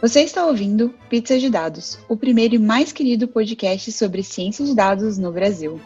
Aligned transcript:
Você 0.00 0.22
está 0.22 0.46
ouvindo 0.46 0.94
Pizza 1.10 1.38
de 1.38 1.50
Dados, 1.50 1.98
o 2.08 2.16
primeiro 2.16 2.54
e 2.54 2.58
mais 2.58 2.90
querido 2.90 3.28
podcast 3.28 3.92
sobre 3.92 4.22
ciência 4.22 4.64
de 4.64 4.74
dados 4.74 5.18
no 5.18 5.30
Brasil. 5.30 5.78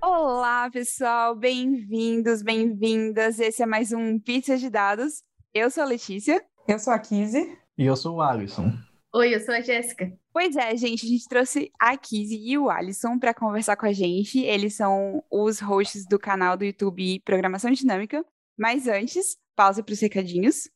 Olá, 0.00 0.70
pessoal, 0.70 1.34
bem-vindos, 1.34 2.40
bem-vindas. 2.40 3.40
Esse 3.40 3.64
é 3.64 3.66
mais 3.66 3.90
um 3.90 4.16
Pizza 4.16 4.56
de 4.56 4.70
Dados. 4.70 5.24
Eu 5.52 5.68
sou 5.68 5.82
a 5.82 5.86
Letícia. 5.86 6.40
Eu 6.68 6.78
sou 6.78 6.92
a 6.92 7.00
Kizzy. 7.00 7.58
E 7.76 7.84
eu 7.84 7.96
sou 7.96 8.18
o 8.18 8.22
Alisson. 8.22 8.72
Oi, 9.12 9.34
eu 9.34 9.40
sou 9.40 9.54
a 9.56 9.60
Jéssica. 9.60 10.12
Pois 10.32 10.54
é, 10.54 10.76
gente, 10.76 11.04
a 11.04 11.08
gente 11.08 11.28
trouxe 11.28 11.72
a 11.80 11.96
Kizzy 11.96 12.38
e 12.46 12.56
o 12.56 12.70
Alisson 12.70 13.18
para 13.18 13.34
conversar 13.34 13.74
com 13.74 13.86
a 13.86 13.92
gente. 13.92 14.38
Eles 14.38 14.74
são 14.74 15.24
os 15.28 15.58
hosts 15.58 16.06
do 16.06 16.16
canal 16.16 16.56
do 16.56 16.64
YouTube 16.64 17.20
Programação 17.24 17.72
Dinâmica. 17.72 18.24
Mas 18.58 18.88
antes, 18.88 19.36
pausa 19.54 19.82
para 19.82 19.92
os 19.92 20.00
recadinhos. 20.00 20.68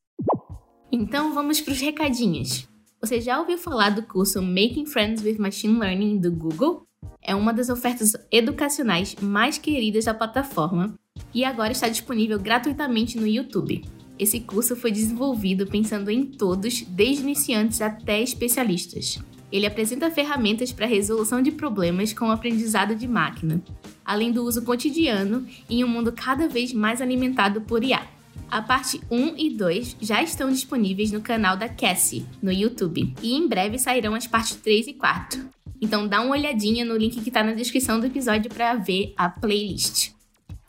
Então 0.93 1.33
vamos 1.33 1.61
para 1.61 1.73
os 1.73 1.81
recadinhos. 1.81 2.69
Você 3.01 3.21
já 3.21 3.41
ouviu 3.41 3.57
falar 3.57 3.91
do 3.91 4.03
curso 4.03 4.43
Making 4.43 4.85
Friends 4.85 5.23
with 5.23 5.39
Machine 5.39 5.79
Learning 5.79 6.19
do 6.19 6.31
Google? 6.31 6.87
É 7.23 7.35
uma 7.35 7.53
das 7.53 7.71
ofertas 7.71 8.13
educacionais 8.31 9.15
mais 9.23 9.57
queridas 9.57 10.05
da 10.05 10.13
plataforma 10.13 10.95
e 11.33 11.43
agora 11.45 11.73
está 11.73 11.89
disponível 11.89 12.39
gratuitamente 12.39 13.19
no 13.19 13.27
YouTube. 13.27 13.83
Esse 14.19 14.41
curso 14.41 14.77
foi 14.77 14.93
desenvolvido 14.93 15.67
pensando 15.67 16.11
em 16.11 16.27
todos, 16.27 16.83
desde 16.83 17.23
iniciantes 17.23 17.81
até 17.81 18.21
especialistas. 18.21 19.19
Ele 19.53 19.67
apresenta 19.67 20.11
ferramentas 20.11 20.73
para 20.73 20.87
resolução 20.87 21.43
de 21.43 21.51
problemas 21.51 22.13
com 22.13 22.27
o 22.27 22.31
aprendizado 22.31 22.95
de 22.95 23.09
máquina, 23.09 23.61
além 24.05 24.33
do 24.33 24.45
uso 24.45 24.63
cotidiano 24.63 25.47
em 25.69 25.85
um 25.85 25.89
mundo 25.89 26.13
cada 26.13 26.49
vez 26.49 26.73
mais 26.73 27.01
alimentado 27.01 27.61
por 27.61 27.83
IA. 27.83 28.07
A 28.51 28.61
parte 28.61 29.01
1 29.11 29.37
e 29.37 29.51
2 29.51 29.97
já 30.01 30.23
estão 30.23 30.51
disponíveis 30.51 31.13
no 31.13 31.21
canal 31.21 31.57
da 31.57 31.69
Cassie, 31.69 32.27
no 32.43 32.51
YouTube, 32.51 33.15
e 33.23 33.35
em 33.35 33.47
breve 33.47 33.79
sairão 33.79 34.15
as 34.15 34.27
partes 34.27 34.57
3 34.57 34.89
e 34.89 34.95
4. 34.95 35.49
Então 35.81 36.07
dá 36.07 36.21
uma 36.21 36.33
olhadinha 36.33 36.85
no 36.85 36.97
link 36.97 37.21
que 37.21 37.29
está 37.29 37.43
na 37.43 37.53
descrição 37.53 38.01
do 38.01 38.07
episódio 38.07 38.51
para 38.51 38.75
ver 38.75 39.15
a 39.17 39.29
playlist. 39.29 40.11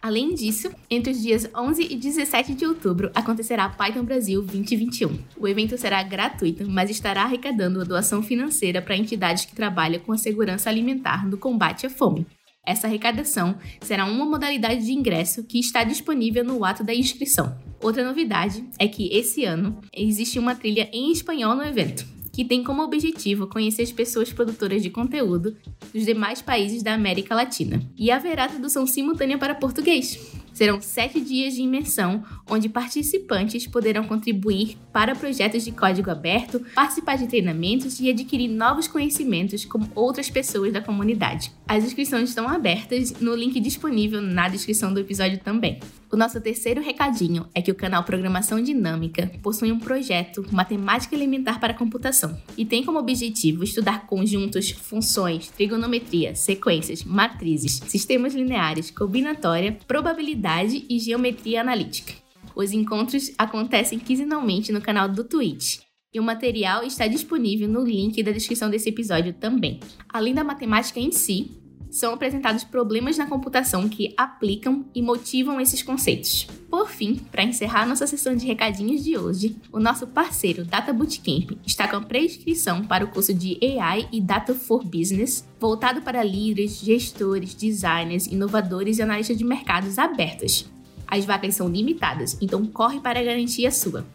Além 0.02 0.34
disso, 0.34 0.72
entre 0.90 1.12
os 1.12 1.22
dias 1.22 1.48
11 1.56 1.88
e 1.92 1.96
17 1.96 2.56
de 2.56 2.66
outubro 2.66 3.12
acontecerá 3.14 3.70
Python 3.70 4.04
Brasil 4.04 4.42
2021. 4.42 5.20
O 5.38 5.48
evento 5.48 5.78
será 5.78 6.02
gratuito, 6.02 6.68
mas 6.68 6.90
estará 6.90 7.22
arrecadando 7.22 7.80
a 7.80 7.84
doação 7.84 8.24
financeira 8.24 8.82
para 8.82 8.98
entidades 8.98 9.46
que 9.46 9.56
trabalham 9.56 10.02
com 10.02 10.12
a 10.12 10.18
segurança 10.18 10.72
alimentar 10.72 11.28
no 11.28 11.38
combate 11.38 11.86
à 11.86 11.90
fome. 11.90 12.26
Essa 12.66 12.88
arrecadação 12.88 13.56
será 13.80 14.06
uma 14.06 14.26
modalidade 14.26 14.84
de 14.84 14.92
ingresso 14.92 15.44
que 15.44 15.60
está 15.60 15.84
disponível 15.84 16.44
no 16.44 16.66
ato 16.66 16.84
da 16.84 16.96
inscrição. 16.96 17.56
Outra 17.80 18.04
novidade 18.04 18.64
é 18.80 18.88
que 18.88 19.08
esse 19.16 19.46
ano 19.46 19.80
existe 19.96 20.40
uma 20.40 20.56
trilha 20.56 20.90
em 20.92 21.12
espanhol 21.12 21.56
no 21.56 21.64
evento 21.64 22.21
que 22.32 22.46
tem 22.46 22.64
como 22.64 22.82
objetivo 22.82 23.48
conhecer 23.48 23.84
as 23.84 23.92
pessoas 23.92 24.32
produtoras 24.32 24.82
de 24.82 24.90
conteúdo 24.90 25.56
dos 25.94 26.06
demais 26.06 26.42
países 26.42 26.82
da 26.82 26.94
América 26.94 27.36
Latina. 27.36 27.82
E 27.98 28.12
haverá 28.12 28.48
tradução 28.48 28.88
simultânea 28.88 29.38
para 29.38 29.56
português. 29.56 30.40
Serão 30.54 30.82
sete 30.82 31.20
dias 31.22 31.54
de 31.54 31.62
imersão, 31.62 32.24
onde 32.50 32.70
participantes 32.70 33.66
poderão 33.66 34.04
contribuir 34.04 34.78
para 34.92 35.16
projetos 35.16 35.64
de 35.64 35.72
código 35.72 36.12
aberto, 36.12 36.60
participar 36.76 37.18
de 37.18 37.28
treinamentos 37.28 38.00
e 38.00 38.10
adquirir 38.10 38.50
novos 38.50 38.88
conhecimentos 38.88 39.66
com 39.66 39.80
outras 39.96 40.30
pessoas 40.30 40.74
da 40.74 40.82
comunidade. 40.82 41.52
As 41.68 41.84
inscrições 41.84 42.30
estão 42.30 42.48
abertas 42.48 43.14
no 43.20 43.36
link 43.36 43.60
disponível 43.60 44.22
na 44.22 44.50
descrição 44.50 44.94
do 44.94 45.00
episódio 45.00 45.40
também. 45.40 45.80
O 46.12 46.18
nosso 46.18 46.42
terceiro 46.42 46.82
recadinho 46.82 47.48
é 47.56 47.62
que 47.62 47.72
o 47.72 47.76
canal 47.76 48.04
Programação 48.04 48.62
Dinâmica 48.62 49.32
possui 49.42 49.72
um 49.72 49.80
projeto 49.80 50.46
Matemática 50.52 51.16
Elementar 51.16 51.58
para 51.58 51.74
Computação 51.74 52.38
e 52.58 52.66
tem 52.66 52.84
como 52.84 53.00
objetivo 53.00 53.64
estudar 53.64 54.06
conjuntos, 54.08 54.72
funções, 54.72 55.48
trigonometria, 55.48 56.36
sequências, 56.36 57.06
matrizes, 57.06 57.80
sistemas 57.88 58.36
lineares, 58.36 58.92
combinatória, 58.92 59.78
probabilidade 59.88 60.86
e 60.90 61.00
geometria 61.00 61.62
analítica. 61.62 62.12
Os 62.54 62.74
encontros 62.74 63.32
acontecem 63.38 63.98
quinzenalmente 63.98 64.74
no 64.74 64.82
canal 64.82 65.08
do 65.08 65.24
Twitch 65.24 65.80
e 66.14 66.20
o 66.20 66.24
material 66.24 66.84
está 66.84 67.08
disponível 67.08 67.70
no 67.70 67.86
link 67.86 68.22
da 68.22 68.34
descrição 68.34 68.70
desse 68.70 68.90
episódio 68.90 69.32
também. 69.32 69.80
Além 70.10 70.34
da 70.34 70.44
matemática 70.44 71.00
em 71.00 71.14
si, 71.14 71.61
são 71.92 72.14
apresentados 72.14 72.64
problemas 72.64 73.18
na 73.18 73.28
computação 73.28 73.88
que 73.90 74.14
aplicam 74.18 74.86
e 74.96 75.02
motivam 75.02 75.60
esses 75.60 75.84
conceitos. 75.84 76.48
Por 76.70 76.90
fim, 76.90 77.16
para 77.16 77.44
encerrar 77.44 77.86
nossa 77.86 78.08
sessão 78.08 78.34
de 78.34 78.48
recadinhos 78.48 79.04
de 79.04 79.18
hoje, 79.18 79.58
o 79.74 79.80
nosso 79.80 80.08
parceiro 80.08 80.64
Data 80.64 80.94
Bootcamp 80.94 81.52
está 81.68 81.88
com 81.88 81.98
a 81.98 82.02
pré-inscrição 82.02 82.84
para 82.86 83.04
o 83.04 83.10
curso 83.10 83.34
de 83.34 83.60
AI 83.62 84.08
e 84.10 84.22
Data 84.22 84.56
for 84.56 84.84
Business, 84.84 85.46
voltado 85.60 86.02
para 86.02 86.24
líderes, 86.24 86.80
gestores, 86.80 87.54
designers, 87.54 88.26
inovadores 88.26 88.98
e 88.98 89.02
analistas 89.02 89.38
de 89.38 89.44
mercados 89.44 90.00
abertas. 90.00 90.66
As 91.06 91.26
vagas 91.26 91.56
são 91.58 91.68
limitadas, 91.68 92.38
então 92.42 92.66
corre 92.66 93.02
para 93.02 93.22
garantir 93.22 93.68
a 93.68 93.72
sua. 93.72 94.08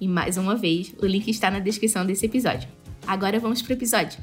E 0.00 0.08
mais 0.08 0.38
uma 0.38 0.56
vez, 0.56 0.94
o 1.00 1.06
link 1.06 1.28
está 1.28 1.50
na 1.50 1.58
descrição 1.58 2.06
desse 2.06 2.24
episódio. 2.24 2.68
Agora 3.06 3.38
vamos 3.38 3.60
para 3.60 3.72
o 3.72 3.76
episódio. 3.76 4.18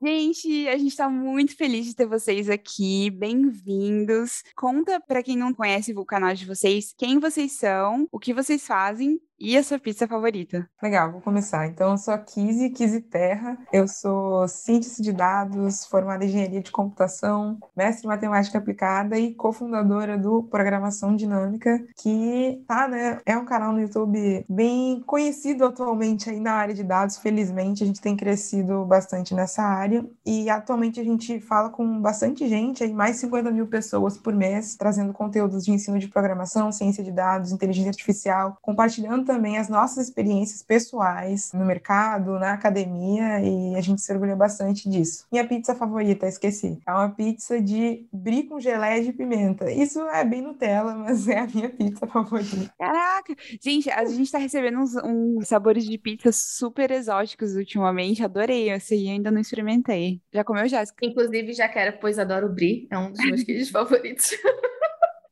Gente, 0.00 0.68
a 0.68 0.78
gente 0.78 0.90
está 0.90 1.10
muito 1.10 1.56
feliz 1.56 1.86
de 1.86 1.94
ter 1.94 2.06
vocês 2.06 2.48
aqui. 2.48 3.10
Bem-vindos. 3.10 4.44
Conta 4.54 5.00
para 5.00 5.24
quem 5.24 5.36
não 5.36 5.52
conhece 5.52 5.92
o 5.92 6.04
canal 6.04 6.32
de 6.34 6.46
vocês, 6.46 6.94
quem 6.96 7.18
vocês 7.18 7.50
são, 7.52 8.06
o 8.12 8.18
que 8.18 8.32
vocês 8.32 8.64
fazem 8.64 9.20
e 9.40 9.56
a 9.56 9.62
sua 9.62 9.78
pizza 9.78 10.06
favorita? 10.06 10.68
Legal, 10.82 11.12
vou 11.12 11.20
começar. 11.20 11.66
Então, 11.66 11.92
eu 11.92 11.98
sou 11.98 12.12
a 12.12 12.18
Kizzy, 12.18 12.70
Kizzy 12.70 13.00
Terra. 13.00 13.56
Eu 13.72 13.86
sou 13.86 14.48
cientista 14.48 15.00
de 15.02 15.12
dados, 15.12 15.86
formada 15.86 16.24
em 16.24 16.28
engenharia 16.28 16.60
de 16.60 16.72
computação, 16.72 17.58
mestre 17.76 18.06
em 18.06 18.08
matemática 18.08 18.58
aplicada 18.58 19.18
e 19.18 19.34
cofundadora 19.34 20.18
do 20.18 20.42
Programação 20.42 21.14
Dinâmica, 21.14 21.84
que 21.96 22.64
tá, 22.66 22.88
né, 22.88 23.20
é 23.24 23.36
um 23.36 23.44
canal 23.44 23.72
no 23.72 23.80
YouTube 23.80 24.44
bem 24.48 25.02
conhecido 25.06 25.64
atualmente 25.64 26.28
aí 26.28 26.40
na 26.40 26.54
área 26.54 26.74
de 26.74 26.82
dados. 26.82 27.18
Felizmente, 27.18 27.84
a 27.84 27.86
gente 27.86 28.00
tem 28.00 28.16
crescido 28.16 28.84
bastante 28.84 29.34
nessa 29.34 29.62
área 29.62 30.04
e 30.26 30.50
atualmente 30.50 30.98
a 30.98 31.04
gente 31.04 31.40
fala 31.40 31.70
com 31.70 32.00
bastante 32.00 32.48
gente, 32.48 32.82
aí 32.82 32.92
mais 32.92 33.12
de 33.16 33.20
50 33.20 33.50
mil 33.52 33.66
pessoas 33.68 34.18
por 34.18 34.34
mês, 34.34 34.74
trazendo 34.74 35.12
conteúdos 35.12 35.64
de 35.64 35.70
ensino 35.70 35.98
de 35.98 36.08
programação, 36.08 36.72
ciência 36.72 37.04
de 37.04 37.12
dados, 37.12 37.52
inteligência 37.52 37.90
artificial, 37.90 38.58
compartilhando 38.60 39.27
também 39.28 39.58
as 39.58 39.68
nossas 39.68 40.08
experiências 40.08 40.62
pessoais 40.62 41.52
no 41.52 41.64
mercado, 41.64 42.38
na 42.38 42.54
academia, 42.54 43.40
e 43.40 43.76
a 43.76 43.80
gente 43.82 44.00
se 44.00 44.10
orgulha 44.10 44.34
bastante 44.34 44.88
disso. 44.88 45.26
Minha 45.30 45.46
pizza 45.46 45.74
favorita, 45.74 46.26
esqueci, 46.26 46.78
é 46.86 46.90
uma 46.90 47.10
pizza 47.10 47.60
de 47.60 48.06
brie 48.10 48.44
com 48.44 48.58
geleia 48.58 49.04
de 49.04 49.12
pimenta. 49.12 49.70
Isso 49.70 50.00
é 50.00 50.24
bem 50.24 50.40
Nutella, 50.40 50.94
mas 50.94 51.28
é 51.28 51.40
a 51.40 51.46
minha 51.46 51.68
pizza 51.68 52.06
favorita. 52.06 52.72
Caraca! 52.78 53.36
Gente, 53.60 53.90
a 53.90 54.04
gente 54.06 54.32
tá 54.32 54.38
recebendo 54.38 54.78
uns, 54.78 54.94
uns 55.04 55.46
sabores 55.46 55.84
de 55.84 55.98
pizza 55.98 56.32
super 56.32 56.90
exóticos 56.90 57.54
ultimamente. 57.54 58.24
Adorei. 58.24 58.70
Esse 58.70 58.94
aí 58.94 59.08
ainda 59.08 59.30
não 59.30 59.40
experimentei. 59.40 60.22
Já 60.32 60.42
comeu, 60.42 60.66
Jéssica? 60.66 61.04
Inclusive, 61.04 61.52
já 61.52 61.68
quero, 61.68 61.98
pois 62.00 62.18
adoro 62.18 62.48
brie. 62.48 62.88
É 62.90 62.96
um 62.96 63.10
dos 63.10 63.22
meus 63.24 63.42
queijos 63.42 63.68
favoritos. 63.70 64.30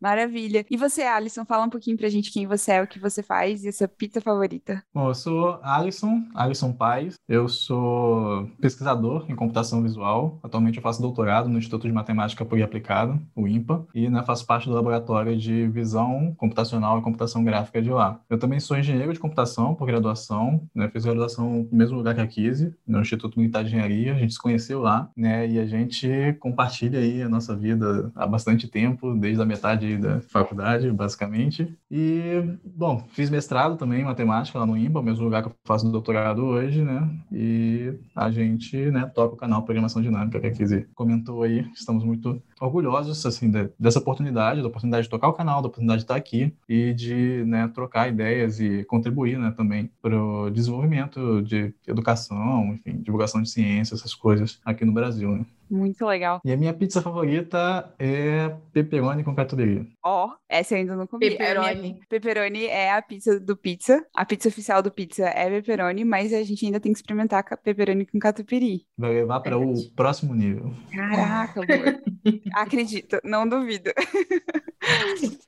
Maravilha. 0.00 0.64
E 0.70 0.76
você, 0.76 1.02
Alisson, 1.02 1.44
fala 1.44 1.64
um 1.64 1.70
pouquinho 1.70 1.96
pra 1.96 2.08
gente 2.08 2.30
quem 2.30 2.46
você 2.46 2.72
é, 2.72 2.82
o 2.82 2.86
que 2.86 2.98
você 2.98 3.22
faz 3.22 3.64
e 3.64 3.68
a 3.68 3.72
sua 3.72 3.88
pizza 3.88 4.20
favorita. 4.20 4.82
Bom, 4.94 5.08
eu 5.08 5.14
sou 5.14 5.58
Alisson, 5.62 6.22
Alisson 6.34 6.72
Paz. 6.72 7.14
Eu 7.28 7.48
sou 7.48 8.48
pesquisador 8.60 9.26
em 9.28 9.34
computação 9.34 9.82
visual. 9.82 10.38
Atualmente 10.42 10.76
eu 10.76 10.82
faço 10.82 11.00
doutorado 11.00 11.48
no 11.48 11.58
Instituto 11.58 11.86
de 11.86 11.92
Matemática 11.92 12.44
Pura 12.44 12.60
e 12.60 12.64
Aplicada, 12.64 13.20
o 13.34 13.48
IMPA, 13.48 13.87
e 13.94 14.08
né, 14.08 14.22
faço 14.22 14.46
parte 14.46 14.69
do 14.69 14.75
laboratório 14.75 15.37
de 15.37 15.66
visão 15.69 16.34
computacional 16.37 16.99
e 16.99 17.02
computação 17.02 17.42
gráfica 17.42 17.81
de 17.81 17.90
lá. 17.90 18.20
Eu 18.28 18.38
também 18.38 18.60
sou 18.60 18.76
engenheiro 18.76 19.12
de 19.12 19.19
computação 19.19 19.75
por 19.75 19.87
graduação, 19.87 20.62
né, 20.75 20.88
fiz 20.88 21.04
graduação 21.04 21.66
no 21.70 21.76
mesmo 21.76 21.96
lugar 21.96 22.14
que 22.14 22.20
a 22.20 22.26
Kise, 22.26 22.75
no 22.87 23.00
Instituto 23.00 23.38
Militar 23.38 23.62
de 23.64 23.70
Engenharia. 23.70 24.14
A 24.14 24.19
gente 24.19 24.34
se 24.34 24.40
conheceu 24.40 24.81
lá, 24.81 25.10
né, 25.16 25.49
e 25.49 25.58
a 25.58 25.66
gente 25.66 26.08
compartilha 26.40 26.99
aí 26.99 27.22
a 27.22 27.28
nossa 27.28 27.56
vida 27.56 28.12
há 28.14 28.26
bastante 28.26 28.69
tempo, 28.69 29.14
desde 29.14 29.42
a 29.42 29.46
metade 29.46 29.86
da 29.94 30.21
faculdade, 30.21 30.91
basicamente. 30.91 31.77
E, 31.91 32.43
bom, 32.65 33.06
fiz 33.11 33.31
mestrado 33.31 33.77
também 33.77 34.00
em 34.00 34.05
matemática 34.05 34.59
lá 34.59 34.67
no 34.67 34.77
IMBA, 34.77 35.03
mesmo 35.03 35.25
lugar 35.25 35.43
que 35.43 35.49
eu 35.49 35.55
faço 35.65 35.91
doutorado 35.91 36.44
hoje, 36.44 36.83
né? 36.83 37.09
E 37.31 37.94
a 38.15 38.31
gente, 38.31 38.77
né, 38.91 39.06
toca 39.15 39.35
o 39.35 39.37
canal 39.37 39.62
Programação 39.62 40.03
Dinâmica, 40.03 40.41
que 40.41 40.47
a 40.47 40.50
Kizzy 40.50 40.87
comentou 40.94 41.43
aí. 41.43 41.67
Estamos 41.75 42.03
muito 42.03 42.43
orgulhosos 42.61 43.25
assim 43.27 43.50
de, 43.50 43.69
dessa 43.79 43.99
oportunidade, 43.99 44.62
da 44.62 44.69
oportunidade 44.69 45.05
de 45.05 45.11
tocar 45.11 45.29
o 45.29 45.33
canal, 45.33 45.61
da 45.61 45.69
oportunidade 45.69 45.99
de 45.99 46.05
estar 46.05 46.17
aqui 46.17 46.55
e 46.69 46.94
de 46.94 47.44
né, 47.47 47.69
trocar 47.69 48.09
ideias 48.09 48.61
e 48.61 48.85
contribuir 48.85 49.38
né, 49.38 49.53
também 49.56 49.91
para 50.00 50.17
o 50.21 50.50
desenvolvimento 50.50 51.43
de 51.43 51.75
educação, 51.87 52.75
enfim, 52.75 52.99
divulgação 53.03 53.43
de 53.43 53.50
ciência, 53.50 53.94
essas 53.94 54.15
coisas 54.15 54.59
aqui 54.65 54.85
no 54.85 54.93
Brasil. 54.93 55.31
Né? 55.31 55.47
Muito 55.70 56.04
legal. 56.06 56.40
E 56.44 56.52
a 56.52 56.56
minha 56.56 56.72
pizza 56.72 57.02
favorita 57.02 57.92
é 57.98 58.54
pepperoni 58.72 59.24
com 59.24 59.34
catupiry. 59.34 59.92
Ó, 60.04 60.26
oh, 60.26 60.36
essa 60.48 60.74
eu 60.74 60.78
ainda 60.78 60.96
não 60.96 61.06
comi. 61.06 61.28
Pepperoni. 61.30 62.00
Pepperoni 62.08 62.66
é 62.66 62.92
a 62.92 63.02
pizza 63.02 63.38
do 63.40 63.56
pizza. 63.56 64.04
A 64.14 64.24
pizza 64.24 64.48
oficial 64.48 64.82
do 64.82 64.90
pizza 64.90 65.26
é 65.26 65.48
pepperoni, 65.48 66.04
mas 66.04 66.32
a 66.32 66.42
gente 66.42 66.64
ainda 66.64 66.80
tem 66.80 66.92
que 66.92 66.98
experimentar 66.98 67.44
pepperoni 67.62 68.06
com 68.06 68.18
catupiry. 68.18 68.86
Vai 68.96 69.14
levar 69.14 69.40
para 69.40 69.58
o 69.58 69.74
próximo 69.94 70.34
nível. 70.34 70.72
Caraca, 70.92 71.60
amor. 71.60 72.02
Acredito, 72.54 73.18
não 73.24 73.48
duvido. 73.48 73.90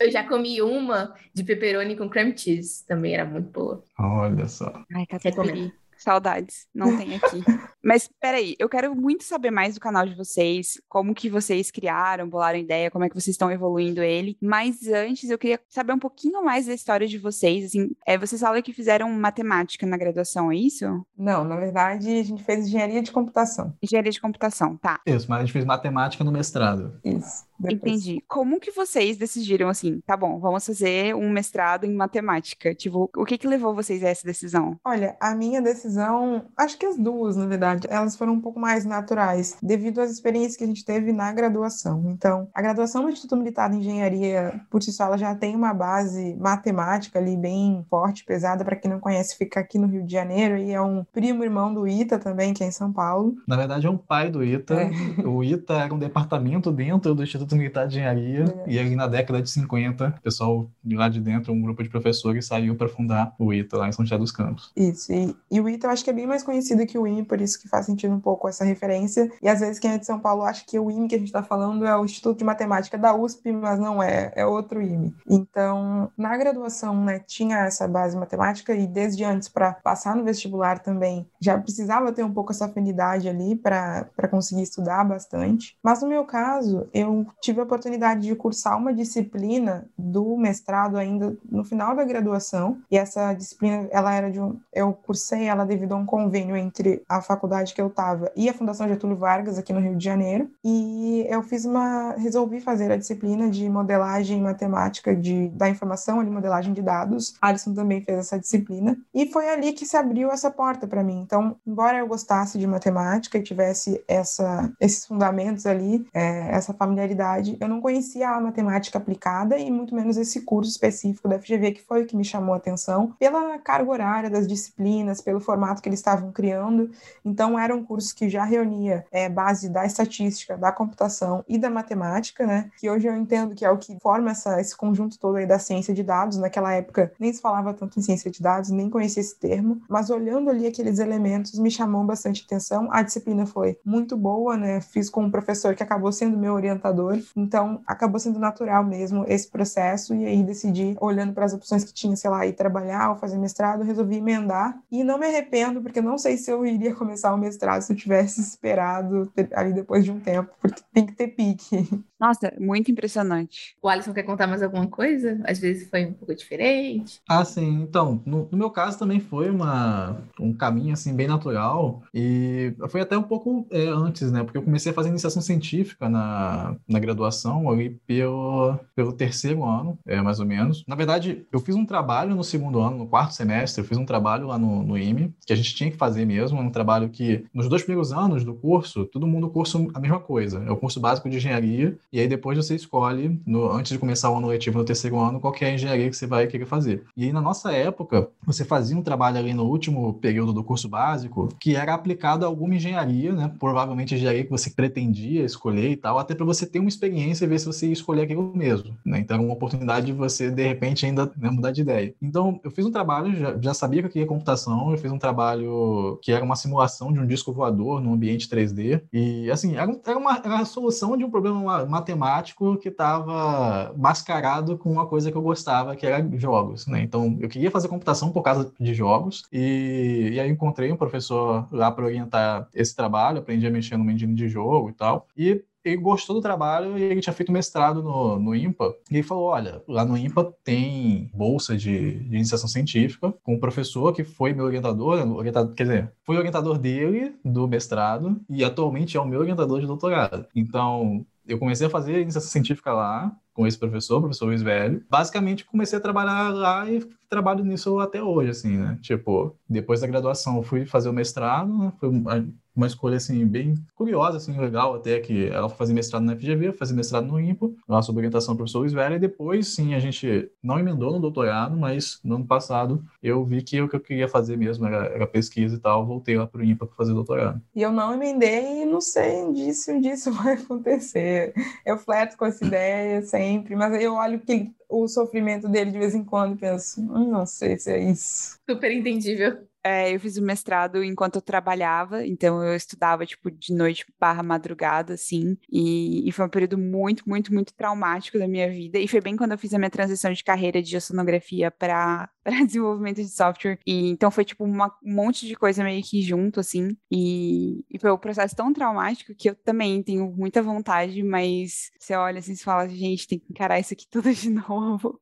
Eu 0.01 0.11
já 0.11 0.27
comi 0.27 0.61
uma 0.61 1.15
de 1.33 1.45
pepperoni 1.45 1.97
com 1.97 2.09
cream 2.09 2.37
cheese, 2.37 2.85
também 2.87 3.15
era 3.15 3.25
muito 3.25 3.51
boa. 3.51 3.85
Olha 3.99 4.49
só. 4.49 4.83
Ai, 4.93 5.07
catupiry. 5.07 5.73
Saudades, 5.99 6.69
não 6.73 6.97
tem 6.97 7.17
aqui. 7.17 7.43
Mas 7.83 8.09
peraí, 8.21 8.55
eu 8.59 8.69
quero 8.69 8.95
muito 8.95 9.25
saber 9.25 9.51
mais 9.51 9.75
do 9.75 9.81
canal 9.81 10.07
de 10.07 10.15
vocês, 10.15 10.81
como 10.89 11.15
que 11.15 11.31
vocês 11.31 11.71
criaram, 11.71 12.29
bolaram 12.29 12.59
ideia, 12.59 12.91
como 12.91 13.05
é 13.05 13.09
que 13.09 13.15
vocês 13.15 13.35
estão 13.35 13.51
evoluindo 13.51 14.03
ele. 14.03 14.37
Mas 14.43 14.87
antes, 14.87 15.31
eu 15.31 15.39
queria 15.39 15.61
saber 15.69 15.93
um 15.93 15.99
pouquinho 15.99 16.45
mais 16.45 16.67
da 16.67 16.75
história 16.75 17.07
de 17.07 17.19
vocês. 17.19 17.67
Assim, 17.67 17.91
é, 18.07 18.19
vocês 18.19 18.41
falam 18.41 18.61
que 18.63 18.73
fizeram 18.73 19.11
matemática 19.11 19.87
na 19.87 19.97
graduação, 19.97 20.51
é 20.51 20.57
isso? 20.57 20.85
Não, 21.17 21.45
na 21.45 21.57
verdade, 21.57 22.19
a 22.19 22.23
gente 22.23 22.43
fez 22.43 22.67
engenharia 22.67 23.03
de 23.03 23.13
computação. 23.13 23.75
Engenharia 23.83 24.13
de 24.13 24.21
computação, 24.21 24.77
tá. 24.77 25.01
Isso, 25.07 25.27
mas 25.29 25.39
a 25.39 25.45
gente 25.45 25.53
fez 25.53 25.65
matemática 25.65 26.25
no 26.25 26.33
mestrado. 26.33 26.99
Isso. 27.05 27.49
Depois. 27.59 27.93
Entendi. 27.93 28.23
Como 28.29 28.61
que 28.61 28.71
vocês 28.71 29.17
decidiram 29.17 29.69
assim, 29.69 30.01
tá 30.07 30.17
bom, 30.17 30.39
vamos 30.39 30.65
fazer 30.65 31.15
um 31.15 31.29
mestrado 31.29 31.85
em 31.85 31.93
matemática? 31.93 32.73
Tipo, 32.75 33.11
o 33.17 33.25
que 33.25 33.37
que 33.37 33.49
levou 33.49 33.75
vocês 33.75 34.05
a 34.05 34.09
essa 34.09 34.25
decisão? 34.25 34.79
Olha, 34.85 35.17
a 35.21 35.35
minha 35.35 35.61
decisão, 35.61 36.47
acho 36.57 36.79
que 36.79 36.87
as 36.87 36.97
duas, 36.97 37.37
na 37.37 37.47
verdade, 37.47 37.68
elas 37.89 38.17
foram 38.17 38.35
um 38.35 38.41
pouco 38.41 38.59
mais 38.59 38.85
naturais, 38.85 39.57
devido 39.63 40.01
às 40.01 40.11
experiências 40.11 40.57
que 40.57 40.65
a 40.65 40.67
gente 40.67 40.85
teve 40.85 41.13
na 41.13 41.33
graduação. 41.33 42.05
Então, 42.07 42.49
a 42.55 42.63
graduação 42.63 43.03
do 43.03 43.11
Instituto 43.11 43.37
Militar 43.37 43.71
de 43.71 43.77
Engenharia, 43.77 44.61
por 44.71 44.83
si 44.83 44.93
só, 44.93 45.05
ela 45.05 45.19
já 45.19 45.35
tem 45.35 45.55
uma 45.55 45.75
base 45.75 46.37
matemática 46.37 47.19
ali 47.19 47.37
bem 47.37 47.85
forte, 47.89 48.25
pesada. 48.25 48.65
Para 48.65 48.77
quem 48.77 48.91
não 48.91 49.01
conhece, 49.01 49.37
fica 49.37 49.61
aqui 49.61 49.79
no 49.79 49.87
Rio 49.87 50.05
de 50.05 50.13
Janeiro 50.13 50.57
e 50.57 50.73
é 50.73 50.81
um 50.81 51.05
primo 51.13 51.45
irmão 51.45 51.73
do 51.73 51.87
ITA 51.87 52.19
também, 52.19 52.53
que 52.53 52.63
é 52.63 52.67
em 52.67 52.73
São 52.73 52.93
Paulo. 52.93 53.35
Na 53.47 53.57
verdade, 53.57 53.87
é 53.87 53.91
um 53.91 53.97
pai 53.97 54.31
do 54.31 54.45
ITA. 54.45 54.75
É. 54.75 54.89
O 55.27 55.43
ITA 55.43 55.75
era 55.75 55.95
um 55.95 55.99
departamento 55.99 56.71
dentro 56.71 57.15
do 57.15 57.23
Instituto 57.23 57.55
Militar 57.57 57.87
de 57.87 57.97
Engenharia, 57.97 58.45
é. 58.67 58.71
e 58.71 58.79
aí 58.79 58.95
na 58.95 59.07
década 59.07 59.43
de 59.43 59.51
50, 59.51 60.15
o 60.19 60.23
pessoal 60.23 60.71
de 60.83 60.97
lá 60.97 61.09
de 61.09 61.21
dentro, 61.21 61.53
um 61.53 61.61
grupo 61.61 61.83
de 61.83 61.89
professores, 61.89 62.47
saiu 62.47 62.75
para 62.75 62.89
fundar 62.89 63.35
o 63.39 63.53
ITA 63.53 63.77
lá 63.77 63.89
em 63.89 63.93
São 63.93 64.05
José 64.05 64.19
dos 64.19 64.33
Campos. 64.33 64.73
Isso, 64.77 65.13
e, 65.13 65.35
e, 65.51 65.61
o 65.61 65.69
ITA 65.69 65.87
eu 65.87 65.91
acho 65.91 66.05
que 66.05 66.11
é 66.11 66.13
bem 66.13 66.27
mais 66.27 66.43
conhecido 66.43 66.87
que 66.87 66.99
o 66.99 67.07
IME, 67.07 67.25
por 67.25 67.41
isso 67.41 67.58
que 67.59 67.69
faz 67.69 67.87
sentido 67.87 68.15
um 68.15 68.21
pouco 68.21 68.49
essa 68.49 68.65
referência, 68.65 69.31
e 69.43 69.49
às 69.49 69.61
vezes 69.61 69.79
quem 69.79 69.93
é 69.93 69.99
de 69.99 70.07
São 70.07 70.19
Paulo 70.19 70.43
acha 70.43 70.65
que 70.67 70.79
o 70.79 70.91
IME 70.91 71.09
que 71.09 71.15
a 71.15 71.19
gente 71.19 71.29
está 71.29 71.43
falando 71.43 71.87
é 71.87 71.97
o 71.97 72.05
Instituto 72.05 72.39
de 72.39 72.45
Matemática 72.45 72.97
da 72.99 73.15
USP, 73.15 73.53
mas 73.53 73.79
não 73.79 74.03
é, 74.03 74.33
é 74.35 74.47
outro 74.47 74.81
IME. 74.81 75.15
Então, 75.29 76.11
na 76.17 76.37
graduação, 76.37 77.05
né, 77.05 77.21
tinha 77.27 77.59
essa 77.59 77.87
base 77.89 78.17
matemática, 78.17 78.75
e 78.75 78.87
desde 78.87 79.25
antes, 79.25 79.49
para 79.49 79.73
passar 79.73 80.15
no 80.15 80.25
vestibular 80.25 80.79
também, 80.79 81.27
já 81.41 81.59
precisava 81.59 82.13
ter 82.13 82.23
um 82.23 82.33
pouco 82.33 82.53
essa 82.53 82.67
afinidade 82.67 83.29
ali 83.29 83.57
para 83.57 84.29
conseguir 84.31 84.63
estudar 84.63 85.05
bastante. 85.05 85.77
Mas 85.83 86.03
no 86.03 86.09
meu 86.09 86.25
caso, 86.25 86.89
eu 86.93 87.27
tive 87.41 87.61
a 87.61 87.65
oportunidade 87.65 88.23
de 88.23 88.35
cursar 88.35 88.77
uma 88.77 88.93
disciplina 88.93 89.87
do 89.97 90.37
mestrado 90.37 90.97
ainda 90.97 91.37
no 91.51 91.65
final 91.65 91.95
da 91.97 92.05
graduação, 92.05 92.79
e 92.91 92.97
essa 92.97 93.33
disciplina, 93.33 93.89
ela 93.91 94.15
era 94.15 94.31
de 94.31 94.41
um, 94.41 94.59
eu 94.73 94.93
cursei 94.93 95.47
ela 95.47 95.65
devido 95.65 95.93
a 95.93 95.97
um 95.97 96.07
convênio 96.07 96.57
entre 96.57 97.03
a 97.09 97.21
faculdade 97.21 97.48
que 97.75 97.81
eu 97.81 97.87
estava 97.89 98.31
e 98.37 98.49
a 98.49 98.55
Fundação 98.55 98.89
Getúlio 98.89 99.17
Vargas 99.17 99.59
aqui 99.59 99.73
no 99.73 99.81
Rio 99.81 99.97
de 99.97 100.05
Janeiro, 100.05 100.51
e 100.65 101.27
eu 101.29 101.43
fiz 101.43 101.65
uma, 101.65 102.13
resolvi 102.13 102.61
fazer 102.61 102.91
a 102.91 102.97
disciplina 102.97 103.49
de 103.51 103.69
modelagem 103.69 104.41
matemática 104.41 105.15
de, 105.15 105.49
da 105.49 105.69
informação, 105.69 106.21
ali, 106.21 106.31
modelagem 106.31 106.73
de 106.73 106.83
dados, 106.83 107.37
Alisson 107.41 107.75
também 107.75 108.03
fez 108.03 108.19
essa 108.19 108.39
disciplina, 108.39 108.97
e 109.15 109.27
foi 109.27 109.49
ali 109.49 109.73
que 109.73 109.87
se 109.87 109.97
abriu 109.97 110.31
essa 110.31 110.51
porta 110.51 110.87
para 110.87 111.03
mim, 111.03 111.21
então, 111.21 111.57
embora 111.67 111.99
eu 111.99 112.07
gostasse 112.07 112.59
de 112.59 112.67
matemática 112.67 113.39
e 113.39 113.43
tivesse 113.43 114.03
essa, 114.07 114.71
esses 114.81 115.07
fundamentos 115.07 115.67
ali, 115.67 116.07
é, 116.13 116.51
essa 116.51 116.73
familiaridade 116.73 117.39
faculdade, 117.39 117.57
eu 117.61 117.69
não 117.69 117.81
conhecia 117.81 118.31
a 118.31 118.41
matemática 118.41 118.99
aplicada 118.99 119.59
e 119.59 119.71
muito 119.71 119.95
menos 119.95 120.17
esse 120.17 120.43
curso 120.43 120.71
específico 120.71 121.29
da 121.29 121.39
FGV, 121.39 121.73
que 121.73 121.83
foi 121.83 122.03
o 122.03 122.07
que 122.07 122.17
me 122.17 122.25
chamou 122.25 122.55
a 122.55 122.57
atenção, 122.57 123.15
pela 123.19 123.59
carga 123.59 123.91
horária 123.91 124.31
das 124.31 124.47
disciplinas, 124.47 125.21
pelo 125.21 125.41
formato 125.41 125.83
que 125.83 125.89
eles 125.89 125.99
estavam 125.99 126.33
criando. 126.33 126.91
Então, 127.25 127.38
era 127.59 127.75
um 127.75 127.85
curso 127.85 128.15
que 128.15 128.29
já 128.29 128.45
reunia 128.45 129.05
é, 129.13 129.29
base 129.29 129.69
da 129.69 129.85
estatística, 129.85 130.57
da 130.57 130.73
computação 130.73 131.45
e 131.47 131.59
da 131.59 131.69
matemática, 131.69 132.47
né? 132.47 132.71
Que 132.79 132.89
hoje 132.89 133.07
eu 133.07 133.15
entendo 133.15 133.55
que 133.55 133.65
é 133.65 133.71
o 133.71 133.77
que 133.77 133.99
forma 134.01 134.31
essa, 134.31 134.61
esse 134.61 134.75
conjunto 134.75 135.19
todo 135.19 135.37
aí 135.37 135.47
da 135.47 135.59
ciência 135.59 135.95
de 135.95 136.03
dados. 136.03 136.39
Naquela 136.39 136.73
época, 136.73 137.13
nem 137.19 137.33
se 137.33 137.41
falava 137.41 137.75
tanto 137.75 137.99
em 137.99 138.03
ciência 138.03 138.31
de 138.31 138.43
dados, 138.43 138.71
nem 138.71 138.89
conhecia 138.89 139.21
esse 139.21 139.39
termo, 139.39 139.81
mas 139.89 140.11
olhando 140.11 140.51
ali 140.51 140.67
aqueles 140.67 140.99
elementos, 140.99 141.59
me 141.59 141.71
chamou 141.71 142.05
bastante 142.05 142.45
atenção. 142.45 142.89
A 142.91 143.03
disciplina 143.03 143.47
foi 143.47 143.79
muito 143.85 144.17
boa, 144.17 144.57
né? 144.57 144.81
Fiz 144.81 145.11
com 145.11 145.23
um 145.23 145.31
professor 145.31 145.75
que 145.75 145.83
acabou 145.83 146.11
sendo 146.11 146.37
meu 146.37 146.55
orientador, 146.55 147.19
então, 147.37 147.81
acabou 147.87 148.19
sendo 148.19 148.39
natural 148.39 148.85
mesmo 148.85 149.25
esse 149.29 149.49
processo 149.49 150.15
e 150.15 150.25
aí 150.25 150.43
decidi, 150.43 150.97
olhando 151.01 151.33
para 151.33 151.45
as 151.45 151.53
opções 151.53 151.85
que 151.85 151.93
tinha, 151.93 152.17
sei 152.17 152.31
lá, 152.31 152.47
ir 152.47 152.53
trabalhar 152.53 153.11
ou 153.11 153.17
fazer 153.17 153.39
mestrado, 153.39 153.83
resolvi 153.83 154.17
emendar 154.17 154.79
e 154.91 155.05
não 155.05 155.19
me 155.19 155.27
arrependo, 155.27 155.83
porque 155.83 156.01
não 156.01 156.19
sei 156.19 156.37
se 156.37 156.51
eu 156.51 156.65
iria 156.65 156.95
começar 156.95 157.28
o 157.33 157.39
mestrado 157.39 157.83
se 157.83 157.93
eu 157.93 157.97
tivesse 157.97 158.41
esperado 158.41 159.31
ali 159.55 159.73
depois 159.73 160.05
de 160.05 160.11
um 160.11 160.21
tempo, 160.21 160.51
porque 160.61 160.83
tem 160.93 161.07
que 161.07 161.13
ter 161.15 161.29
pique. 161.29 161.89
Nossa, 162.19 162.53
muito 162.59 162.91
impressionante. 162.91 163.77
O 163.81 163.89
Alisson 163.89 164.13
quer 164.13 164.25
contar 164.25 164.47
mais 164.49 164.63
alguma 164.63 164.89
coisa? 164.89 165.41
Às 165.45 165.61
vezes 165.61 165.89
foi 165.89 166.05
um 166.05 166.13
pouco 166.13 166.35
diferente. 166.35 167.21
Ah, 167.29 167.45
sim. 167.45 167.83
Então, 167.83 168.21
no, 168.27 168.49
no 168.51 168.59
meu 168.59 168.71
caso 168.71 168.99
também 168.99 169.21
foi 169.21 169.51
uma, 169.51 170.21
um 170.41 170.53
caminho, 170.53 170.93
assim, 170.93 171.15
bem 171.15 171.29
natural 171.29 172.03
e 172.13 172.75
foi 172.89 173.01
até 173.01 173.17
um 173.17 173.23
pouco 173.23 173.67
é, 173.71 173.87
antes, 173.87 174.33
né? 174.33 174.43
Porque 174.43 174.59
eu 174.59 174.63
comecei 174.63 174.91
a 174.91 174.95
fazer 174.95 175.11
iniciação 175.11 175.41
científica 175.41 176.09
na, 176.09 176.75
na 176.89 176.99
graduação 176.99 177.71
ali 177.71 177.91
pelo, 178.07 178.77
pelo 178.97 179.13
terceiro 179.13 179.65
ano, 179.65 179.97
é, 180.05 180.21
mais 180.21 180.41
ou 180.41 180.47
menos. 180.47 180.85
Na 180.89 180.97
verdade, 180.97 181.47
eu 181.53 181.61
fiz 181.61 181.77
um 181.77 181.87
trabalho 181.87 182.35
no 182.35 182.43
segundo 182.43 182.81
ano, 182.81 182.99
no 182.99 183.07
quarto 183.07 183.35
semestre, 183.35 183.81
eu 183.81 183.87
fiz 183.87 183.97
um 183.97 184.05
trabalho 184.07 184.49
lá 184.49 184.59
no, 184.59 184.83
no 184.83 184.99
IME, 184.99 185.33
que 185.47 185.53
a 185.53 185.57
gente 185.57 185.75
tinha 185.75 185.91
que 185.91 185.97
fazer 185.97 186.25
mesmo, 186.25 186.61
um 186.61 186.71
trabalho 186.71 187.09
que, 187.09 187.18
nos 187.53 187.69
dois 187.69 187.83
primeiros 187.83 188.13
anos 188.13 188.45
do 188.45 188.55
curso, 188.55 189.05
todo 189.07 189.27
mundo 189.27 189.49
cursa 189.49 189.79
a 189.95 190.01
mesma 190.01 190.21
coisa. 190.21 190.63
É 190.65 190.71
o 190.71 190.77
curso 190.77 191.01
básico 191.01 191.29
de 191.29 191.37
engenharia, 191.37 191.97
e 192.13 192.21
aí 192.21 192.29
depois 192.29 192.57
você 192.57 192.75
escolhe, 192.75 193.41
no, 193.47 193.71
antes 193.71 193.93
de 193.93 193.99
começar 193.99 194.31
o 194.31 194.37
ano 194.37 194.49
letivo 194.49 194.79
no 194.79 194.85
terceiro 194.85 195.19
ano, 195.19 195.41
qual 195.41 195.55
é 195.61 195.67
a 195.67 195.75
engenharia 195.75 196.09
que 196.09 196.17
você 196.17 196.27
vai 196.27 196.47
querer 196.47 196.67
fazer. 196.67 197.05
E 197.17 197.25
aí, 197.25 197.33
na 197.33 197.41
nossa 197.41 197.73
época, 197.73 198.29
você 198.49 198.65
fazia 198.65 198.97
um 198.97 199.03
trabalho 199.03 199.39
ali 199.39 199.53
no 199.53 199.65
último 199.65 200.15
período 200.15 200.55
do 200.55 200.65
curso 200.65 200.89
básico, 200.89 201.49
que 201.61 201.77
era 201.77 201.93
aplicado 201.93 202.45
a 202.45 202.49
alguma 202.49 202.75
engenharia, 202.75 203.33
né? 203.33 203.53
Provavelmente 203.59 204.15
engenharia 204.15 204.43
que 204.43 204.51
você 204.51 204.71
pretendia 204.71 205.45
escolher 205.45 205.91
e 205.91 205.97
tal, 205.97 206.19
até 206.19 206.35
para 206.35 206.47
você 206.47 206.65
ter 206.65 206.79
uma 206.79 206.89
experiência 206.89 207.45
e 207.45 207.49
ver 207.49 207.59
se 207.59 207.67
você 207.67 207.87
ia 207.87 207.93
escolher 207.93 208.23
aquilo 208.23 208.51
mesmo. 208.57 208.97
Né? 209.05 209.19
Então, 209.19 209.37
é 209.37 209.41
uma 209.41 209.53
oportunidade 209.53 210.07
de 210.07 210.13
você, 210.13 210.51
de 210.51 210.67
repente, 210.67 211.05
ainda 211.05 211.31
né, 211.37 211.51
mudar 211.51 211.73
de 211.73 211.83
ideia. 211.83 212.15
Então, 212.23 212.59
eu 212.65 212.71
fiz 212.71 212.87
um 212.87 212.91
trabalho, 212.91 213.37
já, 213.37 213.59
já 213.61 213.75
sabia 213.75 214.01
que 214.01 214.07
eu 214.07 214.13
queria 214.13 214.27
computação, 214.27 214.91
eu 214.91 214.97
fiz 214.97 215.13
um 215.13 215.19
trabalho 215.19 216.19
que 216.23 216.33
era 216.33 216.43
uma 216.45 216.57
simulação 216.57 217.13
de 217.13 217.21
um 217.21 217.27
disco 217.27 217.53
voador 217.53 218.01
no 218.01 218.15
ambiente 218.15 218.49
3D. 218.49 219.03
E, 219.13 219.51
assim, 219.51 219.77
era, 219.77 219.95
era, 220.07 220.19
uma, 220.19 220.37
era 220.37 220.61
a 220.61 220.65
solução 220.65 221.19
de 221.19 221.25
um 221.25 221.31
problema 221.31 221.85
matemático 221.85 222.79
que 222.79 222.89
estava 222.89 223.93
mascarado 223.97 224.79
com 224.79 224.91
uma 224.91 225.07
coisa 225.07 225.31
que 225.31 225.37
eu 225.37 225.43
gostava, 225.43 225.95
que 225.95 226.07
era 226.07 226.27
jogos. 226.39 226.87
Né? 226.87 227.03
Então, 227.03 227.37
eu 227.41 227.49
queria 227.49 227.71
fazer 227.71 227.89
computação 227.89 228.31
por 228.39 228.45
causa 228.45 228.73
de 228.79 228.95
jogos. 228.95 229.43
E, 229.53 230.31
e 230.33 230.41
aí, 230.41 230.51
encontrei 230.51 230.91
um 230.93 230.97
professor 230.97 231.67
lá 231.73 231.91
para 231.91 232.05
orientar 232.05 232.69
esse 232.75 232.95
trabalho, 232.95 233.39
aprendi 233.39 233.67
a 233.67 233.71
mexer 233.71 233.97
no 233.97 234.11
engine 234.11 234.35
de 234.35 234.49
jogo 234.49 234.91
e 234.91 234.93
tal. 234.93 235.27
E 235.37 235.63
ele 235.85 235.97
gostou 235.97 236.37
do 236.37 236.43
trabalho 236.43 236.99
e 236.99 237.03
ele 237.03 237.21
tinha 237.21 237.33
feito 237.33 237.53
mestrado 237.53 238.03
no, 238.03 238.39
no 238.39 238.55
IMPA. 238.55 238.95
E 239.11 239.17
ele 239.17 239.23
falou: 239.23 239.45
olha, 239.45 239.83
lá 239.89 240.05
no 240.05 240.17
IMPA 240.17 240.53
tem 240.63 241.31
bolsa 241.35 241.77
de, 241.77 242.21
de 242.21 242.37
iniciação 242.37 242.69
científica 242.69 243.33
com 243.43 243.55
um 243.55 243.61
professor 243.61 244.13
que 244.13 244.25
foi 244.25 244.53
meu 244.53 244.65
orientador, 244.65 245.27
orientador, 245.37 245.75
quer 245.75 245.85
dizer, 245.85 246.13
foi 246.25 246.37
orientador 246.37 246.79
dele 246.79 247.35
do 247.45 247.67
mestrado 247.67 248.41
e 248.49 248.65
atualmente 248.65 249.17
é 249.17 249.21
o 249.21 249.27
meu 249.27 249.41
orientador 249.41 249.81
de 249.81 249.87
doutorado. 249.87 250.47
Então, 250.55 251.25
eu 251.47 251.59
comecei 251.59 251.87
a 251.87 251.91
fazer 251.91 252.21
iniciação 252.21 252.51
científica 252.51 252.93
lá, 252.93 253.35
com 253.59 253.67
esse 253.67 253.77
professor, 253.77 254.21
professor 254.21 254.47
Luiz 254.47 254.63
Velho. 254.63 255.05
Basicamente, 255.11 255.65
comecei 255.65 255.99
a 255.99 256.01
trabalhar 256.01 256.55
lá 256.55 256.89
e 256.89 257.05
trabalho 257.29 257.65
nisso 257.65 257.99
até 257.99 258.23
hoje, 258.23 258.51
assim, 258.51 258.77
né? 258.77 258.97
Tipo, 259.03 259.55
depois 259.69 260.01
da 260.01 260.07
graduação, 260.07 260.63
fui 260.63 260.87
fazer 260.87 261.09
o 261.09 261.13
mestrado, 261.13 261.77
né? 261.77 261.93
Foi 261.99 262.09
uma 262.09 262.87
escolha, 262.87 263.17
assim, 263.17 263.45
bem 263.45 263.75
curiosa, 263.97 264.37
assim, 264.37 264.57
legal 264.57 264.95
até, 264.95 265.19
que 265.19 265.49
ela 265.49 265.69
fazia 265.69 265.93
mestrado 265.93 266.23
na 266.23 266.37
FGV, 266.37 266.73
fazia 266.73 266.95
mestrado 266.95 267.27
no 267.27 267.41
IMPO, 267.41 267.75
lá 267.89 268.01
sob 268.01 268.19
orientação 268.19 268.55
do 268.55 268.59
professor 268.59 268.79
Luiz 268.79 268.93
Velho, 268.93 269.17
e 269.17 269.19
depois, 269.19 269.67
sim, 269.75 269.95
a 269.95 269.99
gente 269.99 270.49
não 270.63 270.79
emendou 270.79 271.13
no 271.13 271.19
doutorado, 271.19 271.77
mas 271.77 272.21
no 272.23 272.37
ano 272.37 272.47
passado 272.47 273.03
eu 273.21 273.45
vi 273.45 273.63
que 273.63 273.83
o 273.83 273.89
que 273.89 273.97
eu 273.97 274.01
queria 274.01 274.29
fazer 274.29 274.57
mesmo 274.57 274.87
era, 274.87 275.07
era 275.07 275.27
pesquisa 275.27 275.75
e 275.75 275.79
tal, 275.81 276.07
voltei 276.07 276.39
lá 276.39 276.47
para 276.47 276.61
o 276.61 276.65
IMPA 276.65 276.87
para 276.87 276.95
fazer 276.95 277.13
doutorado. 277.13 277.61
E 277.75 277.83
eu 277.83 277.91
não 277.91 278.15
emendei 278.15 278.83
e 278.83 278.85
não 278.85 279.01
sei 279.01 279.43
onde 279.43 279.69
isso, 279.69 279.93
onde 279.93 280.09
isso 280.09 280.31
vai 280.33 280.55
acontecer. 280.55 281.53
Eu 281.85 281.99
flerto 281.99 282.37
com 282.37 282.47
essa 282.47 282.65
ideia 282.65 283.21
sempre, 283.49 283.75
mas 283.75 283.95
aí 283.95 284.05
eu 284.05 284.15
olho 284.15 284.41
que 284.41 284.71
o 284.89 285.09
sofrimento 285.09 285.69
dele 285.69 285.91
de 285.91 285.99
vez 285.99 286.15
em 286.15 286.25
quando 286.25 286.55
e 286.55 286.59
penso, 286.59 287.01
hum, 287.01 287.31
não 287.31 287.47
sei 287.47 287.79
se 287.79 287.91
é 287.91 287.99
isso. 287.99 288.59
Super 288.69 288.93
entendível. 288.93 289.67
É, 289.89 290.15
eu 290.15 290.21
fiz 290.21 290.37
o 290.37 290.43
mestrado 290.43 291.03
enquanto 291.03 291.37
eu 291.37 291.41
trabalhava, 291.41 292.27
então 292.27 292.63
eu 292.63 292.77
estudava, 292.77 293.25
tipo, 293.25 293.51
de 293.51 293.73
noite 293.73 294.05
barra 294.21 294.43
madrugada, 294.43 295.15
assim, 295.15 295.57
e, 295.73 296.29
e, 296.29 296.31
foi 296.31 296.45
um 296.45 296.49
período 296.51 296.77
muito, 296.77 297.27
muito, 297.27 297.55
muito 297.55 297.73
traumático 297.73 298.39
da 298.39 298.47
minha 298.47 298.71
vida, 298.71 298.99
e 298.99 299.09
foi 299.09 299.23
bem 299.23 299.35
quando 299.35 299.53
eu 299.53 299.59
fiz 299.59 299.73
a 299.73 299.79
minha 299.79 299.89
transição 299.89 300.31
de 300.31 300.45
carreira 300.45 300.83
de 300.83 300.95
oceanografia 300.95 301.71
para 301.71 302.29
desenvolvimento 302.67 303.17
de 303.17 303.31
software, 303.31 303.79
e 303.87 304.11
então 304.11 304.31
foi, 304.31 304.45
tipo, 304.45 304.63
uma, 304.63 304.95
um 305.03 305.15
monte 305.15 305.47
de 305.47 305.55
coisa 305.55 305.83
meio 305.83 306.03
que 306.03 306.21
junto, 306.21 306.61
assim, 306.61 306.95
e, 307.11 307.83
e 307.91 307.99
foi 307.99 308.13
um 308.13 308.19
processo 308.19 308.55
tão 308.55 308.71
traumático 308.75 309.35
que 309.35 309.49
eu 309.49 309.55
também 309.55 310.03
tenho 310.03 310.31
muita 310.31 310.63
vontade, 310.63 311.23
mas 311.23 311.91
você 311.99 312.15
olha 312.15 312.41
assim 312.41 312.53
e 312.53 312.57
fala, 312.59 312.87
gente, 312.87 313.27
tem 313.27 313.39
que 313.39 313.51
encarar 313.51 313.81
isso 313.81 313.95
aqui 313.95 314.05
tudo 314.13 314.31
de 314.35 314.51
novo, 314.51 315.19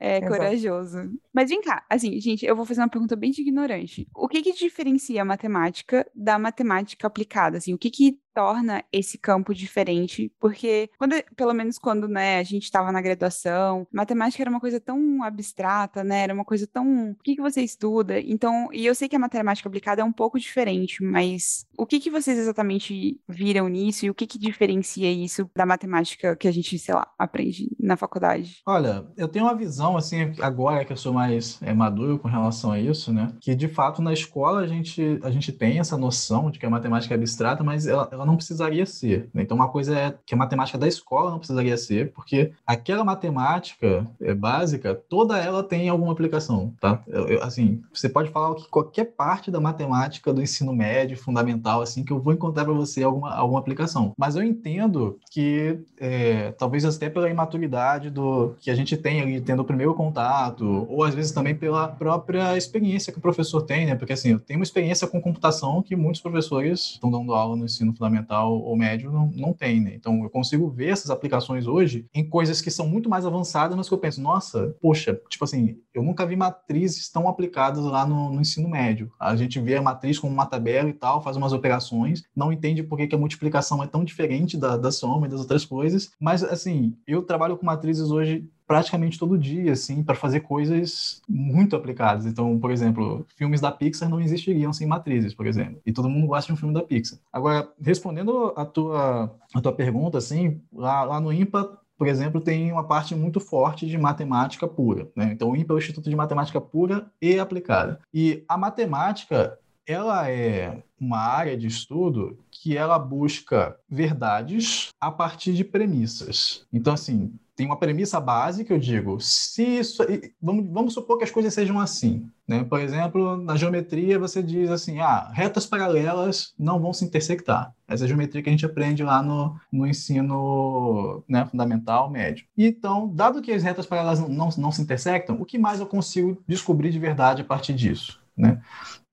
é 0.00 0.16
Exato. 0.16 0.32
corajoso. 0.32 0.98
Mas 1.34 1.50
vem 1.50 1.60
cá, 1.60 1.84
assim, 1.90 2.18
gente, 2.18 2.46
eu 2.46 2.56
vou 2.56 2.64
fazer 2.64 2.80
uma 2.80 2.88
pergunta 2.88 3.14
bem 3.14 3.30
de 3.30 3.42
ignorante, 3.42 4.05
o 4.14 4.28
que 4.28 4.42
que 4.42 4.52
diferencia 4.52 5.22
a 5.22 5.24
matemática 5.24 6.08
da 6.14 6.38
matemática 6.38 7.06
aplicada? 7.06 7.58
Assim, 7.58 7.74
o 7.74 7.78
que 7.78 7.90
que 7.90 8.18
torna 8.36 8.84
esse 8.92 9.16
campo 9.16 9.54
diferente, 9.54 10.30
porque 10.38 10.90
quando, 10.98 11.14
pelo 11.34 11.54
menos 11.54 11.78
quando, 11.78 12.06
né, 12.06 12.38
a 12.38 12.42
gente 12.42 12.64
estava 12.64 12.92
na 12.92 13.00
graduação, 13.00 13.86
matemática 13.90 14.42
era 14.42 14.50
uma 14.50 14.60
coisa 14.60 14.78
tão 14.78 15.22
abstrata, 15.22 16.04
né, 16.04 16.24
era 16.24 16.34
uma 16.34 16.44
coisa 16.44 16.66
tão, 16.66 17.12
o 17.12 17.22
que 17.24 17.34
que 17.34 17.40
você 17.40 17.62
estuda? 17.62 18.20
Então, 18.20 18.68
e 18.74 18.84
eu 18.84 18.94
sei 18.94 19.08
que 19.08 19.16
a 19.16 19.18
matemática 19.18 19.66
aplicada 19.66 20.02
é 20.02 20.04
um 20.04 20.12
pouco 20.12 20.38
diferente, 20.38 21.02
mas 21.02 21.64
o 21.78 21.86
que 21.86 21.98
que 21.98 22.10
vocês 22.10 22.36
exatamente 22.36 23.18
viram 23.26 23.68
nisso 23.68 24.04
e 24.04 24.10
o 24.10 24.14
que 24.14 24.26
que 24.26 24.38
diferencia 24.38 25.10
isso 25.10 25.50
da 25.56 25.64
matemática 25.64 26.36
que 26.36 26.46
a 26.46 26.52
gente, 26.52 26.78
sei 26.78 26.94
lá, 26.94 27.10
aprende 27.18 27.74
na 27.80 27.96
faculdade? 27.96 28.60
Olha, 28.66 29.06
eu 29.16 29.28
tenho 29.28 29.46
uma 29.46 29.56
visão 29.56 29.96
assim 29.96 30.34
agora 30.42 30.84
que 30.84 30.92
eu 30.92 30.96
sou 30.98 31.14
mais 31.14 31.58
é, 31.62 31.72
maduro 31.72 32.18
com 32.18 32.28
relação 32.28 32.70
a 32.70 32.78
isso, 32.78 33.14
né, 33.14 33.32
que 33.40 33.54
de 33.54 33.68
fato 33.68 34.02
na 34.02 34.12
escola 34.12 34.60
a 34.60 34.66
gente 34.66 35.18
a 35.22 35.30
gente 35.30 35.52
tem 35.52 35.78
essa 35.78 35.96
noção 35.96 36.50
de 36.50 36.58
que 36.58 36.66
a 36.66 36.70
matemática 36.70 37.14
é 37.14 37.16
abstrata, 37.16 37.64
mas 37.64 37.86
ela, 37.86 38.06
ela 38.12 38.25
não 38.26 38.36
precisaria 38.36 38.84
ser. 38.84 39.28
Né? 39.32 39.42
Então, 39.42 39.56
uma 39.56 39.68
coisa 39.68 39.98
é 39.98 40.14
que 40.24 40.34
a 40.34 40.38
matemática 40.38 40.78
da 40.78 40.88
escola 40.88 41.30
não 41.30 41.38
precisaria 41.38 41.76
ser, 41.76 42.12
porque 42.12 42.52
aquela 42.66 43.04
matemática 43.04 44.06
é, 44.20 44.34
básica, 44.34 44.94
toda 44.94 45.38
ela 45.38 45.62
tem 45.62 45.88
alguma 45.88 46.12
aplicação, 46.12 46.72
tá? 46.80 47.02
Eu, 47.06 47.28
eu, 47.28 47.42
assim, 47.42 47.82
você 47.92 48.08
pode 48.08 48.30
falar 48.30 48.54
que 48.56 48.68
qualquer 48.68 49.04
parte 49.04 49.50
da 49.50 49.60
matemática 49.60 50.32
do 50.32 50.42
ensino 50.42 50.72
médio, 50.72 51.16
fundamental, 51.16 51.80
assim, 51.80 52.04
que 52.04 52.12
eu 52.12 52.20
vou 52.20 52.32
encontrar 52.32 52.64
para 52.64 52.74
você 52.74 53.02
alguma, 53.02 53.32
alguma 53.34 53.60
aplicação. 53.60 54.12
Mas 54.18 54.36
eu 54.36 54.42
entendo 54.42 55.18
que, 55.30 55.78
é, 55.98 56.52
talvez 56.52 56.84
até 56.84 57.08
pela 57.08 57.30
imaturidade 57.30 58.10
do 58.10 58.54
que 58.60 58.70
a 58.70 58.74
gente 58.74 58.96
tem 58.96 59.20
ali, 59.20 59.40
tendo 59.40 59.60
o 59.60 59.64
primeiro 59.64 59.94
contato, 59.94 60.86
ou 60.88 61.04
às 61.04 61.14
vezes 61.14 61.32
também 61.32 61.54
pela 61.54 61.88
própria 61.88 62.56
experiência 62.56 63.12
que 63.12 63.18
o 63.18 63.22
professor 63.22 63.62
tem, 63.62 63.86
né? 63.86 63.94
Porque, 63.94 64.12
assim, 64.12 64.30
eu 64.30 64.40
tenho 64.40 64.58
uma 64.58 64.64
experiência 64.64 65.06
com 65.06 65.20
computação 65.20 65.82
que 65.82 65.94
muitos 65.94 66.20
professores 66.20 66.92
estão 66.92 67.10
dando 67.10 67.34
aula 67.34 67.56
no 67.56 67.64
ensino 67.64 67.92
fundamental 67.92 68.15
fundamental 68.16 68.52
ou 68.52 68.76
médio 68.76 69.12
não, 69.12 69.30
não 69.34 69.52
tem, 69.52 69.80
né? 69.80 69.94
Então 69.94 70.22
eu 70.22 70.30
consigo 70.30 70.68
ver 70.70 70.88
essas 70.88 71.10
aplicações 71.10 71.66
hoje 71.66 72.06
em 72.14 72.28
coisas 72.28 72.60
que 72.60 72.70
são 72.70 72.88
muito 72.88 73.08
mais 73.08 73.26
avançadas, 73.26 73.76
mas 73.76 73.88
que 73.88 73.94
eu 73.94 73.98
penso, 73.98 74.20
nossa, 74.20 74.74
poxa, 74.80 75.20
tipo 75.28 75.44
assim, 75.44 75.78
eu 75.94 76.02
nunca 76.02 76.26
vi 76.26 76.36
matrizes 76.36 77.10
tão 77.10 77.28
aplicadas 77.28 77.84
lá 77.84 78.06
no, 78.06 78.32
no 78.32 78.40
ensino 78.40 78.68
médio. 78.68 79.10
A 79.18 79.36
gente 79.36 79.60
vê 79.60 79.76
a 79.76 79.82
matriz 79.82 80.18
como 80.18 80.32
uma 80.32 80.46
tabela 80.46 80.88
e 80.88 80.94
tal, 80.94 81.22
faz 81.22 81.36
umas 81.36 81.52
operações, 81.52 82.22
não 82.34 82.52
entende 82.52 82.82
por 82.82 82.96
que, 82.96 83.06
que 83.06 83.14
a 83.14 83.18
multiplicação 83.18 83.82
é 83.82 83.86
tão 83.86 84.04
diferente 84.04 84.56
da, 84.56 84.76
da 84.76 84.90
soma 84.90 85.26
e 85.26 85.30
das 85.30 85.40
outras 85.40 85.64
coisas, 85.64 86.10
mas 86.20 86.42
assim, 86.42 86.94
eu 87.06 87.22
trabalho 87.22 87.56
com 87.56 87.66
matrizes 87.66 88.10
hoje 88.10 88.48
praticamente 88.66 89.18
todo 89.18 89.38
dia, 89.38 89.72
assim, 89.72 90.02
para 90.02 90.14
fazer 90.14 90.40
coisas 90.40 91.22
muito 91.28 91.76
aplicadas. 91.76 92.26
Então, 92.26 92.58
por 92.58 92.70
exemplo, 92.70 93.24
filmes 93.36 93.60
da 93.60 93.70
Pixar 93.70 94.08
não 94.08 94.20
existiriam 94.20 94.72
sem 94.72 94.86
matrizes, 94.86 95.34
por 95.34 95.46
exemplo. 95.46 95.80
E 95.86 95.92
todo 95.92 96.08
mundo 96.08 96.26
gosta 96.26 96.48
de 96.48 96.52
um 96.52 96.56
filme 96.56 96.74
da 96.74 96.82
Pixar. 96.82 97.18
Agora, 97.32 97.68
respondendo 97.80 98.52
a 98.56 98.64
tua, 98.64 99.34
a 99.54 99.60
tua 99.60 99.72
pergunta, 99.72 100.18
assim, 100.18 100.60
lá, 100.72 101.04
lá 101.04 101.20
no 101.20 101.32
IMPA, 101.32 101.78
por 101.96 102.06
exemplo, 102.06 102.40
tem 102.40 102.70
uma 102.70 102.84
parte 102.84 103.14
muito 103.14 103.40
forte 103.40 103.86
de 103.86 103.96
matemática 103.96 104.68
pura. 104.68 105.08
Né? 105.16 105.30
Então, 105.32 105.50
o 105.50 105.56
IMPA 105.56 105.72
é 105.72 105.76
o 105.76 105.78
Instituto 105.78 106.10
de 106.10 106.16
Matemática 106.16 106.60
Pura 106.60 107.10
e 107.22 107.38
Aplicada. 107.38 108.00
E 108.12 108.44
a 108.48 108.58
matemática, 108.58 109.58
ela 109.86 110.28
é 110.28 110.82
uma 111.00 111.18
área 111.18 111.56
de 111.56 111.66
estudo 111.66 112.38
que 112.50 112.76
ela 112.76 112.98
busca 112.98 113.78
verdades 113.88 114.88
a 115.00 115.10
partir 115.10 115.54
de 115.54 115.64
premissas. 115.64 116.66
Então, 116.72 116.92
assim, 116.92 117.32
tem 117.56 117.64
uma 117.64 117.78
premissa 117.78 118.20
básica, 118.20 118.74
eu 118.74 118.78
digo, 118.78 119.18
se 119.18 119.62
isso, 119.62 120.04
vamos, 120.40 120.68
vamos 120.70 120.94
supor 120.94 121.16
que 121.16 121.24
as 121.24 121.30
coisas 121.30 121.54
sejam 121.54 121.80
assim, 121.80 122.28
né? 122.46 122.62
Por 122.62 122.78
exemplo, 122.78 123.38
na 123.38 123.56
geometria 123.56 124.18
você 124.18 124.42
diz 124.42 124.70
assim, 124.70 125.00
ah, 125.00 125.30
retas 125.32 125.64
paralelas 125.64 126.52
não 126.58 126.78
vão 126.78 126.92
se 126.92 127.04
intersectar. 127.04 127.74
Essa 127.88 128.04
é 128.04 128.06
a 128.06 128.08
geometria 128.08 128.42
que 128.42 128.48
a 128.50 128.52
gente 128.52 128.66
aprende 128.66 129.02
lá 129.02 129.22
no, 129.22 129.58
no 129.72 129.86
ensino 129.86 131.24
né, 131.26 131.46
fundamental, 131.46 132.10
médio. 132.10 132.44
Então, 132.56 133.08
dado 133.08 133.40
que 133.40 133.52
as 133.52 133.62
retas 133.62 133.86
paralelas 133.86 134.20
não, 134.20 134.28
não, 134.28 134.50
não 134.58 134.72
se 134.72 134.82
intersectam, 134.82 135.40
o 135.40 135.46
que 135.46 135.58
mais 135.58 135.80
eu 135.80 135.86
consigo 135.86 136.36
descobrir 136.46 136.90
de 136.90 136.98
verdade 136.98 137.40
a 137.40 137.44
partir 137.44 137.72
disso? 137.72 138.20
Né? 138.36 138.60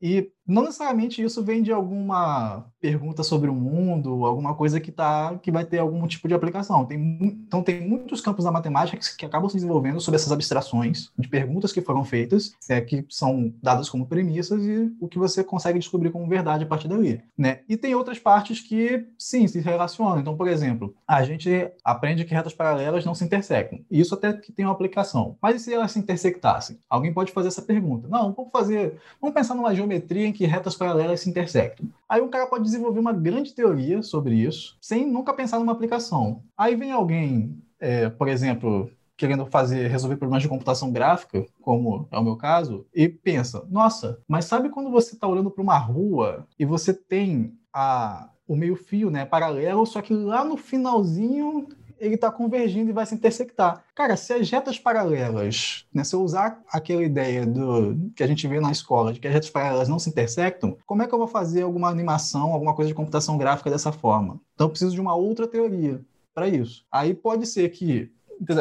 E 0.02 0.30
não 0.48 0.64
necessariamente 0.64 1.22
isso 1.22 1.44
vem 1.44 1.62
de 1.62 1.72
alguma 1.72 2.66
pergunta 2.80 3.24
sobre 3.24 3.50
o 3.50 3.54
mundo, 3.54 4.26
alguma 4.26 4.54
coisa 4.56 4.80
que 4.80 4.92
tá, 4.92 5.38
que 5.42 5.52
vai 5.52 5.64
ter 5.64 5.80
algum 5.80 6.06
tipo 6.06 6.28
de 6.28 6.34
aplicação. 6.34 6.86
Tem, 6.86 7.00
então 7.48 7.64
tem 7.64 7.80
muitos 7.88 8.20
campos 8.20 8.44
da 8.44 8.52
matemática 8.52 8.98
que, 8.98 9.18
que, 9.18 9.26
acabam 9.26 9.50
se 9.50 9.56
desenvolvendo 9.56 10.02
sobre 10.02 10.18
essas 10.18 10.34
abstrações 10.34 11.10
de 11.18 11.30
perguntas 11.30 11.72
que 11.72 11.82
foram 11.82 12.04
feitas, 12.04 12.54
é, 12.70 12.82
que 12.82 13.06
são 13.10 13.54
dadas 13.62 13.90
como 13.90 14.06
premissas 14.06 14.66
e 14.66 14.94
o 15.00 15.08
que 15.08 15.18
você 15.18 15.44
consegue 15.44 15.80
descobrir 15.80 16.12
como 16.12 16.28
verdade 16.28 16.66
a 16.66 16.68
partir 16.68 16.90
dali. 16.90 17.22
Né? 17.38 17.62
E 17.70 17.78
tem 17.78 17.96
outras 17.96 18.20
partes 18.20 18.60
que, 18.60 19.08
sim, 19.18 19.48
se 19.48 19.62
relacionam. 19.62 20.20
Então, 20.20 20.36
por 20.36 20.50
exemplo, 20.50 20.94
a 21.08 21.24
gente 21.24 21.72
aprende 21.86 22.26
que 22.26 22.34
retas 22.34 22.54
paralelas 22.54 23.06
não 23.06 23.16
se 23.16 23.24
intersectam. 23.24 23.80
Isso 23.90 24.14
até 24.14 24.34
que 24.34 24.52
tem 24.52 24.66
uma 24.66 24.74
aplicação. 24.74 25.38
Mas 25.42 25.56
e 25.56 25.60
se 25.60 25.74
elas 25.74 25.94
se 25.94 26.00
intersectassem? 26.00 26.80
Alguém 26.90 27.14
pode 27.14 27.32
fazer 27.32 27.48
essa 27.48 27.62
pergunta. 27.62 28.10
Não, 28.10 28.34
vamos 28.34 28.52
fazer... 28.52 28.98
Vamos 29.22 29.34
pensar 29.34 29.56
numa 29.56 29.74
geometria 29.74 30.33
que 30.34 30.46
retas 30.46 30.76
paralelas 30.76 31.22
se 31.22 31.30
intersectam. 31.30 31.88
Aí 32.10 32.22
um 32.22 32.30
cara 32.30 32.48
pode 32.48 32.64
desenvolver 32.64 33.00
uma 33.00 33.14
grande 33.14 33.54
teoria 33.54 34.02
sobre 34.02 34.36
isso, 34.36 34.78
sem 34.82 35.10
nunca 35.10 35.34
pensar 35.34 35.60
numa 35.60 35.72
aplicação. 35.72 36.44
Aí 36.58 36.76
vem 36.76 36.92
alguém, 36.92 37.58
é, 37.80 38.10
por 38.10 38.28
exemplo, 38.28 38.90
querendo 39.16 39.46
fazer 39.46 39.88
resolver 39.88 40.18
problemas 40.18 40.44
de 40.44 40.50
computação 40.50 40.92
gráfica, 40.92 41.46
como 41.62 42.08
é 42.12 42.18
o 42.18 42.24
meu 42.24 42.36
caso, 42.36 42.86
e 42.94 43.08
pensa: 43.08 43.66
nossa, 43.70 44.20
mas 44.28 44.46
sabe 44.46 44.70
quando 44.70 44.92
você 44.92 45.14
está 45.14 45.28
olhando 45.28 45.52
para 45.52 45.64
uma 45.64 45.78
rua 45.78 46.46
e 46.60 46.66
você 46.66 46.94
tem 46.94 47.54
a 47.74 48.30
o 48.46 48.58
meio 48.58 48.76
fio, 48.76 49.10
né, 49.10 49.26
paralelo, 49.26 49.86
só 49.86 50.02
que 50.02 50.14
lá 50.14 50.44
no 50.44 50.58
finalzinho 50.58 51.66
ele 52.00 52.16
está 52.16 52.32
convergindo 52.32 52.90
e 52.90 52.94
vai 52.94 53.06
se 53.06 53.16
intersectar. 53.16 53.84
Cara, 53.96 54.16
se 54.16 54.34
as 54.34 54.50
retas 54.50 54.80
paralelas, 54.80 55.86
né, 55.94 56.04
se 56.04 56.16
eu 56.16 56.22
usar 56.22 56.62
aquela 56.72 57.04
ideia 57.04 57.46
do 57.46 58.12
que 58.16 58.24
a 58.24 58.28
gente 58.28 58.48
vê 58.48 58.60
na 58.60 58.72
escola, 58.72 59.14
de 59.14 59.20
que 59.20 59.28
as 59.28 59.34
retas 59.34 59.50
paralelas 59.50 59.88
não 59.88 60.00
se 60.00 60.10
intersectam, 60.10 60.78
como 60.86 61.04
é 61.04 61.08
que 61.08 61.14
eu 61.14 61.20
vou 61.20 61.28
fazer 61.28 61.62
alguma 61.62 61.90
animação, 61.90 62.52
alguma 62.52 62.74
coisa 62.74 62.90
de 62.90 62.96
computação 62.96 63.38
gráfica 63.38 63.70
dessa 63.70 63.92
forma? 63.92 64.40
Então 64.54 64.66
eu 64.66 64.70
preciso 64.70 64.94
de 64.94 65.02
uma 65.02 65.16
outra 65.16 65.48
teoria 65.48 66.02
para 66.34 66.48
isso. 66.48 66.86
Aí 66.92 67.14
pode 67.14 67.46
ser 67.46 67.70
que 67.70 68.12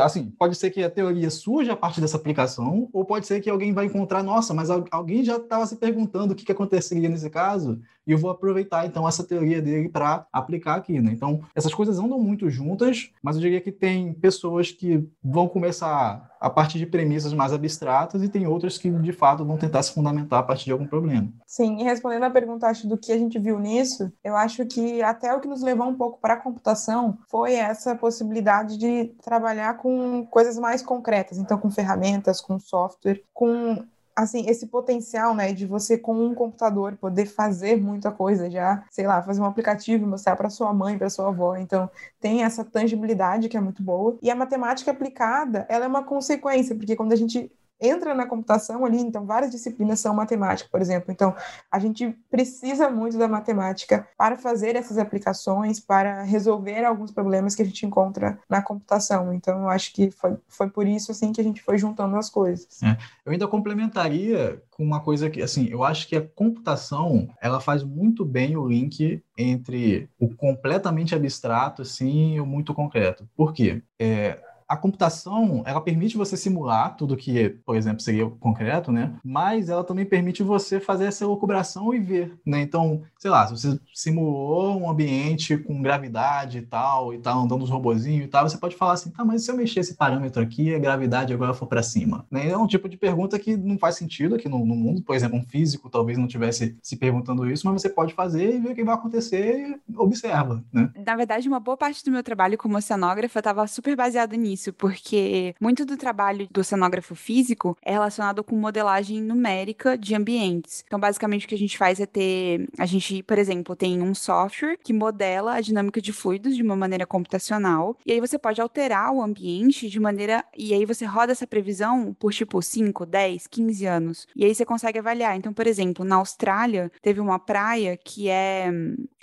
assim, 0.02 0.30
pode 0.38 0.54
ser 0.56 0.70
que 0.70 0.82
a 0.82 0.90
teoria 0.90 1.30
surja 1.30 1.72
a 1.72 1.76
partir 1.76 2.00
dessa 2.00 2.16
aplicação, 2.16 2.88
ou 2.92 3.04
pode 3.04 3.26
ser 3.26 3.40
que 3.40 3.50
alguém 3.50 3.72
vai 3.72 3.86
encontrar, 3.86 4.22
nossa, 4.22 4.54
mas 4.54 4.70
alguém 4.70 5.24
já 5.24 5.36
estava 5.36 5.66
se 5.66 5.76
perguntando 5.76 6.32
o 6.32 6.36
que, 6.36 6.44
que 6.44 6.52
aconteceria 6.52 7.08
nesse 7.08 7.28
caso, 7.30 7.80
e 8.06 8.12
eu 8.12 8.18
vou 8.18 8.30
aproveitar 8.30 8.86
então 8.86 9.06
essa 9.06 9.22
teoria 9.22 9.62
dele 9.62 9.88
para 9.88 10.26
aplicar 10.32 10.74
aqui, 10.74 11.00
né? 11.00 11.12
Então, 11.12 11.40
essas 11.54 11.72
coisas 11.72 11.98
andam 11.98 12.18
muito 12.18 12.50
juntas, 12.50 13.10
mas 13.22 13.36
eu 13.36 13.42
diria 13.42 13.60
que 13.60 13.72
tem 13.72 14.12
pessoas 14.12 14.70
que 14.70 15.06
vão 15.22 15.48
começar 15.48 16.30
a 16.40 16.50
partir 16.50 16.78
de 16.78 16.86
premissas 16.86 17.32
mais 17.32 17.52
abstratas 17.52 18.22
e 18.22 18.28
tem 18.28 18.46
outras 18.46 18.76
que, 18.76 18.90
de 18.90 19.12
fato, 19.12 19.44
vão 19.44 19.56
tentar 19.56 19.82
se 19.82 19.94
fundamentar 19.94 20.40
a 20.40 20.42
partir 20.42 20.64
de 20.64 20.72
algum 20.72 20.86
problema. 20.86 21.28
Sim, 21.52 21.80
e 21.80 21.82
respondendo 21.82 22.22
a 22.22 22.30
pergunta 22.30 22.66
acho, 22.66 22.88
do 22.88 22.96
que 22.96 23.12
a 23.12 23.18
gente 23.18 23.38
viu 23.38 23.58
nisso, 23.58 24.10
eu 24.24 24.34
acho 24.34 24.64
que 24.64 25.02
até 25.02 25.34
o 25.34 25.38
que 25.38 25.46
nos 25.46 25.60
levou 25.60 25.86
um 25.86 25.94
pouco 25.94 26.18
para 26.18 26.32
a 26.32 26.36
computação 26.38 27.18
foi 27.28 27.52
essa 27.56 27.94
possibilidade 27.94 28.78
de 28.78 29.12
trabalhar 29.22 29.76
com 29.76 30.24
coisas 30.30 30.56
mais 30.56 30.80
concretas, 30.80 31.36
então 31.36 31.58
com 31.58 31.70
ferramentas, 31.70 32.40
com 32.40 32.58
software, 32.58 33.22
com 33.34 33.84
assim, 34.16 34.48
esse 34.48 34.66
potencial, 34.66 35.34
né, 35.34 35.52
de 35.52 35.66
você 35.66 35.98
com 35.98 36.14
um 36.14 36.34
computador 36.34 36.96
poder 36.96 37.26
fazer 37.26 37.76
muita 37.76 38.10
coisa 38.10 38.50
já, 38.50 38.82
sei 38.90 39.06
lá, 39.06 39.22
fazer 39.22 39.42
um 39.42 39.46
aplicativo 39.46 40.04
e 40.04 40.08
mostrar 40.08 40.36
para 40.36 40.48
sua 40.48 40.72
mãe, 40.72 40.96
para 40.96 41.10
sua 41.10 41.28
avó. 41.28 41.56
Então, 41.56 41.90
tem 42.18 42.44
essa 42.44 42.64
tangibilidade 42.64 43.50
que 43.50 43.58
é 43.58 43.60
muito 43.60 43.82
boa. 43.82 44.16
E 44.22 44.30
a 44.30 44.34
matemática 44.34 44.90
aplicada, 44.90 45.66
ela 45.68 45.84
é 45.84 45.88
uma 45.88 46.02
consequência, 46.02 46.74
porque 46.74 46.96
quando 46.96 47.12
a 47.12 47.16
gente 47.16 47.52
entra 47.82 48.14
na 48.14 48.24
computação 48.24 48.84
ali, 48.84 48.98
então 48.98 49.26
várias 49.26 49.50
disciplinas 49.50 50.00
são 50.00 50.14
matemática, 50.14 50.68
por 50.70 50.80
exemplo. 50.80 51.10
Então, 51.10 51.34
a 51.70 51.78
gente 51.78 52.16
precisa 52.30 52.88
muito 52.88 53.18
da 53.18 53.26
matemática 53.26 54.06
para 54.16 54.36
fazer 54.36 54.76
essas 54.76 54.96
aplicações, 54.96 55.80
para 55.80 56.22
resolver 56.22 56.84
alguns 56.84 57.10
problemas 57.10 57.54
que 57.54 57.62
a 57.62 57.64
gente 57.64 57.84
encontra 57.84 58.38
na 58.48 58.62
computação. 58.62 59.34
Então, 59.34 59.62
eu 59.62 59.68
acho 59.68 59.92
que 59.92 60.10
foi, 60.10 60.36
foi 60.48 60.70
por 60.70 60.86
isso 60.86 61.10
assim 61.10 61.32
que 61.32 61.40
a 61.40 61.44
gente 61.44 61.60
foi 61.60 61.76
juntando 61.76 62.16
as 62.16 62.30
coisas. 62.30 62.82
É. 62.82 62.96
Eu 63.26 63.32
ainda 63.32 63.48
complementaria 63.48 64.62
com 64.70 64.84
uma 64.84 65.00
coisa 65.00 65.28
que, 65.28 65.42
assim, 65.42 65.68
eu 65.68 65.82
acho 65.82 66.08
que 66.08 66.16
a 66.16 66.22
computação, 66.22 67.28
ela 67.40 67.60
faz 67.60 67.82
muito 67.82 68.24
bem 68.24 68.56
o 68.56 68.66
link 68.66 69.22
entre 69.36 70.08
o 70.18 70.34
completamente 70.34 71.14
abstrato, 71.14 71.82
assim, 71.82 72.34
e 72.34 72.40
o 72.40 72.46
muito 72.46 72.72
concreto. 72.72 73.28
Por 73.36 73.52
quê? 73.52 73.82
É, 73.98 74.38
a 74.72 74.76
computação, 74.76 75.62
ela 75.66 75.82
permite 75.82 76.16
você 76.16 76.34
simular 76.34 76.96
tudo 76.96 77.14
que, 77.14 77.50
por 77.66 77.76
exemplo, 77.76 78.00
seria 78.00 78.24
concreto, 78.40 78.90
né? 78.90 79.12
Mas 79.22 79.68
ela 79.68 79.84
também 79.84 80.06
permite 80.06 80.42
você 80.42 80.80
fazer 80.80 81.04
essa 81.04 81.26
locubração 81.26 81.92
e 81.92 81.98
ver, 81.98 82.40
né? 82.44 82.62
Então, 82.62 83.02
sei 83.18 83.30
lá, 83.30 83.46
se 83.46 83.52
você 83.52 83.78
simulou 83.92 84.80
um 84.80 84.88
ambiente 84.88 85.58
com 85.58 85.82
gravidade 85.82 86.56
e 86.56 86.62
tal, 86.62 87.12
e 87.12 87.18
tal, 87.18 87.40
andando 87.42 87.62
os 87.64 87.68
robozinhos 87.68 88.24
e 88.24 88.28
tal, 88.28 88.48
você 88.48 88.56
pode 88.56 88.74
falar 88.74 88.94
assim, 88.94 89.10
tá, 89.10 89.22
mas 89.22 89.44
se 89.44 89.50
eu 89.50 89.56
mexer 89.58 89.80
esse 89.80 89.94
parâmetro 89.94 90.42
aqui, 90.42 90.74
a 90.74 90.78
gravidade 90.78 91.34
agora 91.34 91.52
for 91.52 91.66
para 91.66 91.82
cima, 91.82 92.24
né? 92.30 92.48
É 92.48 92.56
um 92.56 92.66
tipo 92.66 92.88
de 92.88 92.96
pergunta 92.96 93.38
que 93.38 93.54
não 93.54 93.76
faz 93.76 93.96
sentido 93.96 94.36
aqui 94.36 94.48
no, 94.48 94.64
no, 94.64 94.74
mundo, 94.74 95.02
por 95.02 95.14
exemplo, 95.14 95.36
um 95.36 95.44
físico 95.44 95.90
talvez 95.90 96.16
não 96.16 96.26
tivesse 96.26 96.78
se 96.82 96.96
perguntando 96.96 97.46
isso, 97.50 97.66
mas 97.66 97.82
você 97.82 97.90
pode 97.90 98.14
fazer 98.14 98.54
e 98.54 98.58
ver 98.58 98.70
o 98.70 98.74
que 98.74 98.84
vai 98.84 98.94
acontecer 98.94 99.78
e 99.86 99.98
observa, 99.98 100.64
né? 100.72 100.90
Na 101.04 101.14
verdade, 101.14 101.46
uma 101.46 101.60
boa 101.60 101.76
parte 101.76 102.02
do 102.02 102.10
meu 102.10 102.22
trabalho 102.22 102.56
como 102.56 102.78
oceanógrafa 102.78 103.38
estava 103.38 103.66
super 103.66 103.94
baseada 103.94 104.34
nisso 104.34 104.61
isso, 104.62 104.72
porque 104.72 105.54
muito 105.60 105.84
do 105.84 105.96
trabalho 105.96 106.46
do 106.50 106.60
oceanógrafo 106.60 107.14
físico 107.14 107.76
é 107.82 107.92
relacionado 107.92 108.44
com 108.44 108.54
modelagem 108.54 109.20
numérica 109.20 109.98
de 109.98 110.14
ambientes. 110.14 110.84
Então, 110.86 111.00
basicamente, 111.00 111.44
o 111.46 111.48
que 111.48 111.54
a 111.54 111.58
gente 111.58 111.76
faz 111.76 111.98
é 111.98 112.06
ter. 112.06 112.68
A 112.78 112.86
gente, 112.86 113.22
por 113.22 113.38
exemplo, 113.38 113.74
tem 113.74 114.00
um 114.00 114.14
software 114.14 114.78
que 114.82 114.92
modela 114.92 115.54
a 115.54 115.60
dinâmica 115.60 116.00
de 116.00 116.12
fluidos 116.12 116.54
de 116.56 116.62
uma 116.62 116.76
maneira 116.76 117.06
computacional, 117.06 117.96
e 118.06 118.12
aí 118.12 118.20
você 118.20 118.38
pode 118.38 118.60
alterar 118.60 119.12
o 119.12 119.22
ambiente 119.22 119.88
de 119.88 119.98
maneira. 119.98 120.44
E 120.56 120.72
aí 120.72 120.84
você 120.84 121.04
roda 121.04 121.32
essa 121.32 121.46
previsão 121.46 122.14
por 122.14 122.32
tipo 122.32 122.62
5, 122.62 123.04
10, 123.04 123.46
15 123.46 123.86
anos. 123.86 124.28
E 124.36 124.44
aí 124.44 124.54
você 124.54 124.64
consegue 124.64 124.98
avaliar. 124.98 125.36
Então, 125.36 125.52
por 125.52 125.66
exemplo, 125.66 126.04
na 126.04 126.16
Austrália, 126.16 126.90
teve 127.02 127.20
uma 127.20 127.38
praia 127.38 127.96
que 127.96 128.28
é 128.28 128.70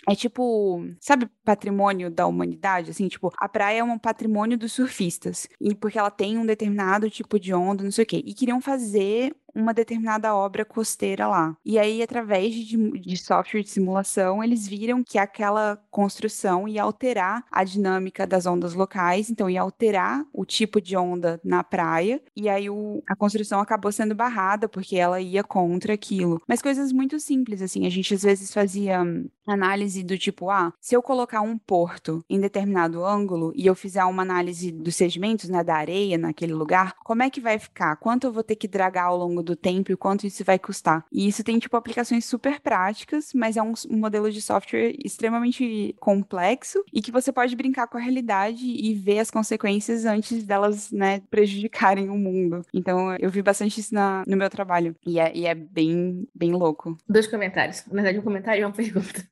é 0.07 0.15
tipo, 0.15 0.81
sabe, 0.99 1.29
patrimônio 1.43 2.09
da 2.09 2.25
humanidade, 2.25 2.91
assim, 2.91 3.07
tipo, 3.07 3.31
a 3.37 3.49
praia 3.49 3.79
é 3.79 3.83
um 3.83 3.97
patrimônio 3.97 4.57
dos 4.57 4.71
surfistas, 4.71 5.47
e 5.59 5.75
porque 5.75 5.99
ela 5.99 6.11
tem 6.11 6.37
um 6.37 6.45
determinado 6.45 7.09
tipo 7.09 7.39
de 7.39 7.53
onda, 7.53 7.83
não 7.83 7.91
sei 7.91 8.03
o 8.03 8.07
quê, 8.07 8.21
e 8.25 8.33
queriam 8.33 8.61
fazer 8.61 9.35
uma 9.55 9.73
determinada 9.73 10.35
obra 10.35 10.65
costeira 10.65 11.27
lá. 11.27 11.55
E 11.65 11.77
aí, 11.77 12.01
através 12.01 12.53
de, 12.53 12.99
de, 12.99 13.17
software 13.17 13.61
de 13.61 13.69
simulação, 13.69 14.43
eles 14.43 14.67
viram 14.67 15.03
que 15.03 15.17
aquela 15.17 15.81
construção 15.89 16.67
ia 16.67 16.83
alterar 16.83 17.43
a 17.51 17.63
dinâmica 17.63 18.25
das 18.25 18.45
ondas 18.45 18.73
locais, 18.73 19.29
então 19.29 19.49
ia 19.49 19.61
alterar 19.61 20.25
o 20.33 20.45
tipo 20.45 20.81
de 20.81 20.95
onda 20.95 21.39
na 21.43 21.63
praia, 21.63 22.21
e 22.35 22.49
aí 22.49 22.69
o, 22.69 23.01
a 23.07 23.15
construção 23.15 23.59
acabou 23.59 23.91
sendo 23.91 24.15
barrada 24.15 24.67
porque 24.67 24.95
ela 24.95 25.19
ia 25.19 25.43
contra 25.43 25.93
aquilo. 25.93 26.41
Mas 26.47 26.61
coisas 26.61 26.91
muito 26.91 27.19
simples, 27.19 27.61
assim, 27.61 27.85
a 27.85 27.89
gente 27.89 28.13
às 28.13 28.23
vezes 28.23 28.53
fazia 28.53 29.03
análise 29.47 30.03
do 30.03 30.17
tipo, 30.17 30.49
ah, 30.49 30.71
se 30.79 30.95
eu 30.95 31.01
colocar 31.01 31.41
um 31.41 31.57
porto 31.57 32.23
em 32.29 32.39
determinado 32.39 33.03
ângulo 33.05 33.51
e 33.55 33.65
eu 33.65 33.75
fizer 33.75 34.03
uma 34.05 34.21
análise 34.21 34.71
dos 34.71 34.95
sedimentos, 34.95 35.49
né, 35.49 35.63
da 35.63 35.75
areia 35.75 36.17
naquele 36.17 36.53
lugar, 36.53 36.95
como 37.03 37.23
é 37.23 37.29
que 37.29 37.41
vai 37.41 37.57
ficar? 37.57 37.95
Quanto 37.97 38.27
eu 38.27 38.31
vou 38.31 38.43
ter 38.43 38.55
que 38.55 38.67
dragar 38.67 39.05
ao 39.05 39.17
longo 39.17 39.38
do 39.41 39.55
tempo 39.55 39.91
e 39.91 39.97
quanto 39.97 40.25
isso 40.25 40.43
vai 40.43 40.59
custar? 40.59 41.05
E 41.11 41.27
isso 41.27 41.43
tem, 41.43 41.59
tipo, 41.59 41.75
aplicações 41.75 42.25
super 42.25 42.59
práticas, 42.59 43.31
mas 43.33 43.57
é 43.57 43.61
um, 43.61 43.73
um 43.89 43.97
modelo 43.97 44.31
de 44.31 44.41
software 44.41 44.95
extremamente 45.03 45.95
complexo 45.99 46.83
e 46.93 47.01
que 47.01 47.11
você 47.11 47.31
pode 47.31 47.55
brincar 47.55 47.87
com 47.87 47.97
a 47.97 48.01
realidade 48.01 48.65
e 48.65 48.93
ver 48.93 49.19
as 49.19 49.31
consequências 49.31 50.05
antes 50.05 50.43
delas, 50.43 50.91
né, 50.91 51.21
prejudicarem 51.29 52.09
o 52.09 52.17
mundo. 52.17 52.65
Então, 52.73 53.15
eu 53.19 53.29
vi 53.29 53.41
bastante 53.41 53.79
isso 53.79 53.93
na, 53.93 54.23
no 54.27 54.37
meu 54.37 54.49
trabalho. 54.49 54.95
E 55.05 55.19
é, 55.19 55.31
e 55.35 55.45
é 55.45 55.55
bem, 55.55 56.27
bem 56.33 56.51
louco. 56.51 56.97
Dois 57.07 57.27
comentários. 57.27 57.83
Na 57.87 57.95
verdade, 57.95 58.19
um 58.19 58.23
comentário 58.23 58.61
e 58.61 58.65
uma 58.65 58.73
pergunta. 58.73 59.23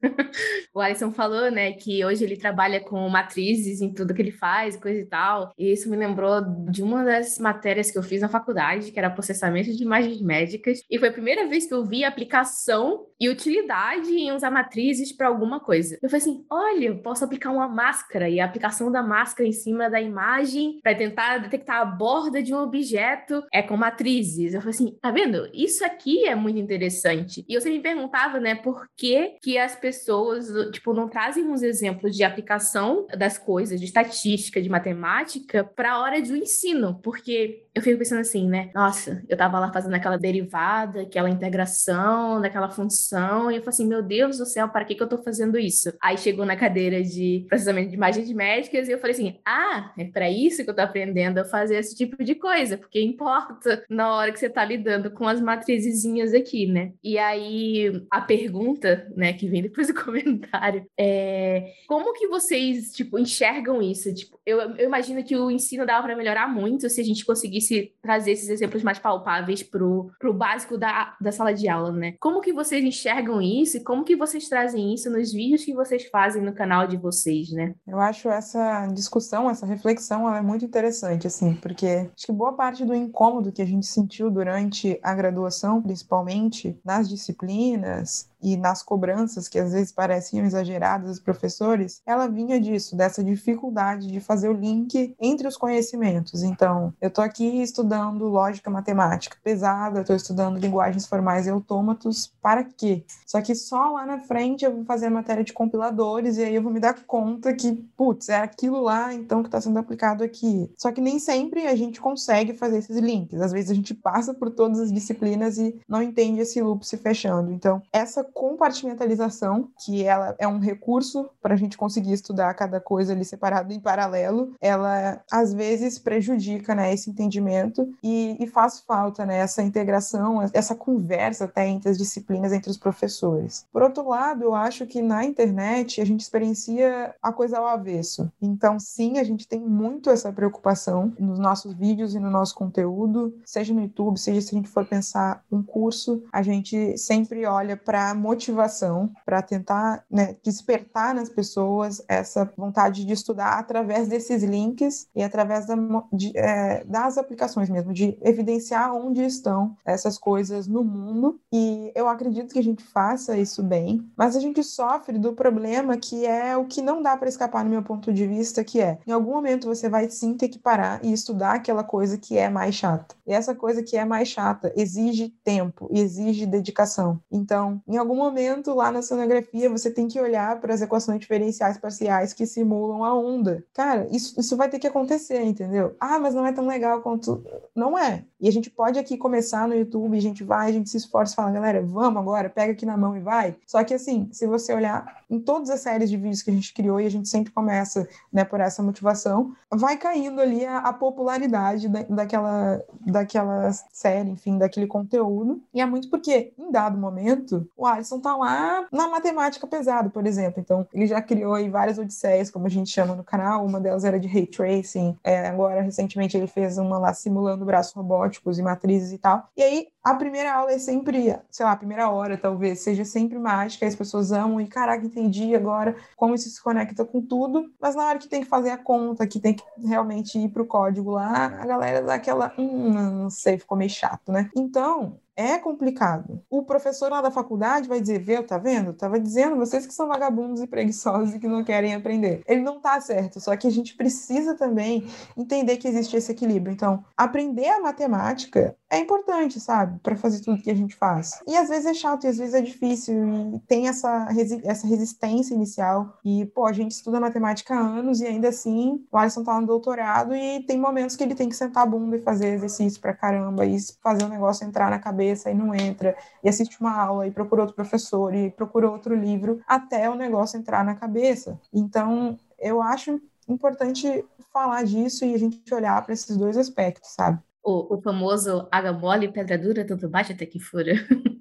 o 0.73 0.79
Alisson 0.79 1.11
falou, 1.11 1.51
né, 1.51 1.73
que 1.73 2.03
hoje 2.03 2.23
ele 2.23 2.37
trabalha 2.37 2.79
com 2.79 3.07
matrizes 3.09 3.81
em 3.81 3.93
tudo 3.93 4.13
que 4.13 4.21
ele 4.21 4.31
faz, 4.31 4.75
coisa 4.75 4.99
e 4.99 5.05
tal. 5.05 5.51
E 5.57 5.71
isso 5.71 5.89
me 5.89 5.97
lembrou 5.97 6.41
de 6.69 6.81
uma 6.81 7.03
das 7.03 7.37
matérias 7.39 7.91
que 7.91 7.97
eu 7.97 8.03
fiz 8.03 8.21
na 8.21 8.29
faculdade, 8.29 8.91
que 8.91 8.99
era 8.99 9.09
processamento 9.09 9.75
de 9.75 9.85
imagens 9.97 10.21
médicas. 10.21 10.81
E 10.89 10.97
foi 10.97 11.09
a 11.09 11.13
primeira 11.13 11.47
vez 11.47 11.65
que 11.65 11.73
eu 11.73 11.85
vi 11.85 12.03
aplicação 12.03 13.05
e 13.19 13.29
utilidade 13.29 14.11
em 14.11 14.31
usar 14.31 14.51
matrizes 14.51 15.11
para 15.11 15.27
alguma 15.27 15.59
coisa. 15.59 15.97
Eu 16.01 16.09
falei 16.09 16.21
assim: 16.21 16.45
olha, 16.49 16.85
eu 16.87 16.97
posso 16.99 17.25
aplicar 17.25 17.51
uma 17.51 17.67
máscara 17.67 18.29
e 18.29 18.39
a 18.39 18.45
aplicação 18.45 18.91
da 18.91 19.01
máscara 19.01 19.47
em 19.47 19.53
cima 19.53 19.89
da 19.89 19.99
imagem 19.99 20.79
para 20.83 20.95
tentar 20.95 21.39
detectar 21.39 21.81
a 21.81 21.85
borda 21.85 22.41
de 22.41 22.53
um 22.53 22.59
objeto 22.59 23.43
é 23.51 23.61
com 23.61 23.75
matrizes. 23.75 24.53
Eu 24.53 24.61
falei 24.61 24.75
assim: 24.75 24.97
tá 25.01 25.11
vendo? 25.11 25.49
Isso 25.53 25.83
aqui 25.83 26.25
é 26.25 26.35
muito 26.35 26.59
interessante. 26.59 27.43
E 27.47 27.53
eu 27.53 27.61
sempre 27.61 27.77
me 27.77 27.83
perguntava, 27.83 28.39
né, 28.39 28.55
por 28.55 28.87
que, 28.95 29.37
que 29.41 29.57
as 29.57 29.75
pessoas, 29.75 30.47
tipo, 30.71 30.93
não 30.93 31.07
trazem 31.07 31.45
uns 31.45 31.61
exemplos 31.61 32.15
de 32.15 32.23
aplicação 32.23 33.07
das 33.17 33.37
coisas, 33.37 33.79
de 33.79 33.85
estatística, 33.85 34.61
de 34.61 34.69
matemática, 34.69 35.63
para 35.63 35.93
a 35.93 36.01
hora 36.01 36.21
do 36.21 36.35
ensino, 36.35 36.99
porque 37.03 37.67
eu 37.77 37.81
fico 37.81 37.99
pensando 37.99 38.21
assim, 38.21 38.47
né? 38.47 38.71
Nossa, 38.73 39.23
eu 39.29 39.37
tava 39.37 39.59
lá 39.59 39.71
fazendo 39.71 39.86
aquela 39.95 40.17
derivada, 40.17 41.01
aquela 41.01 41.29
integração 41.29 42.41
daquela 42.41 42.69
função, 42.69 43.51
e 43.51 43.55
eu 43.55 43.61
falei 43.61 43.69
assim, 43.69 43.87
meu 43.87 44.01
Deus 44.01 44.37
do 44.37 44.45
céu, 44.45 44.67
para 44.69 44.85
que 44.85 44.95
que 44.95 45.03
eu 45.03 45.07
tô 45.07 45.17
fazendo 45.17 45.57
isso? 45.57 45.93
Aí 46.01 46.17
chegou 46.17 46.45
na 46.45 46.55
cadeira 46.55 47.03
de 47.03 47.45
processamento 47.47 47.89
de 47.89 47.95
imagens 47.95 48.31
médicas 48.31 48.87
e 48.87 48.91
eu 48.91 48.99
falei 48.99 49.13
assim, 49.13 49.39
ah, 49.45 49.91
é 49.97 50.05
para 50.05 50.29
isso 50.29 50.63
que 50.63 50.69
eu 50.69 50.75
tô 50.75 50.81
aprendendo 50.81 51.39
a 51.39 51.45
fazer 51.45 51.77
esse 51.77 51.95
tipo 51.95 52.23
de 52.23 52.35
coisa, 52.35 52.77
porque 52.77 53.01
importa 53.01 53.83
na 53.89 54.13
hora 54.13 54.31
que 54.31 54.39
você 54.39 54.49
tá 54.49 54.63
lidando 54.63 55.11
com 55.11 55.27
as 55.27 55.41
matrizezinhas 55.41 56.33
aqui, 56.33 56.67
né? 56.67 56.91
E 57.03 57.17
aí 57.17 58.05
a 58.11 58.21
pergunta, 58.21 59.07
né, 59.15 59.33
que 59.33 59.47
vem 59.47 59.61
depois 59.61 59.87
do 59.87 59.93
comentário, 60.03 60.85
é 60.97 61.73
como 61.87 62.13
que 62.13 62.27
vocês, 62.27 62.91
tipo, 62.91 63.17
enxergam 63.17 63.81
isso? 63.81 64.13
Tipo, 64.13 64.39
eu, 64.45 64.59
eu 64.59 64.85
imagino 64.85 65.23
que 65.23 65.35
o 65.35 65.51
ensino 65.51 65.85
dava 65.85 66.07
para 66.07 66.15
melhorar 66.15 66.47
muito 66.47 66.89
se 66.89 67.01
a 67.01 67.03
gente 67.03 67.25
conseguisse 67.25 67.93
trazer 68.01 68.31
esses 68.31 68.49
exemplos 68.49 68.83
mais 68.83 68.99
palpáveis 68.99 69.63
pro, 69.77 70.11
pro 70.19 70.33
básico 70.33 70.77
da, 70.77 71.15
da 71.21 71.31
sala 71.31 71.53
de 71.53 71.69
aula, 71.69 71.91
né? 71.91 72.15
Como 72.19 72.41
que 72.41 72.51
vocês 72.51 72.83
enxergam 72.83 73.41
isso 73.41 73.77
e 73.77 73.83
como 73.83 74.03
que 74.03 74.15
vocês 74.15 74.49
trazem 74.49 74.93
isso 74.93 75.09
nos 75.09 75.31
vídeos 75.31 75.63
que 75.63 75.73
vocês 75.73 76.07
fazem 76.07 76.41
no 76.41 76.53
canal 76.53 76.87
de 76.87 76.97
vocês, 76.97 77.51
né? 77.51 77.75
Eu 77.87 77.99
acho 77.99 78.29
essa 78.29 78.87
discussão, 78.87 79.49
essa 79.49 79.65
reflexão, 79.65 80.27
ela 80.27 80.39
é 80.39 80.41
muito 80.41 80.65
interessante, 80.65 81.27
assim, 81.27 81.53
porque 81.55 82.09
acho 82.15 82.25
que 82.25 82.31
boa 82.31 82.53
parte 82.53 82.83
do 82.83 82.95
incômodo 82.95 83.51
que 83.51 83.61
a 83.61 83.65
gente 83.65 83.85
sentiu 83.85 84.31
durante 84.31 84.99
a 85.03 85.13
graduação, 85.13 85.81
principalmente 85.81 86.79
nas 86.83 87.07
disciplinas, 87.07 88.29
e 88.41 88.57
nas 88.57 88.83
cobranças 88.83 89.47
que 89.47 89.59
às 89.59 89.71
vezes 89.71 89.91
pareciam 89.91 90.45
exageradas 90.45 91.09
dos 91.09 91.19
professores, 91.19 92.01
ela 92.05 92.27
vinha 92.27 92.59
disso, 92.59 92.95
dessa 92.95 93.23
dificuldade 93.23 94.11
de 94.11 94.19
fazer 94.19 94.49
o 94.49 94.53
link 94.53 95.15
entre 95.19 95.47
os 95.47 95.57
conhecimentos. 95.57 96.43
Então, 96.43 96.93
eu 97.01 97.07
estou 97.07 97.23
aqui 97.23 97.61
estudando 97.61 98.25
lógica 98.25 98.69
matemática 98.69 99.37
pesada, 99.43 100.01
estou 100.01 100.15
estudando 100.15 100.59
linguagens 100.59 101.07
formais 101.07 101.47
e 101.47 101.49
autômatos, 101.49 102.33
para 102.41 102.63
quê? 102.63 103.03
Só 103.25 103.41
que 103.41 103.55
só 103.55 103.91
lá 103.91 104.05
na 104.05 104.19
frente 104.19 104.63
eu 104.63 104.73
vou 104.73 104.85
fazer 104.85 105.07
a 105.07 105.11
matéria 105.11 105.43
de 105.43 105.53
compiladores 105.53 106.37
e 106.37 106.43
aí 106.43 106.55
eu 106.55 106.61
vou 106.61 106.71
me 106.71 106.79
dar 106.79 106.93
conta 107.05 107.53
que, 107.53 107.73
putz, 107.95 108.29
é 108.29 108.37
aquilo 108.37 108.81
lá 108.81 109.13
então 109.13 109.41
que 109.41 109.47
está 109.47 109.59
sendo 109.59 109.79
aplicado 109.79 110.23
aqui. 110.23 110.71
Só 110.77 110.91
que 110.91 111.01
nem 111.01 111.19
sempre 111.19 111.67
a 111.67 111.75
gente 111.75 111.99
consegue 111.99 112.53
fazer 112.53 112.77
esses 112.79 112.97
links. 112.97 113.41
Às 113.41 113.51
vezes 113.51 113.71
a 113.71 113.73
gente 113.73 113.93
passa 113.93 114.33
por 114.33 114.49
todas 114.49 114.79
as 114.79 114.91
disciplinas 114.91 115.57
e 115.57 115.79
não 115.87 116.01
entende 116.01 116.41
esse 116.41 116.61
loop 116.61 116.85
se 116.85 116.97
fechando. 116.97 117.51
Então, 117.51 117.81
essa 117.91 118.23
compartimentalização, 118.33 119.69
que 119.83 120.03
ela 120.03 120.35
é 120.37 120.47
um 120.47 120.59
recurso 120.59 121.29
para 121.41 121.53
a 121.53 121.57
gente 121.57 121.77
conseguir 121.77 122.13
estudar 122.13 122.53
cada 122.53 122.79
coisa 122.79 123.13
ali 123.13 123.25
separado 123.25 123.73
em 123.73 123.79
paralelo, 123.79 124.53
ela 124.61 125.21
às 125.31 125.53
vezes 125.53 125.99
prejudica 125.99 126.75
né, 126.75 126.93
esse 126.93 127.09
entendimento 127.09 127.91
e, 128.03 128.37
e 128.39 128.47
faz 128.47 128.79
falta 128.79 129.25
né, 129.25 129.37
essa 129.39 129.61
integração, 129.61 130.41
essa 130.53 130.75
conversa 130.75 131.45
até 131.45 131.67
entre 131.67 131.89
as 131.89 131.97
disciplinas, 131.97 132.53
entre 132.53 132.69
os 132.69 132.77
professores. 132.77 133.65
Por 133.71 133.81
outro 133.81 134.07
lado, 134.07 134.43
eu 134.43 134.55
acho 134.55 134.85
que 134.85 135.01
na 135.01 135.23
internet 135.23 136.01
a 136.01 136.05
gente 136.05 136.21
experiencia 136.21 137.15
a 137.21 137.31
coisa 137.31 137.57
ao 137.57 137.67
avesso. 137.67 138.31
Então, 138.41 138.79
sim, 138.79 139.17
a 139.17 139.23
gente 139.23 139.47
tem 139.47 139.59
muito 139.59 140.09
essa 140.09 140.31
preocupação 140.31 141.13
nos 141.19 141.39
nossos 141.39 141.73
vídeos 141.73 142.15
e 142.15 142.19
no 142.19 142.29
nosso 142.29 142.55
conteúdo, 142.55 143.33
seja 143.45 143.73
no 143.73 143.81
YouTube, 143.81 144.17
seja 144.19 144.41
se 144.41 144.55
a 144.55 144.57
gente 144.57 144.69
for 144.69 144.85
pensar 144.85 145.43
um 145.51 145.61
curso, 145.61 146.23
a 146.31 146.41
gente 146.41 146.97
sempre 146.97 147.45
olha 147.45 147.75
para 147.77 148.13
motivação, 148.17 149.11
para 149.25 149.41
tentar 149.41 150.03
né, 150.09 150.35
despertar 150.43 151.13
nas 151.15 151.29
pessoas 151.29 152.03
essa 152.07 152.51
vontade 152.57 153.05
de 153.05 153.13
estudar 153.13 153.59
através 153.59 154.07
desses 154.07 154.43
links 154.43 155.07
e 155.15 155.23
através 155.23 155.65
da, 155.65 155.75
de, 156.11 156.31
é, 156.35 156.83
das 156.85 157.17
aplicações 157.17 157.69
mesmo, 157.69 157.93
de 157.93 158.17
evidenciar 158.21 158.93
onde 158.93 159.23
estão 159.23 159.75
essas 159.85 160.17
coisas 160.17 160.67
no 160.67 160.83
mundo. 160.83 161.39
E 161.53 161.91
eu 161.95 162.07
acredito 162.07 162.53
que 162.53 162.59
a 162.59 162.63
gente 162.63 162.83
faça 162.83 163.37
isso 163.37 163.63
bem, 163.63 164.05
mas 164.17 164.35
a 164.35 164.39
gente 164.39 164.63
sofre 164.63 165.17
do 165.17 165.33
problema 165.33 165.97
que 165.97 166.25
é 166.25 166.57
o 166.57 166.65
que 166.65 166.81
não 166.81 167.01
dá 167.01 167.15
para 167.15 167.29
escapar 167.29 167.63
no 167.63 167.69
meu 167.69 167.83
ponto 167.83 168.11
de 168.11 168.25
vista, 168.27 168.63
que 168.63 168.81
é 168.81 168.99
em 169.05 169.11
algum 169.11 169.31
momento 169.31 169.67
você 169.67 169.89
vai 169.89 170.09
sim 170.09 170.33
ter 170.33 170.49
que 170.49 170.59
parar 170.59 170.99
e 171.03 171.11
estudar 171.11 171.53
aquela 171.53 171.83
coisa 171.83 172.17
que 172.17 172.37
é 172.37 172.49
mais 172.49 172.75
chata. 172.75 173.15
E 173.25 173.33
essa 173.33 173.53
coisa 173.53 173.83
que 173.83 173.97
é 173.97 174.05
mais 174.05 174.27
chata 174.27 174.73
exige 174.75 175.29
tempo 175.43 175.87
e 175.91 175.99
exige 175.99 176.45
dedicação. 176.45 177.19
Então, 177.31 177.81
em 177.87 177.97
algum 177.97 178.06
momento 178.15 178.73
lá 178.73 178.91
na 178.91 179.01
sonografia 179.01 179.69
você 179.69 179.89
tem 179.89 180.07
que 180.07 180.19
olhar 180.19 180.59
para 180.59 180.73
as 180.73 180.81
equações 180.81 181.19
diferenciais 181.19 181.77
parciais 181.77 182.33
que 182.33 182.45
simulam 182.45 183.03
a 183.03 183.13
onda. 183.13 183.63
Cara, 183.73 184.07
isso, 184.11 184.39
isso 184.39 184.55
vai 184.55 184.69
ter 184.69 184.79
que 184.79 184.87
acontecer, 184.87 185.41
entendeu? 185.43 185.95
Ah, 185.99 186.19
mas 186.19 186.33
não 186.33 186.45
é 186.45 186.51
tão 186.51 186.67
legal 186.67 187.01
quanto. 187.01 187.43
Não 187.75 187.97
é. 187.97 188.23
E 188.39 188.47
a 188.47 188.51
gente 188.51 188.69
pode 188.69 188.99
aqui 188.99 189.17
começar 189.17 189.67
no 189.67 189.73
YouTube, 189.73 190.15
a 190.15 190.21
gente 190.21 190.43
vai, 190.43 190.69
a 190.69 190.71
gente 190.71 190.89
se 190.89 190.97
esforça 190.97 191.33
e 191.33 191.35
fala, 191.35 191.51
galera, 191.51 191.81
vamos 191.81 192.21
agora, 192.21 192.49
pega 192.49 192.71
aqui 192.71 192.85
na 192.85 192.95
mão 192.95 193.17
e 193.17 193.19
vai. 193.19 193.55
Só 193.65 193.83
que 193.83 193.93
assim, 193.93 194.29
se 194.31 194.45
você 194.45 194.73
olhar 194.73 195.23
em 195.29 195.39
todas 195.39 195.69
as 195.69 195.81
séries 195.81 196.09
de 196.09 196.17
vídeos 196.17 196.41
que 196.43 196.51
a 196.51 196.53
gente 196.53 196.73
criou 196.73 197.01
e 197.01 197.05
a 197.05 197.09
gente 197.09 197.27
sempre 197.27 197.51
começa 197.51 198.07
né, 198.31 198.43
por 198.45 198.59
essa 198.59 198.83
motivação, 198.83 199.53
vai 199.71 199.97
caindo 199.97 200.39
ali 200.39 200.65
a, 200.65 200.79
a 200.79 200.93
popularidade 200.93 201.89
da, 201.89 202.03
daquela, 202.03 202.81
daquela 203.05 203.71
série, 203.91 204.29
enfim, 204.29 204.57
daquele 204.57 204.87
conteúdo. 204.87 205.61
E 205.73 205.81
é 205.81 205.85
muito 205.85 206.09
porque, 206.09 206.53
em 206.57 206.71
dado 206.71 206.97
momento, 206.97 207.67
o 207.75 207.85
Alisson 207.97 208.19
tá 208.19 208.35
lá 208.35 208.87
na 208.91 209.07
matemática 209.07 209.67
pesada, 209.67 210.09
por 210.09 210.25
exemplo. 210.25 210.59
Então, 210.59 210.87
ele 210.93 211.07
já 211.07 211.21
criou 211.21 211.53
aí 211.53 211.69
várias 211.69 211.97
odisseias, 211.97 212.49
como 212.49 212.65
a 212.65 212.69
gente 212.69 212.89
chama 212.89 213.15
no 213.15 213.23
canal. 213.23 213.65
Uma 213.65 213.79
delas 213.79 214.03
era 214.03 214.19
de 214.19 214.27
ray 214.27 214.47
tracing. 214.47 215.17
É, 215.23 215.47
agora, 215.47 215.81
recentemente, 215.81 216.37
ele 216.37 216.47
fez 216.47 216.77
uma 216.77 216.97
lá 216.97 217.13
simulando 217.13 217.65
braços 217.65 217.93
robóticos 217.93 218.57
e 218.57 218.61
matrizes 218.61 219.11
e 219.11 219.17
tal. 219.17 219.49
E 219.55 219.63
aí, 219.63 219.87
a 220.03 220.15
primeira 220.15 220.53
aula 220.53 220.71
é 220.71 220.79
sempre, 220.79 221.37
sei 221.51 221.65
lá, 221.65 221.73
a 221.73 221.75
primeira 221.77 222.09
hora 222.09 222.37
talvez, 222.37 222.79
seja 222.79 223.03
sempre 223.03 223.37
mágica, 223.37 223.85
as 223.85 223.95
pessoas 223.95 224.31
amam 224.31 224.61
e 224.61 224.67
caraca, 224.67 225.05
entendi 225.05 225.53
agora 225.53 225.97
como 226.15 226.33
isso 226.33 226.49
se 226.49 226.63
conecta 226.63 227.03
com 227.03 227.21
tudo, 227.21 227.69
mas 227.77 227.93
na 227.93 228.05
hora 228.07 228.17
que 228.17 228.29
tem 228.29 228.41
que 228.41 228.47
fazer 228.47 228.69
a 228.69 228.77
conta, 228.77 229.27
que 229.27 229.37
tem 229.37 229.53
que 229.53 229.63
realmente 229.85 230.39
ir 230.39 230.47
pro 230.47 230.65
código 230.65 231.11
lá, 231.11 231.47
a 231.47 231.65
galera 231.65 232.01
dá 232.01 232.13
aquela, 232.13 232.53
hum, 232.57 232.93
não 232.93 233.29
sei, 233.29 233.57
ficou 233.57 233.77
meio 233.77 233.89
chato, 233.89 234.31
né? 234.31 234.49
Então, 234.55 235.19
é 235.37 235.59
complicado. 235.59 236.41
O 236.49 236.63
professor 236.63 237.11
lá 237.11 237.21
da 237.21 237.29
faculdade 237.29 237.87
vai 237.87 238.01
dizer, 238.01 238.19
viu, 238.19 238.43
tá 238.43 238.57
vendo? 238.57 238.91
Tava 238.91 239.19
dizendo, 239.19 239.55
vocês 239.55 239.85
que 239.85 239.93
são 239.93 240.07
vagabundos 240.07 240.61
e 240.61 240.67
preguiçosos 240.67 241.35
e 241.35 241.39
que 241.39 241.47
não 241.47 241.63
querem 241.63 241.93
aprender. 241.93 242.41
Ele 242.47 242.61
não 242.61 242.81
tá 242.81 242.99
certo, 242.99 243.39
só 243.39 243.55
que 243.55 243.67
a 243.67 243.71
gente 243.71 243.95
precisa 243.95 244.55
também 244.55 245.07
entender 245.37 245.77
que 245.77 245.87
existe 245.87 246.17
esse 246.17 246.31
equilíbrio. 246.31 246.73
Então, 246.73 247.05
aprender 247.15 247.69
a 247.69 247.79
matemática 247.79 248.75
é 248.89 248.97
importante, 248.97 249.59
sabe? 249.59 249.99
Para 249.99 250.15
fazer 250.15 250.41
tudo 250.41 250.61
que 250.61 250.71
a 250.71 250.75
gente 250.75 250.95
faz. 250.95 251.39
E 251.45 251.55
às 251.55 251.69
vezes 251.69 251.85
é 251.85 251.93
chato, 251.93 252.23
e 252.23 252.27
às 252.27 252.37
vezes 252.37 252.55
é 252.55 252.61
difícil, 252.61 253.13
e 253.53 253.59
tem 253.67 253.87
essa, 253.87 254.25
resi 254.25 254.61
essa 254.63 254.87
resistência 254.87 255.53
inicial. 255.53 256.17
E, 256.25 256.45
pô, 256.47 256.65
a 256.65 256.73
gente 256.73 256.91
estuda 256.91 257.19
matemática 257.19 257.75
há 257.75 257.79
anos 257.79 258.21
e 258.21 258.25
ainda 258.25 258.49
assim 258.49 259.05
o 259.11 259.17
Alisson 259.17 259.43
tá 259.43 259.59
no 259.59 259.67
doutorado 259.67 260.35
e 260.35 260.63
tem 260.63 260.79
momentos 260.79 261.15
que 261.15 261.23
ele 261.23 261.35
tem 261.35 261.49
que 261.49 261.55
sentar 261.55 261.83
a 261.83 261.85
bunda 261.85 262.17
e 262.17 262.21
fazer 262.21 262.53
exercício 262.53 262.99
pra 262.99 263.13
caramba 263.13 263.65
e 263.65 263.77
fazer 264.01 264.23
o 264.23 264.29
negócio 264.29 264.65
entrar 264.65 264.89
na 264.89 264.99
cabeça 264.99 265.26
cabeça 265.27 265.51
e 265.51 265.53
não 265.53 265.73
entra, 265.75 266.15
e 266.43 266.49
assiste 266.49 266.79
uma 266.79 266.95
aula 266.95 267.27
e 267.27 267.31
procura 267.31 267.61
outro 267.61 267.75
professor 267.75 268.33
e 268.33 268.51
procura 268.51 268.89
outro 268.89 269.15
livro 269.15 269.61
até 269.67 270.09
o 270.09 270.15
negócio 270.15 270.57
entrar 270.57 270.85
na 270.85 270.95
cabeça. 270.95 271.59
Então, 271.73 272.37
eu 272.59 272.81
acho 272.81 273.19
importante 273.47 274.23
falar 274.53 274.83
disso 274.83 275.25
e 275.25 275.33
a 275.33 275.37
gente 275.37 275.73
olhar 275.73 276.01
para 276.03 276.13
esses 276.13 276.35
dois 276.37 276.57
aspectos, 276.57 277.11
sabe? 277.11 277.39
O, 277.63 277.95
o 277.95 278.01
famoso 278.01 278.67
água 278.71 278.93
mole, 278.93 279.31
pedra 279.31 279.57
dura, 279.57 279.85
tanto 279.85 280.07
bate 280.07 280.31
até 280.31 280.45
que 280.45 280.59
fura. 280.59 280.93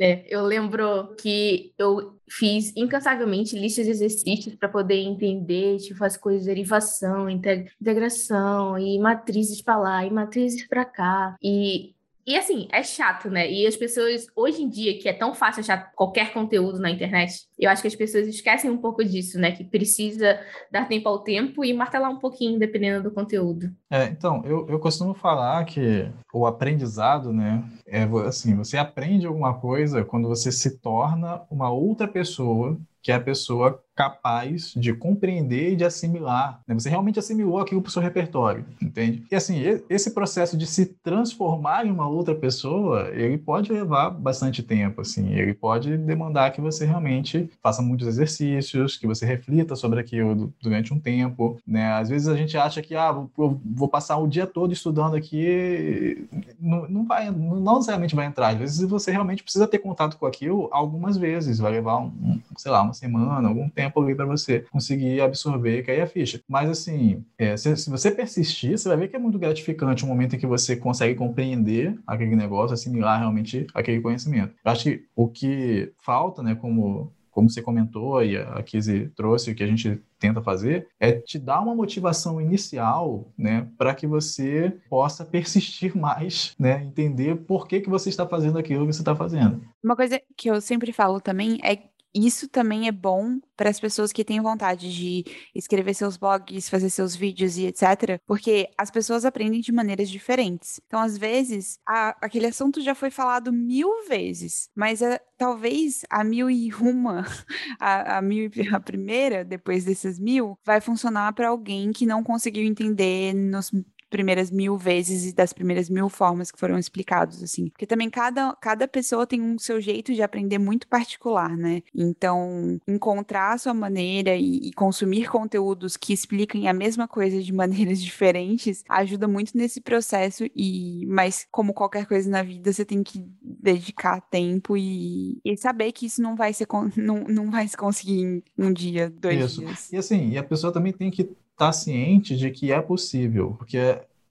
É, 0.00 0.24
eu 0.28 0.42
lembro 0.42 1.14
que 1.16 1.72
eu 1.78 2.18
fiz 2.28 2.72
incansavelmente 2.76 3.58
listas 3.58 3.84
de 3.84 3.92
exercícios 3.92 4.54
para 4.56 4.68
poder 4.68 5.00
entender 5.00 5.78
tipo, 5.78 6.02
as 6.04 6.16
coisas 6.16 6.42
de 6.42 6.48
derivação, 6.48 7.30
integração 7.30 8.78
e 8.78 8.98
matrizes 8.98 9.62
para 9.62 9.76
lá 9.76 10.04
e 10.04 10.10
matrizes 10.10 10.66
para 10.66 10.84
cá. 10.84 11.36
E 11.42 11.93
e 12.26 12.36
assim, 12.36 12.68
é 12.72 12.82
chato, 12.82 13.28
né? 13.28 13.50
E 13.50 13.66
as 13.66 13.76
pessoas, 13.76 14.26
hoje 14.34 14.62
em 14.62 14.68
dia, 14.68 14.98
que 14.98 15.08
é 15.08 15.12
tão 15.12 15.34
fácil 15.34 15.60
achar 15.60 15.92
qualquer 15.94 16.32
conteúdo 16.32 16.78
na 16.78 16.90
internet, 16.90 17.46
eu 17.58 17.70
acho 17.70 17.82
que 17.82 17.88
as 17.88 17.94
pessoas 17.94 18.26
esquecem 18.26 18.70
um 18.70 18.78
pouco 18.78 19.04
disso, 19.04 19.38
né? 19.38 19.52
Que 19.52 19.62
precisa 19.62 20.40
dar 20.70 20.88
tempo 20.88 21.08
ao 21.08 21.18
tempo 21.18 21.64
e 21.64 21.74
martelar 21.74 22.10
um 22.10 22.18
pouquinho, 22.18 22.58
dependendo 22.58 23.02
do 23.02 23.14
conteúdo. 23.14 23.70
É, 23.90 24.04
então, 24.04 24.42
eu, 24.44 24.66
eu 24.68 24.78
costumo 24.78 25.14
falar 25.14 25.64
que 25.64 26.10
o 26.32 26.46
aprendizado, 26.46 27.32
né? 27.32 27.62
É 27.86 28.04
assim, 28.26 28.56
você 28.56 28.78
aprende 28.78 29.26
alguma 29.26 29.54
coisa 29.60 30.04
quando 30.04 30.28
você 30.28 30.50
se 30.50 30.78
torna 30.78 31.42
uma 31.50 31.70
outra 31.70 32.08
pessoa 32.08 32.78
que 33.04 33.12
é 33.12 33.16
a 33.16 33.20
pessoa 33.20 33.84
capaz 33.94 34.72
de 34.76 34.92
compreender 34.92 35.72
e 35.72 35.76
de 35.76 35.84
assimilar. 35.84 36.60
Né? 36.66 36.74
Você 36.74 36.88
realmente 36.88 37.18
assimilou 37.18 37.60
aquilo 37.60 37.80
para 37.80 37.88
o 37.88 37.92
seu 37.92 38.02
repertório, 38.02 38.64
entende? 38.82 39.24
E 39.30 39.36
assim, 39.36 39.62
esse 39.88 40.10
processo 40.10 40.56
de 40.56 40.66
se 40.66 40.86
transformar 40.86 41.86
em 41.86 41.90
uma 41.90 42.08
outra 42.08 42.34
pessoa, 42.34 43.10
ele 43.12 43.38
pode 43.38 43.72
levar 43.72 44.10
bastante 44.10 44.62
tempo, 44.62 45.00
assim. 45.00 45.32
Ele 45.34 45.54
pode 45.54 45.96
demandar 45.96 46.50
que 46.50 46.60
você 46.60 46.84
realmente 46.84 47.48
faça 47.62 47.82
muitos 47.82 48.08
exercícios, 48.08 48.96
que 48.96 49.06
você 49.06 49.24
reflita 49.24 49.76
sobre 49.76 50.00
aquilo 50.00 50.52
durante 50.60 50.92
um 50.92 50.98
tempo, 50.98 51.58
né? 51.66 51.92
Às 51.92 52.08
vezes 52.08 52.26
a 52.26 52.36
gente 52.36 52.56
acha 52.56 52.82
que, 52.82 52.96
ah, 52.96 53.12
vou, 53.12 53.60
vou 53.64 53.88
passar 53.88 54.16
o 54.16 54.26
dia 54.26 54.46
todo 54.46 54.72
estudando 54.72 55.14
aqui, 55.14 56.26
não, 56.58 56.88
não 56.88 57.04
vai, 57.04 57.30
não 57.30 57.74
necessariamente 57.74 58.16
vai 58.16 58.26
entrar. 58.26 58.48
Às 58.48 58.58
vezes 58.58 58.80
você 58.88 59.12
realmente 59.12 59.42
precisa 59.42 59.68
ter 59.68 59.78
contato 59.78 60.16
com 60.16 60.26
aquilo 60.26 60.68
algumas 60.72 61.16
vezes, 61.16 61.58
vai 61.58 61.70
levar, 61.70 61.98
um, 61.98 62.40
sei 62.56 62.72
lá, 62.72 62.82
uma 62.82 62.93
semana, 62.94 63.48
algum 63.48 63.68
tempo 63.68 64.02
ali 64.02 64.14
para 64.14 64.24
você 64.24 64.60
conseguir 64.70 65.20
absorver 65.20 65.78
e 65.78 65.82
cair 65.82 66.00
a 66.00 66.06
ficha. 66.06 66.40
Mas, 66.48 66.70
assim, 66.70 67.24
é, 67.38 67.56
se, 67.56 67.76
se, 67.76 67.90
você 67.90 68.10
persistir, 68.10 68.78
você 68.78 68.88
vai 68.88 68.96
ver 68.96 69.08
que 69.08 69.16
é 69.16 69.18
muito 69.18 69.38
gratificante 69.38 70.04
o 70.04 70.06
momento 70.06 70.36
em 70.36 70.38
que 70.38 70.46
você 70.46 70.76
consegue 70.76 71.14
compreender 71.14 71.98
aquele 72.06 72.36
negócio, 72.36 72.74
assimilar 72.74 73.18
realmente 73.18 73.66
aquele 73.74 74.00
conhecimento. 74.00 74.54
Eu 74.64 74.72
acho 74.72 74.84
que 74.84 75.04
o 75.14 75.28
que 75.28 75.92
falta, 75.98 76.42
né, 76.42 76.54
como 76.54 77.12
como 77.34 77.50
você 77.50 77.60
comentou 77.60 78.22
e 78.22 78.38
a 78.38 78.62
Kizzy 78.62 79.10
trouxe, 79.16 79.50
o 79.50 79.54
que 79.54 79.64
a 79.64 79.66
gente 79.66 80.00
tenta 80.20 80.40
fazer, 80.40 80.88
é 81.00 81.12
te 81.12 81.38
dar 81.38 81.60
uma 81.60 81.74
motivação 81.74 82.40
inicial, 82.40 83.32
né, 83.36 83.68
para 83.76 83.94
que 83.94 84.06
você 84.06 84.78
possa 84.88 85.24
persistir 85.24 85.94
mais, 85.98 86.54
né, 86.58 86.84
entender 86.84 87.34
por 87.34 87.66
que, 87.66 87.80
que 87.80 87.90
você 87.90 88.08
está 88.08 88.26
fazendo 88.26 88.56
aquilo 88.56 88.86
que 88.86 88.92
você 88.92 89.02
está 89.02 89.16
fazendo. 89.16 89.60
Uma 89.82 89.96
coisa 89.96 90.20
que 90.36 90.48
eu 90.48 90.60
sempre 90.60 90.92
falo 90.92 91.20
também 91.20 91.58
é 91.62 91.76
isso 92.14 92.48
também 92.48 92.86
é 92.86 92.92
bom 92.92 93.40
para 93.56 93.70
as 93.70 93.80
pessoas 93.80 94.12
que 94.12 94.24
têm 94.24 94.40
vontade 94.40 94.92
de 94.92 95.24
escrever 95.54 95.94
seus 95.94 96.16
blogs, 96.16 96.68
fazer 96.68 96.90
seus 96.90 97.14
vídeos 97.14 97.56
e 97.56 97.66
etc. 97.66 98.20
Porque 98.26 98.68
as 98.78 98.90
pessoas 98.90 99.24
aprendem 99.24 99.60
de 99.60 99.72
maneiras 99.72 100.08
diferentes. 100.08 100.80
Então, 100.86 101.00
às 101.00 101.18
vezes, 101.18 101.78
a, 101.86 102.16
aquele 102.20 102.46
assunto 102.46 102.80
já 102.80 102.94
foi 102.94 103.10
falado 103.10 103.52
mil 103.52 103.88
vezes, 104.08 104.68
mas 104.74 105.02
a, 105.02 105.20
talvez 105.36 106.04
a 106.10 106.22
mil 106.24 106.50
e 106.50 106.72
uma, 106.74 107.24
a, 107.80 108.18
a, 108.18 108.22
mil, 108.22 108.50
a 108.72 108.80
primeira, 108.80 109.44
depois 109.44 109.84
desses 109.84 110.18
mil, 110.18 110.58
vai 110.64 110.80
funcionar 110.80 111.32
para 111.32 111.48
alguém 111.48 111.92
que 111.92 112.06
não 112.06 112.22
conseguiu 112.22 112.64
entender 112.64 113.34
nos 113.34 113.70
primeiras 114.14 114.48
mil 114.48 114.78
vezes 114.78 115.26
e 115.26 115.34
das 115.34 115.52
primeiras 115.52 115.90
mil 115.90 116.08
formas 116.08 116.52
que 116.52 116.58
foram 116.60 116.78
explicados, 116.78 117.42
assim. 117.42 117.68
Porque 117.68 117.84
também 117.84 118.08
cada, 118.08 118.54
cada 118.60 118.86
pessoa 118.86 119.26
tem 119.26 119.42
um 119.42 119.58
seu 119.58 119.80
jeito 119.80 120.14
de 120.14 120.22
aprender 120.22 120.56
muito 120.56 120.86
particular, 120.86 121.56
né? 121.56 121.82
Então, 121.92 122.80
encontrar 122.86 123.54
a 123.54 123.58
sua 123.58 123.74
maneira 123.74 124.36
e, 124.36 124.68
e 124.68 124.72
consumir 124.72 125.28
conteúdos 125.28 125.96
que 125.96 126.12
expliquem 126.12 126.68
a 126.68 126.72
mesma 126.72 127.08
coisa 127.08 127.42
de 127.42 127.50
maneiras 127.52 128.00
diferentes 128.00 128.84
ajuda 128.88 129.26
muito 129.26 129.56
nesse 129.56 129.80
processo 129.80 130.44
e 130.54 131.04
mas 131.08 131.44
como 131.50 131.74
qualquer 131.74 132.06
coisa 132.06 132.30
na 132.30 132.42
vida 132.42 132.72
você 132.72 132.84
tem 132.84 133.02
que 133.02 133.24
dedicar 133.42 134.20
tempo 134.20 134.76
e, 134.76 135.40
e 135.44 135.56
saber 135.56 135.90
que 135.90 136.06
isso 136.06 136.22
não 136.22 136.36
vai 136.36 136.52
ser 136.52 136.68
não, 136.96 137.24
não 137.24 137.50
vai 137.50 137.66
se 137.66 137.76
conseguir 137.76 138.22
em 138.22 138.42
um 138.56 138.72
dia 138.72 139.10
dois 139.10 139.40
isso. 139.40 139.60
dias 139.60 139.92
e 139.92 139.96
assim 139.96 140.30
e 140.30 140.38
a 140.38 140.44
pessoa 140.44 140.72
também 140.72 140.92
tem 140.92 141.10
que 141.10 141.28
estar 141.54 141.66
tá 141.66 141.72
ciente 141.72 142.36
de 142.36 142.50
que 142.50 142.72
é 142.72 142.80
possível 142.80 143.54
porque 143.58 143.78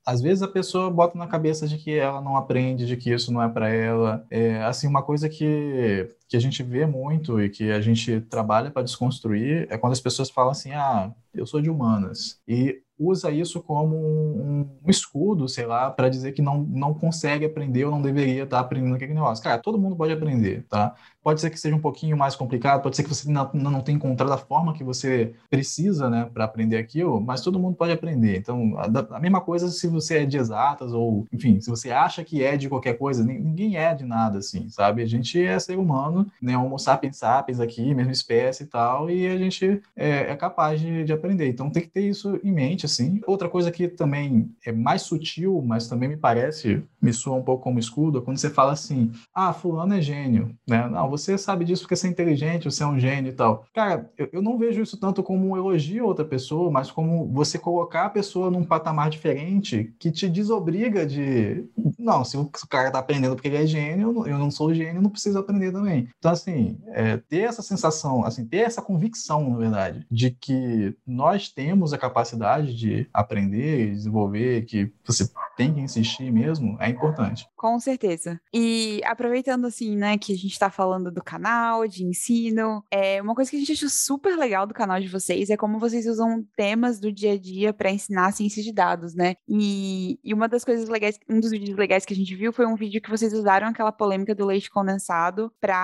às 0.06 0.22
vezes 0.22 0.44
a 0.44 0.48
pessoa 0.48 0.90
bota 0.90 1.18
na 1.18 1.28
cabeça 1.28 1.68
de 1.68 1.78
que 1.78 1.92
ela 1.92 2.22
não 2.22 2.36
aprende, 2.36 2.86
de 2.86 2.98
que 2.98 3.12
isso 3.12 3.32
não 3.32 3.42
é 3.42 3.48
para 3.48 3.70
ela. 3.70 4.26
É, 4.30 4.62
assim, 4.64 4.88
uma 4.88 5.02
coisa 5.02 5.30
que, 5.30 6.10
que 6.28 6.38
a 6.38 6.40
gente 6.40 6.64
vê 6.64 6.86
muito 6.86 7.42
e 7.42 7.50
que 7.50 7.72
a 7.72 7.82
gente 7.82 8.22
trabalha 8.22 8.72
para 8.72 8.84
desconstruir 8.84 9.68
é 9.70 9.78
quando 9.78 9.94
as 9.94 10.02
pessoas 10.02 10.30
falam 10.30 10.52
assim: 10.52 10.72
ah, 10.72 11.12
eu 11.34 11.46
sou 11.46 11.62
de 11.62 11.70
humanas. 11.70 12.40
E 12.48 12.82
usa 12.98 13.32
isso 13.32 13.62
como 13.62 13.96
um, 13.96 14.70
um 14.86 14.90
escudo, 14.90 15.48
sei 15.50 15.66
lá, 15.66 15.90
para 15.90 16.10
dizer 16.10 16.32
que 16.32 16.42
não, 16.42 16.64
não 16.64 16.94
consegue 16.94 17.46
aprender 17.46 17.86
ou 17.86 17.92
não 17.92 18.02
deveria 18.02 18.44
estar 18.44 18.58
tá 18.58 18.62
aprendendo 18.62 18.96
aquele 18.96 19.14
negócio. 19.14 19.44
Cara, 19.44 19.60
todo 19.60 19.80
mundo 19.80 19.96
pode 19.96 20.14
aprender, 20.14 20.66
tá? 20.70 20.94
Pode 21.24 21.42
ser 21.42 21.50
que 21.50 21.60
seja 21.60 21.76
um 21.76 21.80
pouquinho 21.80 22.16
mais 22.16 22.36
complicado, 22.36 22.82
pode 22.82 22.96
ser 22.96 23.04
que 23.04 23.10
você 23.10 23.30
não, 23.32 23.50
não 23.54 23.82
tenha 23.82 23.96
encontrado 23.96 24.32
a 24.32 24.38
forma 24.38 24.74
que 24.74 24.84
você 24.84 25.34
precisa, 25.50 26.10
né, 26.10 26.30
para 26.32 26.44
aprender 26.44 26.78
aquilo, 26.78 27.20
mas 27.20 27.42
todo 27.42 27.60
mundo 27.60 27.76
pode 27.76 27.92
aprender. 27.92 28.38
Então, 28.38 28.76
a, 28.78 29.16
a, 29.16 29.20
mesma 29.20 29.42
coisa 29.42 29.70
se 29.70 29.88
você 29.88 30.20
é 30.20 30.26
de 30.26 30.38
exatas 30.38 30.94
ou, 30.94 31.26
enfim, 31.32 31.60
se 31.60 31.70
você 31.70 31.92
acha 31.92 32.24
que 32.24 32.44
é 32.44 32.56
de 32.58 32.70
qualquer 32.70 32.98
coisa, 32.98 33.24
ninguém 33.24 33.78
é 33.78 33.94
de 33.96 34.06
nada, 34.06 34.40
assim, 34.40 34.70
sabe? 34.70 35.02
A 35.02 35.06
gente 35.06 35.42
é 35.42 35.58
ser 35.58 35.78
humano, 35.78 36.13
né, 36.42 36.58
homo 36.58 36.78
sapiens 36.78 37.18
sapiens 37.18 37.60
aqui, 37.60 37.94
mesma 37.94 38.12
espécie 38.12 38.64
e 38.64 38.68
tal, 38.68 39.10
e 39.10 39.28
a 39.28 39.38
gente 39.38 39.82
é, 39.96 40.32
é 40.32 40.36
capaz 40.36 40.80
de, 40.80 41.04
de 41.04 41.14
aprender. 41.14 41.48
Então, 41.48 41.70
tem 41.70 41.84
que 41.84 41.90
ter 41.90 42.08
isso 42.08 42.40
em 42.44 42.52
mente, 42.52 42.86
assim. 42.86 43.22
Outra 43.26 43.50
coisa 43.50 43.72
que 43.72 43.88
também 43.88 44.52
é 44.66 44.72
mais 44.72 45.04
sutil, 45.04 45.62
mas 45.66 45.88
também 45.88 46.10
me 46.10 46.18
parece, 46.18 46.84
me 47.02 47.14
soa 47.14 47.38
um 47.38 47.44
pouco 47.44 47.64
como 47.64 47.80
escudo, 47.80 48.20
é 48.20 48.22
quando 48.22 48.38
você 48.38 48.50
fala 48.50 48.74
assim, 48.74 49.12
ah, 49.34 49.54
fulano 49.54 49.96
é 49.96 50.02
gênio, 50.02 50.56
né? 50.68 50.88
Não, 50.90 51.10
você 51.10 51.38
sabe 51.38 51.66
disso 51.66 51.84
porque 51.84 51.96
você 51.96 52.08
é 52.08 52.10
inteligente, 52.10 52.66
você 52.66 52.84
é 52.84 52.88
um 52.88 53.00
gênio 53.00 53.30
e 53.32 53.36
tal. 53.36 53.66
Cara, 53.74 54.10
eu, 54.18 54.30
eu 54.34 54.42
não 54.42 54.58
vejo 54.58 54.82
isso 54.82 54.98
tanto 54.98 55.24
como 55.24 55.50
um 55.50 55.58
elogio 55.58 56.04
a 56.04 56.08
outra 56.08 56.26
pessoa, 56.26 56.70
mas 56.72 56.92
como 56.92 57.28
você 57.28 57.58
colocar 57.58 58.06
a 58.06 58.10
pessoa 58.10 58.52
num 58.52 58.64
patamar 58.64 59.10
diferente 59.10 59.94
que 60.00 60.12
te 60.12 60.30
desobriga 60.30 61.06
de. 61.06 61.66
Não, 61.98 62.24
se 62.24 62.38
o, 62.38 62.50
se 62.56 62.66
o 62.66 62.68
cara 62.68 62.92
tá 62.92 63.00
aprendendo 63.00 63.36
porque 63.36 63.48
ele 63.48 63.58
é 63.58 63.66
gênio, 63.66 64.28
eu 64.28 64.38
não 64.38 64.52
sou 64.52 64.74
gênio, 64.74 65.02
não 65.02 65.10
preciso 65.10 65.40
aprender 65.40 65.72
também. 65.72 66.03
Então, 66.18 66.32
assim, 66.32 66.80
é, 66.88 67.18
ter 67.18 67.42
essa 67.42 67.62
sensação, 67.62 68.24
assim, 68.24 68.46
ter 68.46 68.60
essa 68.60 68.82
convicção, 68.82 69.50
na 69.50 69.58
verdade, 69.58 70.06
de 70.10 70.32
que 70.32 70.96
nós 71.06 71.50
temos 71.50 71.94
a 71.94 71.98
capacidade 71.98 72.76
de 72.76 73.08
aprender 73.14 73.88
e 73.88 73.92
desenvolver, 73.92 74.66
que 74.66 74.92
você 75.06 75.30
tem 75.56 75.74
que 75.74 75.82
insistir 75.82 76.32
mesmo, 76.32 76.78
é 76.80 76.90
importante. 76.90 77.48
Com 77.56 77.80
certeza. 77.80 78.40
E 78.54 79.02
aproveitando, 79.06 79.66
assim, 79.66 79.96
né, 79.96 80.18
que 80.18 80.34
a 80.34 80.38
gente 80.38 80.58
tá 80.58 80.70
falando 80.70 81.12
do 81.12 81.24
canal, 81.24 81.88
de 81.88 82.04
ensino. 82.04 82.84
É, 82.92 83.22
uma 83.22 83.36
coisa 83.36 83.50
que 83.50 83.58
a 83.58 83.60
gente 83.60 83.74
achou 83.74 83.90
super 83.90 84.38
legal 84.38 84.66
do 84.66 84.74
canal 84.74 85.00
de 85.00 85.08
vocês 85.08 85.50
é 85.50 85.58
como 85.58 85.80
vocês 85.80 86.06
usam 86.08 86.44
temas 86.56 87.00
do 87.00 87.12
dia 87.12 87.34
a 87.34 87.38
dia 87.38 87.74
para 87.74 87.92
ensinar 87.92 88.32
ciência 88.32 88.64
de 88.64 88.72
dados, 88.72 89.14
né? 89.14 89.36
E, 89.48 90.20
e 90.24 90.34
uma 90.34 90.48
das 90.48 90.66
coisas 90.66 90.90
legais, 90.90 91.20
um 91.30 91.40
dos 91.40 91.52
vídeos 91.52 91.78
legais 91.78 92.06
que 92.06 92.14
a 92.14 92.18
gente 92.18 92.36
viu 92.36 92.52
foi 92.52 92.66
um 92.66 92.76
vídeo 92.76 93.02
que 93.02 93.10
vocês 93.10 93.34
usaram 93.34 93.68
aquela 93.68 93.92
polêmica 93.92 94.34
do 94.36 94.46
leite 94.46 94.70
condensado 94.70 95.52
para 95.62 95.76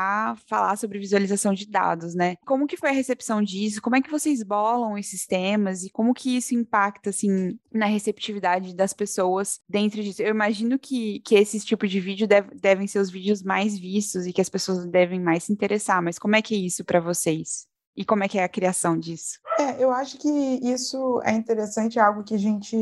falar 0.47 0.75
sobre 0.77 0.99
visualização 0.99 1.53
de 1.53 1.67
dados, 1.67 2.15
né? 2.15 2.35
Como 2.45 2.67
que 2.67 2.77
foi 2.77 2.89
a 2.89 2.93
recepção 2.93 3.41
disso? 3.41 3.81
Como 3.81 3.95
é 3.95 4.01
que 4.01 4.11
vocês 4.11 4.43
bolam 4.43 4.97
esses 4.97 5.25
temas 5.25 5.83
e 5.83 5.89
como 5.89 6.13
que 6.13 6.35
isso 6.37 6.55
impacta, 6.55 7.09
assim, 7.09 7.57
na 7.71 7.85
receptividade 7.85 8.75
das 8.75 8.93
pessoas 8.93 9.59
dentro 9.67 10.03
disso? 10.03 10.21
Eu 10.21 10.29
imagino 10.29 10.79
que, 10.79 11.19
que 11.21 11.35
esses 11.35 11.63
tipos 11.63 11.89
de 11.89 11.99
vídeo 11.99 12.27
deve, 12.27 12.55
devem 12.55 12.87
ser 12.87 12.99
os 12.99 13.09
vídeos 13.09 13.43
mais 13.43 13.77
vistos 13.77 14.25
e 14.25 14.33
que 14.33 14.41
as 14.41 14.49
pessoas 14.49 14.85
devem 14.85 15.19
mais 15.19 15.43
se 15.45 15.53
interessar, 15.53 16.01
mas 16.01 16.17
como 16.17 16.35
é 16.35 16.41
que 16.41 16.55
é 16.55 16.57
isso 16.57 16.83
para 16.83 16.99
vocês? 16.99 17.68
E 17.99 18.05
como 18.05 18.23
é 18.23 18.29
que 18.29 18.39
é 18.39 18.43
a 18.45 18.47
criação 18.47 18.97
disso? 18.97 19.39
É, 19.59 19.83
eu 19.83 19.91
acho 19.91 20.17
que 20.17 20.29
isso 20.29 21.21
é 21.25 21.33
interessante, 21.33 21.99
é 21.99 22.01
algo 22.01 22.23
que 22.23 22.33
a 22.33 22.39
gente 22.39 22.77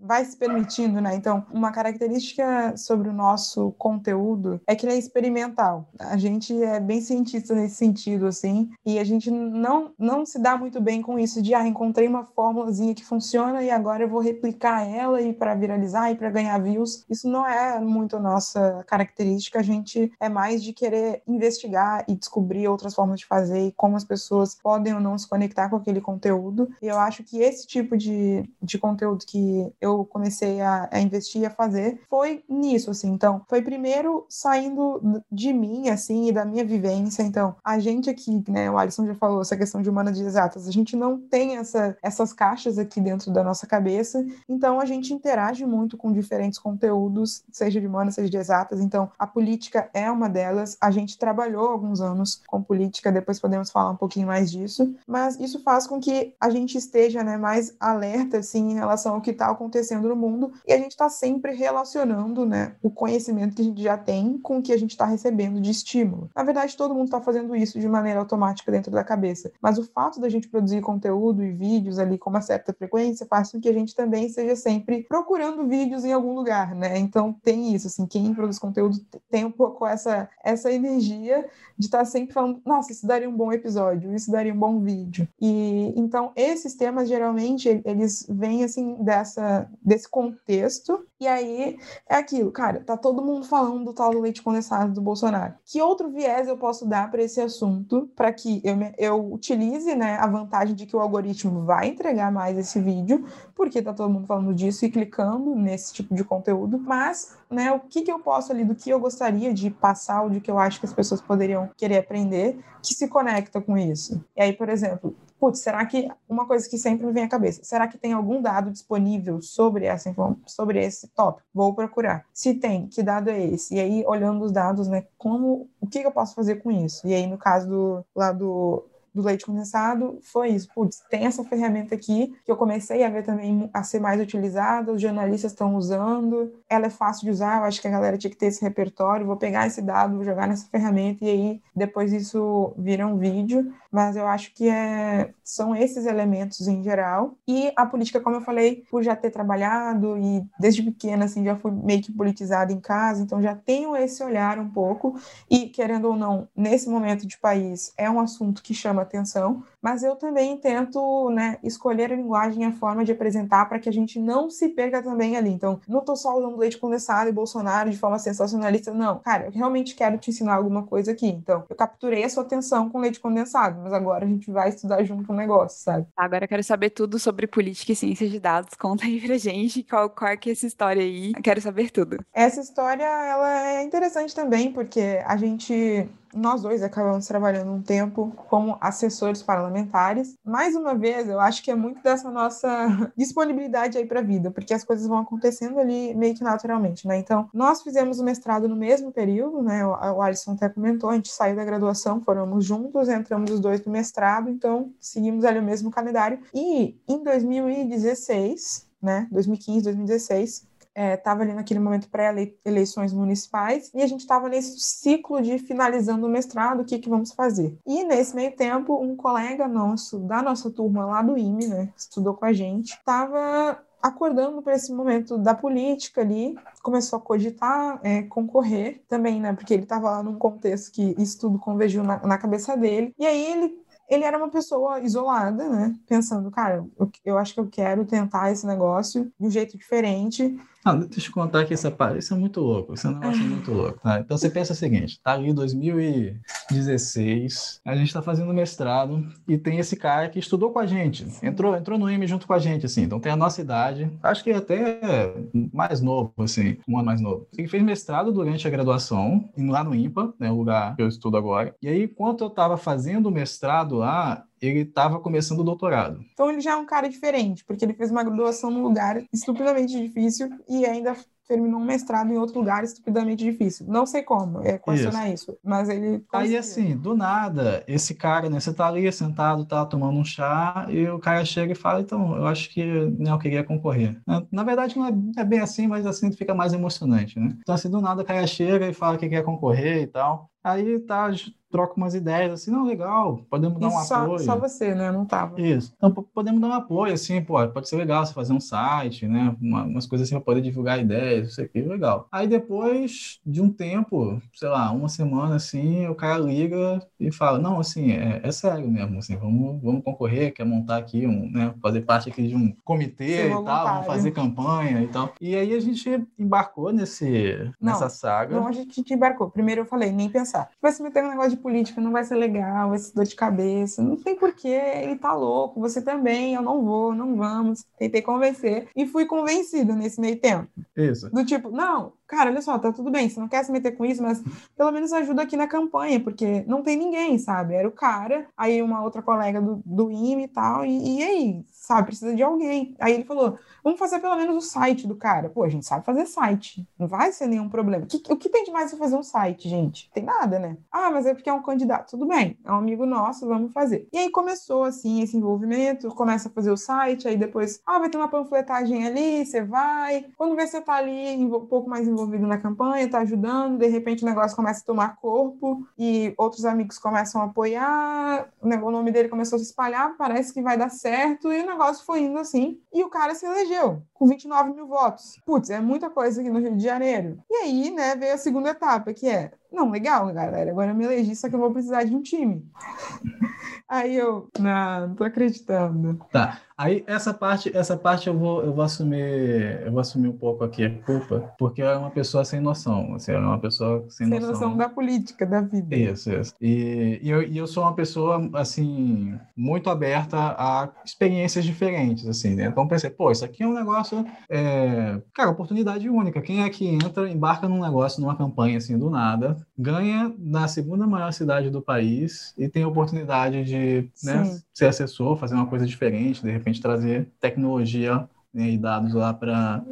vai 0.00 0.24
se 0.24 0.36
permitindo, 0.36 1.00
né? 1.00 1.14
Então, 1.14 1.44
uma 1.52 1.70
característica 1.70 2.76
sobre 2.76 3.08
o 3.08 3.12
nosso 3.12 3.72
conteúdo 3.72 4.60
é 4.66 4.74
que 4.74 4.86
ele 4.86 4.94
é 4.94 4.98
experimental. 4.98 5.88
A 5.98 6.16
gente 6.16 6.60
é 6.62 6.80
bem 6.80 7.00
cientista 7.00 7.54
nesse 7.54 7.76
sentido, 7.76 8.26
assim, 8.26 8.70
e 8.84 8.98
a 8.98 9.04
gente 9.04 9.30
não, 9.30 9.92
não 9.98 10.24
se 10.24 10.40
dá 10.40 10.56
muito 10.56 10.80
bem 10.80 11.02
com 11.02 11.18
isso 11.18 11.42
de, 11.42 11.54
ah, 11.54 11.66
encontrei 11.66 12.08
uma 12.08 12.24
fórmulazinha 12.24 12.94
que 12.94 13.04
funciona 13.04 13.62
e 13.62 13.70
agora 13.70 14.02
eu 14.02 14.08
vou 14.08 14.20
replicar 14.20 14.88
ela 14.88 15.20
e 15.20 15.32
para 15.32 15.54
viralizar 15.54 16.10
e 16.10 16.16
para 16.16 16.30
ganhar 16.30 16.58
views. 16.58 17.04
Isso 17.08 17.28
não 17.28 17.46
é 17.46 17.78
muito 17.80 18.16
a 18.16 18.20
nossa 18.20 18.82
característica, 18.88 19.58
a 19.58 19.62
gente 19.62 20.10
é 20.18 20.28
mais 20.28 20.62
de 20.62 20.72
querer 20.72 21.22
investigar 21.28 22.04
e 22.08 22.14
descobrir 22.14 22.66
outras 22.66 22.94
formas 22.94 23.20
de 23.20 23.26
fazer 23.26 23.68
e 23.68 23.72
como 23.72 23.96
as 23.96 24.04
pessoas 24.04 24.47
podem 24.54 24.94
ou 24.94 25.00
não 25.00 25.18
se 25.18 25.28
conectar 25.28 25.68
com 25.68 25.76
aquele 25.76 26.00
conteúdo. 26.00 26.68
E 26.82 26.86
eu 26.86 26.98
acho 26.98 27.22
que 27.22 27.40
esse 27.40 27.66
tipo 27.66 27.96
de, 27.96 28.48
de 28.62 28.78
conteúdo 28.78 29.24
que 29.26 29.72
eu 29.80 30.04
comecei 30.04 30.60
a, 30.60 30.88
a 30.90 31.00
investir 31.00 31.42
e 31.42 31.46
a 31.46 31.50
fazer 31.50 32.00
foi 32.08 32.42
nisso, 32.48 32.90
assim. 32.90 33.10
Então, 33.10 33.42
foi 33.48 33.62
primeiro 33.62 34.26
saindo 34.28 35.22
de 35.30 35.52
mim, 35.52 35.88
assim, 35.88 36.28
e 36.28 36.32
da 36.32 36.44
minha 36.44 36.64
vivência. 36.64 37.22
Então, 37.22 37.56
a 37.64 37.78
gente 37.78 38.10
aqui, 38.10 38.42
né, 38.48 38.70
o 38.70 38.78
Alisson 38.78 39.06
já 39.06 39.14
falou 39.14 39.40
essa 39.40 39.56
questão 39.56 39.82
de 39.82 39.90
humanas 39.90 40.16
de 40.16 40.24
exatas, 40.24 40.68
a 40.68 40.70
gente 40.70 40.96
não 40.96 41.18
tem 41.18 41.56
essa, 41.56 41.96
essas 42.02 42.32
caixas 42.32 42.78
aqui 42.78 43.00
dentro 43.00 43.30
da 43.32 43.42
nossa 43.42 43.66
cabeça, 43.66 44.24
então 44.48 44.80
a 44.80 44.84
gente 44.84 45.12
interage 45.12 45.64
muito 45.66 45.96
com 45.96 46.12
diferentes 46.12 46.58
conteúdos, 46.58 47.42
seja 47.50 47.80
de 47.80 47.86
humanas, 47.86 48.14
seja 48.14 48.30
de 48.30 48.36
exatas. 48.36 48.80
Então, 48.80 49.10
a 49.18 49.26
política 49.26 49.88
é 49.92 50.10
uma 50.10 50.28
delas. 50.28 50.76
A 50.80 50.90
gente 50.90 51.18
trabalhou 51.18 51.68
alguns 51.68 52.00
anos 52.00 52.42
com 52.46 52.62
política, 52.62 53.10
depois 53.10 53.40
podemos 53.40 53.70
falar 53.70 53.90
um 53.90 53.96
pouquinho 53.96 54.26
mais 54.26 54.37
disso, 54.44 54.94
mas 55.06 55.38
isso 55.38 55.60
faz 55.62 55.86
com 55.86 56.00
que 56.00 56.34
a 56.40 56.50
gente 56.50 56.76
esteja 56.76 57.22
né, 57.22 57.36
mais 57.36 57.74
alerta 57.78 58.38
assim, 58.38 58.72
em 58.72 58.74
relação 58.74 59.14
ao 59.14 59.20
que 59.20 59.30
está 59.30 59.50
acontecendo 59.50 60.08
no 60.08 60.16
mundo 60.16 60.52
e 60.66 60.72
a 60.72 60.78
gente 60.78 60.92
está 60.92 61.08
sempre 61.08 61.52
relacionando 61.52 62.46
né, 62.46 62.76
o 62.82 62.90
conhecimento 62.90 63.54
que 63.54 63.62
a 63.62 63.64
gente 63.64 63.82
já 63.82 63.96
tem 63.96 64.38
com 64.38 64.58
o 64.58 64.62
que 64.62 64.72
a 64.72 64.78
gente 64.78 64.90
está 64.90 65.04
recebendo 65.04 65.60
de 65.60 65.70
estímulo. 65.70 66.30
Na 66.34 66.42
verdade, 66.42 66.76
todo 66.76 66.94
mundo 66.94 67.06
está 67.06 67.20
fazendo 67.20 67.54
isso 67.54 67.78
de 67.78 67.88
maneira 67.88 68.20
automática 68.20 68.70
dentro 68.70 68.92
da 68.92 69.04
cabeça, 69.04 69.50
mas 69.60 69.78
o 69.78 69.84
fato 69.84 70.20
da 70.20 70.28
gente 70.28 70.48
produzir 70.48 70.80
conteúdo 70.80 71.42
e 71.42 71.52
vídeos 71.52 71.98
ali 71.98 72.18
com 72.18 72.30
uma 72.30 72.40
certa 72.40 72.72
frequência 72.72 73.26
faz 73.26 73.50
com 73.50 73.60
que 73.60 73.68
a 73.68 73.72
gente 73.72 73.94
também 73.94 74.26
esteja 74.26 74.56
sempre 74.56 75.04
procurando 75.04 75.66
vídeos 75.66 76.04
em 76.04 76.12
algum 76.12 76.34
lugar, 76.34 76.74
né? 76.74 76.98
Então 76.98 77.32
tem 77.42 77.74
isso, 77.74 77.86
assim, 77.86 78.06
quem 78.06 78.34
produz 78.34 78.58
conteúdo 78.58 78.98
tem 79.30 79.44
um 79.44 79.50
pouco 79.50 79.86
essa, 79.86 80.28
essa 80.44 80.72
energia 80.72 81.46
de 81.76 81.86
estar 81.86 81.98
tá 81.98 82.04
sempre 82.04 82.34
falando, 82.34 82.60
nossa, 82.64 82.92
isso 82.92 83.06
daria 83.06 83.28
um 83.28 83.36
bom 83.36 83.52
episódio, 83.52 84.14
isso 84.18 84.30
daria 84.30 84.52
um 84.52 84.58
bom 84.58 84.80
vídeo. 84.80 85.28
E 85.40 85.92
então 85.96 86.32
esses 86.36 86.74
temas 86.74 87.08
geralmente 87.08 87.80
eles 87.84 88.26
vêm 88.28 88.64
assim 88.64 88.94
dessa 89.02 89.68
desse 89.82 90.08
contexto 90.08 91.06
e 91.20 91.26
aí 91.26 91.76
é 92.08 92.16
aquilo, 92.16 92.52
cara, 92.52 92.80
tá 92.80 92.96
todo 92.96 93.24
mundo 93.24 93.44
falando 93.44 93.84
do 93.84 93.92
tal 93.92 94.12
do 94.12 94.20
leite 94.20 94.40
condensado 94.40 94.92
do 94.92 95.00
Bolsonaro. 95.00 95.54
Que 95.64 95.82
outro 95.82 96.10
viés 96.10 96.46
eu 96.46 96.56
posso 96.56 96.86
dar 96.86 97.10
para 97.10 97.22
esse 97.22 97.40
assunto 97.40 98.08
para 98.14 98.32
que 98.32 98.60
eu, 98.64 98.76
eu 98.96 99.32
utilize, 99.32 99.92
né, 99.96 100.16
a 100.16 100.26
vantagem 100.28 100.76
de 100.76 100.86
que 100.86 100.94
o 100.94 101.00
algoritmo 101.00 101.64
vai 101.64 101.88
entregar 101.88 102.30
mais 102.30 102.56
esse 102.56 102.80
vídeo, 102.80 103.26
porque 103.58 103.82
tá 103.82 103.92
todo 103.92 104.08
mundo 104.08 104.28
falando 104.28 104.54
disso 104.54 104.84
e 104.84 104.90
clicando 104.90 105.52
nesse 105.56 105.92
tipo 105.92 106.14
de 106.14 106.22
conteúdo, 106.22 106.78
mas, 106.78 107.36
né, 107.50 107.72
o 107.72 107.80
que 107.80 108.02
que 108.02 108.12
eu 108.12 108.20
posso 108.20 108.52
ali 108.52 108.64
do 108.64 108.72
que 108.72 108.88
eu 108.88 109.00
gostaria 109.00 109.52
de 109.52 109.68
passar 109.68 110.22
ou 110.22 110.30
de 110.30 110.40
que 110.40 110.48
eu 110.48 110.60
acho 110.60 110.78
que 110.78 110.86
as 110.86 110.92
pessoas 110.92 111.20
poderiam 111.20 111.68
querer 111.76 111.98
aprender 111.98 112.56
que 112.80 112.94
se 112.94 113.08
conecta 113.08 113.60
com 113.60 113.76
isso. 113.76 114.24
E 114.36 114.40
aí, 114.40 114.52
por 114.52 114.68
exemplo, 114.68 115.12
putz, 115.40 115.58
será 115.58 115.84
que 115.84 116.08
uma 116.28 116.46
coisa 116.46 116.70
que 116.70 116.78
sempre 116.78 117.04
me 117.04 117.12
vem 117.12 117.24
à 117.24 117.28
cabeça, 117.28 117.64
será 117.64 117.88
que 117.88 117.98
tem 117.98 118.12
algum 118.12 118.40
dado 118.40 118.70
disponível 118.70 119.42
sobre 119.42 119.86
essa 119.86 120.14
sobre 120.46 120.80
esse 120.80 121.08
tópico? 121.08 121.44
Vou 121.52 121.74
procurar. 121.74 122.24
Se 122.32 122.54
tem, 122.54 122.86
que 122.86 123.02
dado 123.02 123.28
é 123.28 123.44
esse? 123.44 123.74
E 123.74 123.80
aí, 123.80 124.04
olhando 124.06 124.44
os 124.44 124.52
dados, 124.52 124.86
né, 124.86 125.04
como 125.18 125.68
o 125.80 125.86
que 125.88 125.98
eu 125.98 126.12
posso 126.12 126.36
fazer 126.36 126.62
com 126.62 126.70
isso? 126.70 127.04
E 127.08 127.12
aí, 127.12 127.26
no 127.26 127.36
caso 127.36 127.68
do 127.68 128.04
lá 128.14 128.30
do 128.30 128.84
do 129.18 129.26
leite 129.26 129.44
condensado 129.44 130.18
foi 130.22 130.50
isso. 130.50 130.68
Putz, 130.72 131.02
tem 131.10 131.26
essa 131.26 131.42
ferramenta 131.42 131.94
aqui 131.94 132.36
que 132.44 132.50
eu 132.50 132.56
comecei 132.56 133.02
a 133.02 133.10
ver 133.10 133.24
também 133.24 133.68
a 133.74 133.82
ser 133.82 133.98
mais 133.98 134.20
utilizada, 134.20 134.92
os 134.92 135.02
jornalistas 135.02 135.50
estão 135.50 135.74
usando, 135.74 136.52
ela 136.68 136.86
é 136.86 136.90
fácil 136.90 137.24
de 137.24 137.32
usar, 137.32 137.58
eu 137.58 137.64
acho 137.64 137.80
que 137.80 137.88
a 137.88 137.90
galera 137.90 138.16
tinha 138.16 138.30
que 138.30 138.36
ter 138.36 138.46
esse 138.46 138.62
repertório, 138.62 139.26
vou 139.26 139.36
pegar 139.36 139.66
esse 139.66 139.82
dado, 139.82 140.14
vou 140.14 140.24
jogar 140.24 140.46
nessa 140.46 140.68
ferramenta 140.68 141.24
e 141.24 141.28
aí 141.28 141.62
depois 141.74 142.12
isso 142.12 142.72
vira 142.78 143.06
um 143.06 143.16
vídeo. 143.16 143.72
Mas 143.90 144.16
eu 144.16 144.26
acho 144.26 144.52
que 144.54 144.68
é, 144.68 145.32
são 145.42 145.74
esses 145.74 146.06
elementos 146.06 146.66
em 146.68 146.82
geral. 146.82 147.36
E 147.46 147.72
a 147.76 147.86
política, 147.86 148.20
como 148.20 148.36
eu 148.36 148.40
falei, 148.40 148.84
por 148.90 149.02
já 149.02 149.16
ter 149.16 149.30
trabalhado 149.30 150.18
e 150.18 150.44
desde 150.58 150.82
pequena, 150.82 151.24
assim, 151.24 151.44
já 151.44 151.56
fui 151.56 151.70
meio 151.70 152.02
que 152.02 152.12
politizada 152.12 152.72
em 152.72 152.80
casa, 152.80 153.22
então 153.22 153.40
já 153.40 153.54
tenho 153.54 153.96
esse 153.96 154.22
olhar 154.22 154.58
um 154.58 154.68
pouco. 154.68 155.18
E, 155.50 155.68
querendo 155.68 156.08
ou 156.08 156.16
não, 156.16 156.48
nesse 156.54 156.88
momento 156.88 157.26
de 157.26 157.38
país, 157.38 157.92
é 157.96 158.10
um 158.10 158.20
assunto 158.20 158.62
que 158.62 158.74
chama 158.74 159.02
atenção, 159.02 159.62
mas 159.82 160.02
eu 160.02 160.16
também 160.16 160.56
tento 160.56 161.30
né, 161.30 161.58
escolher 161.62 162.12
a 162.12 162.16
linguagem 162.16 162.62
e 162.62 162.66
a 162.66 162.72
forma 162.72 163.04
de 163.04 163.12
apresentar 163.12 163.66
para 163.66 163.78
que 163.78 163.88
a 163.88 163.92
gente 163.92 164.18
não 164.18 164.50
se 164.50 164.68
perca 164.70 165.02
também 165.02 165.36
ali. 165.36 165.50
Então, 165.50 165.80
não 165.88 166.00
estou 166.00 166.16
só 166.16 166.36
usando 166.36 166.56
leite 166.56 166.78
condensado 166.78 167.28
e 167.28 167.32
Bolsonaro 167.32 167.90
de 167.90 167.98
forma 167.98 168.18
sensacionalista, 168.18 168.92
não. 168.92 169.18
Cara, 169.20 169.46
eu 169.46 169.52
realmente 169.52 169.94
quero 169.94 170.18
te 170.18 170.30
ensinar 170.30 170.54
alguma 170.54 170.82
coisa 170.82 171.12
aqui. 171.12 171.26
Então, 171.26 171.64
eu 171.68 171.76
capturei 171.76 172.24
a 172.24 172.28
sua 172.28 172.42
atenção 172.42 172.88
com 172.88 172.98
leite 172.98 173.20
condensado, 173.20 173.80
mas 173.82 173.92
agora 173.92 174.24
a 174.24 174.28
gente 174.28 174.50
vai 174.50 174.68
estudar 174.68 175.02
junto 175.04 175.32
um 175.32 175.36
negócio, 175.36 175.82
sabe? 175.82 176.06
Agora 176.16 176.44
eu 176.44 176.48
quero 176.48 176.64
saber 176.64 176.90
tudo 176.90 177.18
sobre 177.18 177.46
política 177.46 177.92
e 177.92 177.96
ciência 177.96 178.28
de 178.28 178.40
dados. 178.40 178.74
Conta 178.78 179.04
aí 179.04 179.20
pra 179.20 179.36
gente 179.38 179.82
qual, 179.82 180.10
qual 180.10 180.30
é 180.30 180.36
que 180.36 180.50
é 180.50 180.52
essa 180.52 180.66
história 180.66 181.02
aí. 181.02 181.32
Eu 181.36 181.42
quero 181.42 181.60
saber 181.60 181.90
tudo. 181.90 182.18
Essa 182.32 182.60
história, 182.60 183.04
ela 183.04 183.68
é 183.68 183.82
interessante 183.82 184.34
também, 184.34 184.72
porque 184.72 185.22
a 185.24 185.36
gente 185.36 186.08
nós 186.34 186.62
dois 186.62 186.82
acabamos 186.82 187.26
trabalhando 187.26 187.72
um 187.72 187.82
tempo 187.82 188.32
como 188.48 188.76
assessores 188.80 189.42
parlamentares. 189.42 190.36
Mais 190.44 190.74
uma 190.74 190.94
vez, 190.94 191.28
eu 191.28 191.40
acho 191.40 191.62
que 191.62 191.70
é 191.70 191.74
muito 191.74 192.02
dessa 192.02 192.30
nossa 192.30 192.68
disponibilidade 193.16 193.98
aí 193.98 194.06
para 194.06 194.20
a 194.20 194.22
vida, 194.22 194.50
porque 194.50 194.74
as 194.74 194.84
coisas 194.84 195.06
vão 195.06 195.18
acontecendo 195.18 195.78
ali 195.78 196.14
meio 196.14 196.34
que 196.34 196.42
naturalmente, 196.42 197.06
né? 197.06 197.18
Então, 197.18 197.48
nós 197.52 197.82
fizemos 197.82 198.18
o 198.18 198.24
mestrado 198.24 198.68
no 198.68 198.76
mesmo 198.76 199.12
período, 199.12 199.62
né? 199.62 199.84
O 199.86 200.22
Alisson 200.22 200.52
até 200.52 200.68
comentou, 200.68 201.10
a 201.10 201.14
gente 201.14 201.30
saiu 201.30 201.56
da 201.56 201.64
graduação, 201.64 202.20
formamos 202.20 202.64
juntos, 202.64 203.08
entramos 203.08 203.50
os 203.50 203.60
dois 203.60 203.84
no 203.84 203.92
mestrado, 203.92 204.50
então 204.50 204.92
seguimos 205.00 205.44
ali 205.44 205.58
o 205.58 205.62
mesmo 205.62 205.90
calendário. 205.90 206.40
E 206.54 206.96
em 207.08 207.22
2016, 207.22 208.86
né? 209.02 209.26
2015, 209.30 209.84
2016, 209.84 210.66
estava 210.96 211.42
é, 211.42 211.44
ali 211.44 211.54
naquele 211.54 211.80
momento 211.80 212.08
pré-eleições 212.08 213.12
municipais 213.12 213.90
e 213.94 214.02
a 214.02 214.06
gente 214.06 214.20
estava 214.20 214.48
nesse 214.48 214.78
ciclo 214.80 215.40
de 215.40 215.58
finalizando 215.58 216.26
o 216.26 216.30
mestrado, 216.30 216.80
o 216.80 216.84
que, 216.84 216.98
que 216.98 217.08
vamos 217.08 217.32
fazer. 217.32 217.78
E 217.86 218.04
nesse 218.04 218.34
meio 218.34 218.54
tempo, 218.54 219.00
um 219.00 219.14
colega 219.16 219.68
nosso 219.68 220.18
da 220.18 220.42
nossa 220.42 220.70
turma 220.70 221.06
lá 221.06 221.22
do 221.22 221.38
IME, 221.38 221.66
né, 221.66 221.92
estudou 221.96 222.34
com 222.34 222.44
a 222.44 222.52
gente, 222.52 222.90
estava 222.90 223.80
acordando 224.00 224.62
para 224.62 224.74
esse 224.74 224.92
momento 224.92 225.36
da 225.36 225.54
política 225.54 226.20
ali, 226.20 226.56
começou 226.82 227.18
a 227.18 227.22
cogitar 227.22 228.00
é, 228.02 228.22
concorrer 228.22 229.02
também, 229.08 229.40
né? 229.40 229.52
Porque 229.52 229.74
ele 229.74 229.82
estava 229.82 230.10
lá 230.10 230.22
num 230.22 230.38
contexto 230.38 230.92
que 230.92 231.16
isso 231.18 231.40
tudo 231.40 231.58
convergiu 231.58 232.04
na, 232.04 232.18
na 232.24 232.38
cabeça 232.38 232.76
dele. 232.76 233.12
E 233.18 233.26
aí 233.26 233.52
ele 233.52 233.88
ele 234.08 234.24
era 234.24 234.38
uma 234.38 234.48
pessoa 234.48 235.00
isolada, 235.00 235.68
né? 235.68 235.94
Pensando, 236.06 236.50
cara, 236.50 236.86
eu, 236.98 237.10
eu 237.24 237.36
acho 237.36 237.52
que 237.52 237.60
eu 237.60 237.68
quero 237.68 238.06
tentar 238.06 238.50
esse 238.50 238.66
negócio 238.66 239.30
de 239.38 239.46
um 239.46 239.50
jeito 239.50 239.76
diferente. 239.76 240.58
Ah, 240.84 240.94
deixa 240.94 241.28
eu 241.28 241.34
contar 241.34 241.60
aqui 241.60 241.74
essa 241.74 241.90
parte. 241.90 242.18
Isso 242.18 242.32
é 242.32 242.36
muito 242.36 242.60
louco. 242.60 242.94
Isso 242.94 243.06
é 243.06 243.10
um 243.10 243.18
negócio 243.18 243.42
muito 243.42 243.72
louco. 243.72 244.00
Tá? 244.00 244.20
Então 244.20 244.38
você 244.38 244.48
pensa 244.48 244.72
o 244.72 244.76
seguinte: 244.76 245.20
tá 245.22 245.32
ali 245.32 245.52
2016, 245.52 247.80
a 247.84 247.96
gente 247.96 248.12
tá 248.12 248.22
fazendo 248.22 248.54
mestrado 248.54 249.26
e 249.46 249.58
tem 249.58 249.78
esse 249.78 249.96
cara 249.96 250.28
que 250.28 250.38
estudou 250.38 250.72
com 250.72 250.78
a 250.78 250.86
gente. 250.86 251.26
Entrou, 251.42 251.76
entrou 251.76 251.98
no 251.98 252.10
IME 252.10 252.26
junto 252.26 252.46
com 252.46 252.52
a 252.52 252.58
gente, 252.58 252.86
assim. 252.86 253.02
Então 253.02 253.20
tem 253.20 253.32
a 253.32 253.36
nossa 253.36 253.60
idade. 253.60 254.10
Acho 254.22 254.44
que 254.44 254.52
até 254.52 255.34
mais 255.72 256.00
novo, 256.00 256.32
assim, 256.38 256.78
um 256.88 256.96
ano 256.96 257.06
mais 257.06 257.20
novo. 257.20 257.46
Ele 257.56 257.68
fez 257.68 257.82
mestrado 257.82 258.32
durante 258.32 258.66
a 258.66 258.70
graduação, 258.70 259.48
lá 259.58 259.82
no 259.82 259.94
IMPA, 259.94 260.32
né? 260.38 260.50
O 260.50 260.56
lugar 260.56 260.96
que 260.96 261.02
eu 261.02 261.08
estudo 261.08 261.36
agora. 261.36 261.74
E 261.82 261.88
aí, 261.88 262.04
enquanto 262.04 262.44
eu 262.44 262.50
tava 262.50 262.76
fazendo 262.76 263.26
o 263.26 263.32
mestrado 263.32 263.96
lá, 263.96 264.44
ele 264.60 264.80
estava 264.80 265.20
começando 265.20 265.60
o 265.60 265.64
doutorado. 265.64 266.20
Então 266.32 266.50
ele 266.50 266.60
já 266.60 266.72
é 266.72 266.76
um 266.76 266.86
cara 266.86 267.08
diferente, 267.08 267.64
porque 267.64 267.84
ele 267.84 267.94
fez 267.94 268.10
uma 268.10 268.22
graduação 268.22 268.70
num 268.70 268.82
lugar 268.82 269.22
estupidamente 269.32 270.00
difícil 270.00 270.48
e 270.68 270.84
ainda 270.86 271.16
terminou 271.48 271.80
um 271.80 271.84
mestrado 271.84 272.30
em 272.30 272.36
outro 272.36 272.58
lugar 272.58 272.84
estupidamente 272.84 273.42
difícil. 273.42 273.86
Não 273.88 274.04
sei 274.04 274.22
como, 274.22 274.60
é 274.62 274.76
questionar 274.78 275.30
isso, 275.30 275.52
isso 275.52 275.58
mas 275.64 275.88
ele 275.88 276.20
conseguiu. 276.28 276.30
Aí 276.32 276.56
assim, 276.56 276.94
do 276.94 277.16
nada, 277.16 277.82
esse 277.88 278.14
cara, 278.14 278.50
né, 278.50 278.60
você 278.60 278.72
tá 278.72 278.86
ali 278.86 279.10
sentado, 279.10 279.64
tá 279.64 279.86
tomando 279.86 280.18
um 280.18 280.24
chá 280.24 280.86
e 280.90 281.08
o 281.08 281.18
cara 281.18 281.44
chega 281.46 281.72
e 281.72 281.74
fala, 281.74 282.02
então, 282.02 282.36
eu 282.36 282.46
acho 282.46 282.68
que 282.68 282.84
né, 282.84 283.30
eu 283.30 283.38
queria 283.38 283.64
concorrer. 283.64 284.20
Na 284.52 284.62
verdade 284.62 284.96
não 284.96 285.06
é, 285.06 285.12
é 285.38 285.44
bem 285.44 285.60
assim, 285.60 285.86
mas 285.86 286.04
assim 286.04 286.30
fica 286.32 286.54
mais 286.54 286.74
emocionante, 286.74 287.40
né? 287.40 287.56
Então 287.60 287.74
assim, 287.74 287.88
do 287.88 288.00
nada 288.00 288.20
o 288.20 288.26
cara 288.26 288.46
chega 288.46 288.86
e 288.86 288.92
fala 288.92 289.16
que 289.16 289.28
quer 289.28 289.42
concorrer 289.42 290.02
e 290.02 290.06
tal. 290.06 290.50
Aí 290.62 290.98
tá 291.00 291.30
troca 291.70 291.94
umas 291.96 292.14
ideias 292.14 292.52
assim, 292.52 292.70
não, 292.70 292.84
legal, 292.84 293.40
podemos 293.50 293.78
dar 293.78 293.88
um 293.88 293.90
só, 293.90 294.22
apoio. 294.22 294.38
Só 294.40 294.58
você, 294.58 294.94
né? 294.94 295.10
Não 295.12 295.24
tava. 295.24 295.60
Isso. 295.60 295.92
Então, 295.96 296.12
podemos 296.12 296.60
dar 296.60 296.68
um 296.68 296.72
apoio, 296.72 297.12
assim, 297.12 297.42
pô, 297.42 297.66
pode 297.68 297.88
ser 297.88 297.96
legal 297.96 298.24
você 298.24 298.32
fazer 298.32 298.52
um 298.52 298.60
site, 298.60 299.26
né? 299.26 299.54
Uma, 299.60 299.84
umas 299.84 300.06
coisas 300.06 300.26
assim 300.26 300.36
para 300.36 300.44
poder 300.44 300.60
divulgar 300.60 300.98
ideias, 300.98 301.48
isso 301.48 301.60
aqui, 301.60 301.80
legal. 301.82 302.28
Aí 302.32 302.46
depois 302.46 303.38
de 303.44 303.60
um 303.60 303.70
tempo, 303.70 304.40
sei 304.54 304.68
lá, 304.68 304.90
uma 304.90 305.08
semana 305.08 305.56
assim, 305.56 306.06
o 306.08 306.14
cara 306.14 306.38
liga 306.38 307.00
e 307.18 307.30
fala, 307.30 307.58
não, 307.58 307.78
assim, 307.78 308.12
é, 308.12 308.40
é 308.42 308.52
sério 308.52 308.88
mesmo, 308.88 309.18
assim, 309.18 309.36
vamos, 309.36 309.82
vamos 309.82 310.02
concorrer, 310.02 310.52
quer 310.52 310.64
montar 310.64 310.96
aqui 310.96 311.26
um, 311.26 311.50
né? 311.50 311.74
Fazer 311.82 312.02
parte 312.02 312.30
aqui 312.30 312.48
de 312.48 312.56
um 312.56 312.74
comitê 312.84 313.48
e 313.48 313.64
tal, 313.64 313.86
vamos 313.86 314.06
fazer 314.06 314.30
campanha 314.30 315.02
e 315.02 315.08
tal. 315.08 315.32
E 315.40 315.54
aí 315.54 315.74
a 315.74 315.80
gente 315.80 316.26
embarcou 316.38 316.92
nesse, 316.92 317.70
não, 317.80 317.92
nessa 317.92 318.08
saga. 318.08 318.56
Não, 318.56 318.66
a 318.66 318.72
gente 318.72 319.12
embarcou. 319.12 319.50
Primeiro 319.50 319.82
eu 319.82 319.86
falei, 319.86 320.12
nem 320.12 320.28
pensar. 320.28 320.70
Vai 320.80 320.92
se 320.92 321.02
meter 321.02 321.22
no 321.22 321.30
negócio 321.30 321.50
de 321.50 321.57
política, 321.58 322.00
não 322.00 322.12
vai 322.12 322.24
ser 322.24 322.36
legal, 322.36 322.90
vai 322.90 322.98
ser 322.98 323.14
dor 323.14 323.24
de 323.24 323.36
cabeça, 323.36 324.02
não 324.02 324.16
tem 324.16 324.36
porquê, 324.36 324.80
ele 325.02 325.16
tá 325.16 325.32
louco, 325.32 325.80
você 325.80 326.00
também, 326.02 326.54
eu 326.54 326.62
não 326.62 326.84
vou, 326.84 327.14
não 327.14 327.36
vamos. 327.36 327.84
Tentei 327.98 328.22
convencer 328.22 328.88
e 328.96 329.06
fui 329.06 329.26
convencida 329.26 329.94
nesse 329.94 330.20
meio 330.20 330.38
tempo. 330.40 330.68
Isso. 330.96 331.30
Do 331.30 331.44
tipo, 331.44 331.70
não, 331.70 332.12
cara, 332.28 332.50
olha 332.50 332.62
só, 332.62 332.78
tá 332.78 332.92
tudo 332.92 333.10
bem, 333.10 333.28
você 333.28 333.40
não 333.40 333.48
quer 333.48 333.64
se 333.64 333.72
meter 333.72 333.96
com 333.96 334.04
isso, 334.04 334.22
mas 334.22 334.42
pelo 334.76 334.92
menos 334.92 335.12
ajuda 335.12 335.42
aqui 335.42 335.56
na 335.56 335.66
campanha, 335.66 336.20
porque 336.20 336.62
não 336.66 336.82
tem 336.82 336.96
ninguém, 336.96 337.38
sabe? 337.38 337.74
Era 337.74 337.88
o 337.88 337.92
cara, 337.92 338.46
aí 338.56 338.82
uma 338.82 339.02
outra 339.02 339.22
colega 339.22 339.60
do, 339.60 339.82
do 339.84 340.10
IME 340.10 340.44
e 340.44 340.48
tal, 340.48 340.84
e, 340.84 341.18
e 341.18 341.22
aí, 341.22 341.64
sabe, 341.70 342.08
precisa 342.08 342.34
de 342.34 342.42
alguém. 342.42 342.94
Aí 343.00 343.14
ele 343.14 343.24
falou, 343.24 343.58
vamos 343.82 343.98
fazer 343.98 344.20
pelo 344.20 344.36
menos 344.36 344.56
o 344.56 344.60
site 344.60 345.06
do 345.06 345.16
cara. 345.16 345.48
Pô, 345.48 345.64
a 345.64 345.68
gente 345.68 345.86
sabe 345.86 346.04
fazer 346.04 346.26
site, 346.26 346.86
não 346.98 347.08
vai 347.08 347.32
ser 347.32 347.46
nenhum 347.46 347.68
problema. 347.68 348.04
O 348.04 348.06
que, 348.06 348.22
o 348.30 348.36
que 348.36 348.50
tem 348.50 348.64
de 348.64 348.70
mais 348.70 348.90
pra 348.90 348.98
fazer 348.98 349.16
um 349.16 349.22
site, 349.22 349.68
gente? 349.68 350.10
Tem 350.12 350.22
nada, 350.22 350.58
né? 350.58 350.76
Ah, 350.92 351.10
mas 351.10 351.24
é 351.24 351.32
porque 351.32 351.48
é 351.48 351.52
um 351.52 351.62
candidato. 351.62 352.10
Tudo 352.10 352.26
bem, 352.26 352.58
é 352.64 352.70
um 352.70 352.76
amigo 352.76 353.06
nosso, 353.06 353.46
vamos 353.46 353.72
fazer. 353.72 354.06
E 354.12 354.18
aí 354.18 354.30
começou, 354.30 354.84
assim, 354.84 355.22
esse 355.22 355.36
envolvimento, 355.36 356.08
começa 356.08 356.48
a 356.48 356.52
fazer 356.52 356.70
o 356.70 356.76
site, 356.76 357.26
aí 357.26 357.36
depois, 357.38 357.80
ah, 357.86 357.98
vai 357.98 358.10
ter 358.10 358.18
uma 358.18 358.28
panfletagem 358.28 359.06
ali, 359.06 359.46
você 359.46 359.62
vai. 359.62 360.26
Quando 360.36 360.54
vê 360.54 360.66
você 360.66 360.80
tá 360.80 360.94
ali 360.94 361.36
um 361.42 361.66
pouco 361.66 361.88
mais 361.88 362.06
envolvido, 362.06 362.17
envolvido 362.18 362.46
na 362.46 362.58
campanha, 362.58 363.04
está 363.04 363.20
ajudando, 363.20 363.78
de 363.78 363.86
repente 363.86 364.22
o 364.22 364.26
negócio 364.26 364.56
começa 364.56 364.82
a 364.82 364.86
tomar 364.86 365.16
corpo 365.16 365.86
e 365.98 366.34
outros 366.36 366.64
amigos 366.64 366.98
começam 366.98 367.40
a 367.40 367.44
apoiar, 367.44 368.48
o 368.60 368.90
nome 368.90 369.10
dele 369.10 369.28
começou 369.28 369.56
a 369.56 369.58
se 369.58 369.66
espalhar, 369.66 370.16
parece 370.16 370.52
que 370.52 370.62
vai 370.62 370.76
dar 370.76 370.90
certo, 370.90 371.52
e 371.52 371.62
o 371.62 371.66
negócio 371.66 372.04
foi 372.04 372.22
indo 372.22 372.38
assim. 372.38 372.80
E 372.92 373.02
o 373.02 373.08
cara 373.08 373.34
se 373.34 373.46
elegeu 373.46 374.02
com 374.12 374.26
29 374.26 374.74
mil 374.74 374.86
votos. 374.86 375.36
Putz, 375.46 375.70
é 375.70 375.80
muita 375.80 376.10
coisa 376.10 376.40
aqui 376.40 376.50
no 376.50 376.58
Rio 376.58 376.76
de 376.76 376.82
Janeiro. 376.82 377.38
E 377.50 377.54
aí, 377.56 377.90
né, 377.90 378.16
veio 378.16 378.34
a 378.34 378.38
segunda 378.38 378.70
etapa, 378.70 379.12
que 379.12 379.28
é, 379.28 379.52
não, 379.72 379.90
legal, 379.90 380.26
galera, 380.32 380.70
agora 380.70 380.90
eu 380.90 380.94
me 380.94 381.04
elegi, 381.04 381.36
só 381.36 381.48
que 381.48 381.54
eu 381.54 381.60
vou 381.60 381.72
precisar 381.72 382.04
de 382.04 382.14
um 382.14 382.22
time. 382.22 382.64
Aí 383.88 384.16
eu, 384.16 384.48
não, 384.58 385.08
não 385.08 385.14
tô 385.14 385.24
acreditando. 385.24 386.18
Tá. 386.30 386.60
Aí 386.78 387.02
essa 387.08 387.34
parte, 387.34 387.76
essa 387.76 387.96
parte 387.96 388.28
eu 388.28 388.38
vou, 388.38 388.62
eu 388.62 388.72
vou 388.72 388.84
assumir, 388.84 389.82
eu 389.84 389.90
vou 389.90 389.98
assumir 389.98 390.28
um 390.28 390.36
pouco 390.36 390.62
aqui 390.62 390.84
a 390.84 390.90
culpa, 391.02 391.52
porque 391.58 391.82
eu 391.82 391.88
é 391.88 391.96
uma 391.96 392.10
pessoa 392.10 392.44
sem 392.44 392.60
noção, 392.60 393.16
assim, 393.16 393.32
é 393.32 393.38
uma 393.38 393.58
pessoa 393.58 394.06
sem, 394.08 394.28
sem 394.28 394.38
noção. 394.38 394.52
noção 394.52 394.76
da 394.76 394.88
política, 394.88 395.44
da 395.44 395.60
vida. 395.60 395.96
Isso, 395.96 396.30
isso. 396.30 396.54
E, 396.60 397.18
e, 397.20 397.28
eu, 397.28 397.42
e 397.42 397.58
eu 397.58 397.66
sou 397.66 397.82
uma 397.82 397.94
pessoa, 397.94 398.48
assim, 398.54 399.36
muito 399.56 399.90
aberta 399.90 400.36
a 400.38 400.88
experiências 401.04 401.64
diferentes, 401.64 402.28
assim, 402.28 402.54
né? 402.54 402.66
Então 402.66 402.86
pensei, 402.86 403.10
pô, 403.10 403.32
isso 403.32 403.44
aqui 403.44 403.64
é 403.64 403.66
um 403.66 403.74
negócio, 403.74 404.24
é... 404.48 405.20
cara, 405.34 405.50
oportunidade 405.50 406.08
única. 406.08 406.40
Quem 406.40 406.62
é 406.62 406.70
que 406.70 406.86
entra, 406.86 407.28
embarca 407.28 407.68
num 407.68 407.80
negócio, 407.80 408.20
numa 408.20 408.36
campanha, 408.36 408.78
assim, 408.78 408.96
do 408.96 409.10
nada, 409.10 409.56
ganha 409.76 410.32
na 410.38 410.68
segunda 410.68 411.08
maior 411.08 411.32
cidade 411.32 411.70
do 411.70 411.82
país 411.82 412.54
e 412.56 412.68
tem 412.68 412.84
a 412.84 412.88
oportunidade 412.88 413.64
de, 413.64 414.08
né, 414.22 414.60
ser 414.72 414.86
assessor, 414.86 415.36
fazer 415.36 415.56
uma 415.56 415.66
coisa 415.66 415.84
diferente, 415.84 416.40
de 416.40 416.52
repente 416.52 416.67
repente 416.68 416.80
trazer 416.82 417.28
tecnologia 417.40 418.28
né, 418.52 418.70
e 418.70 418.78
dados 418.78 419.14
lá 419.14 419.32
para 419.34 419.82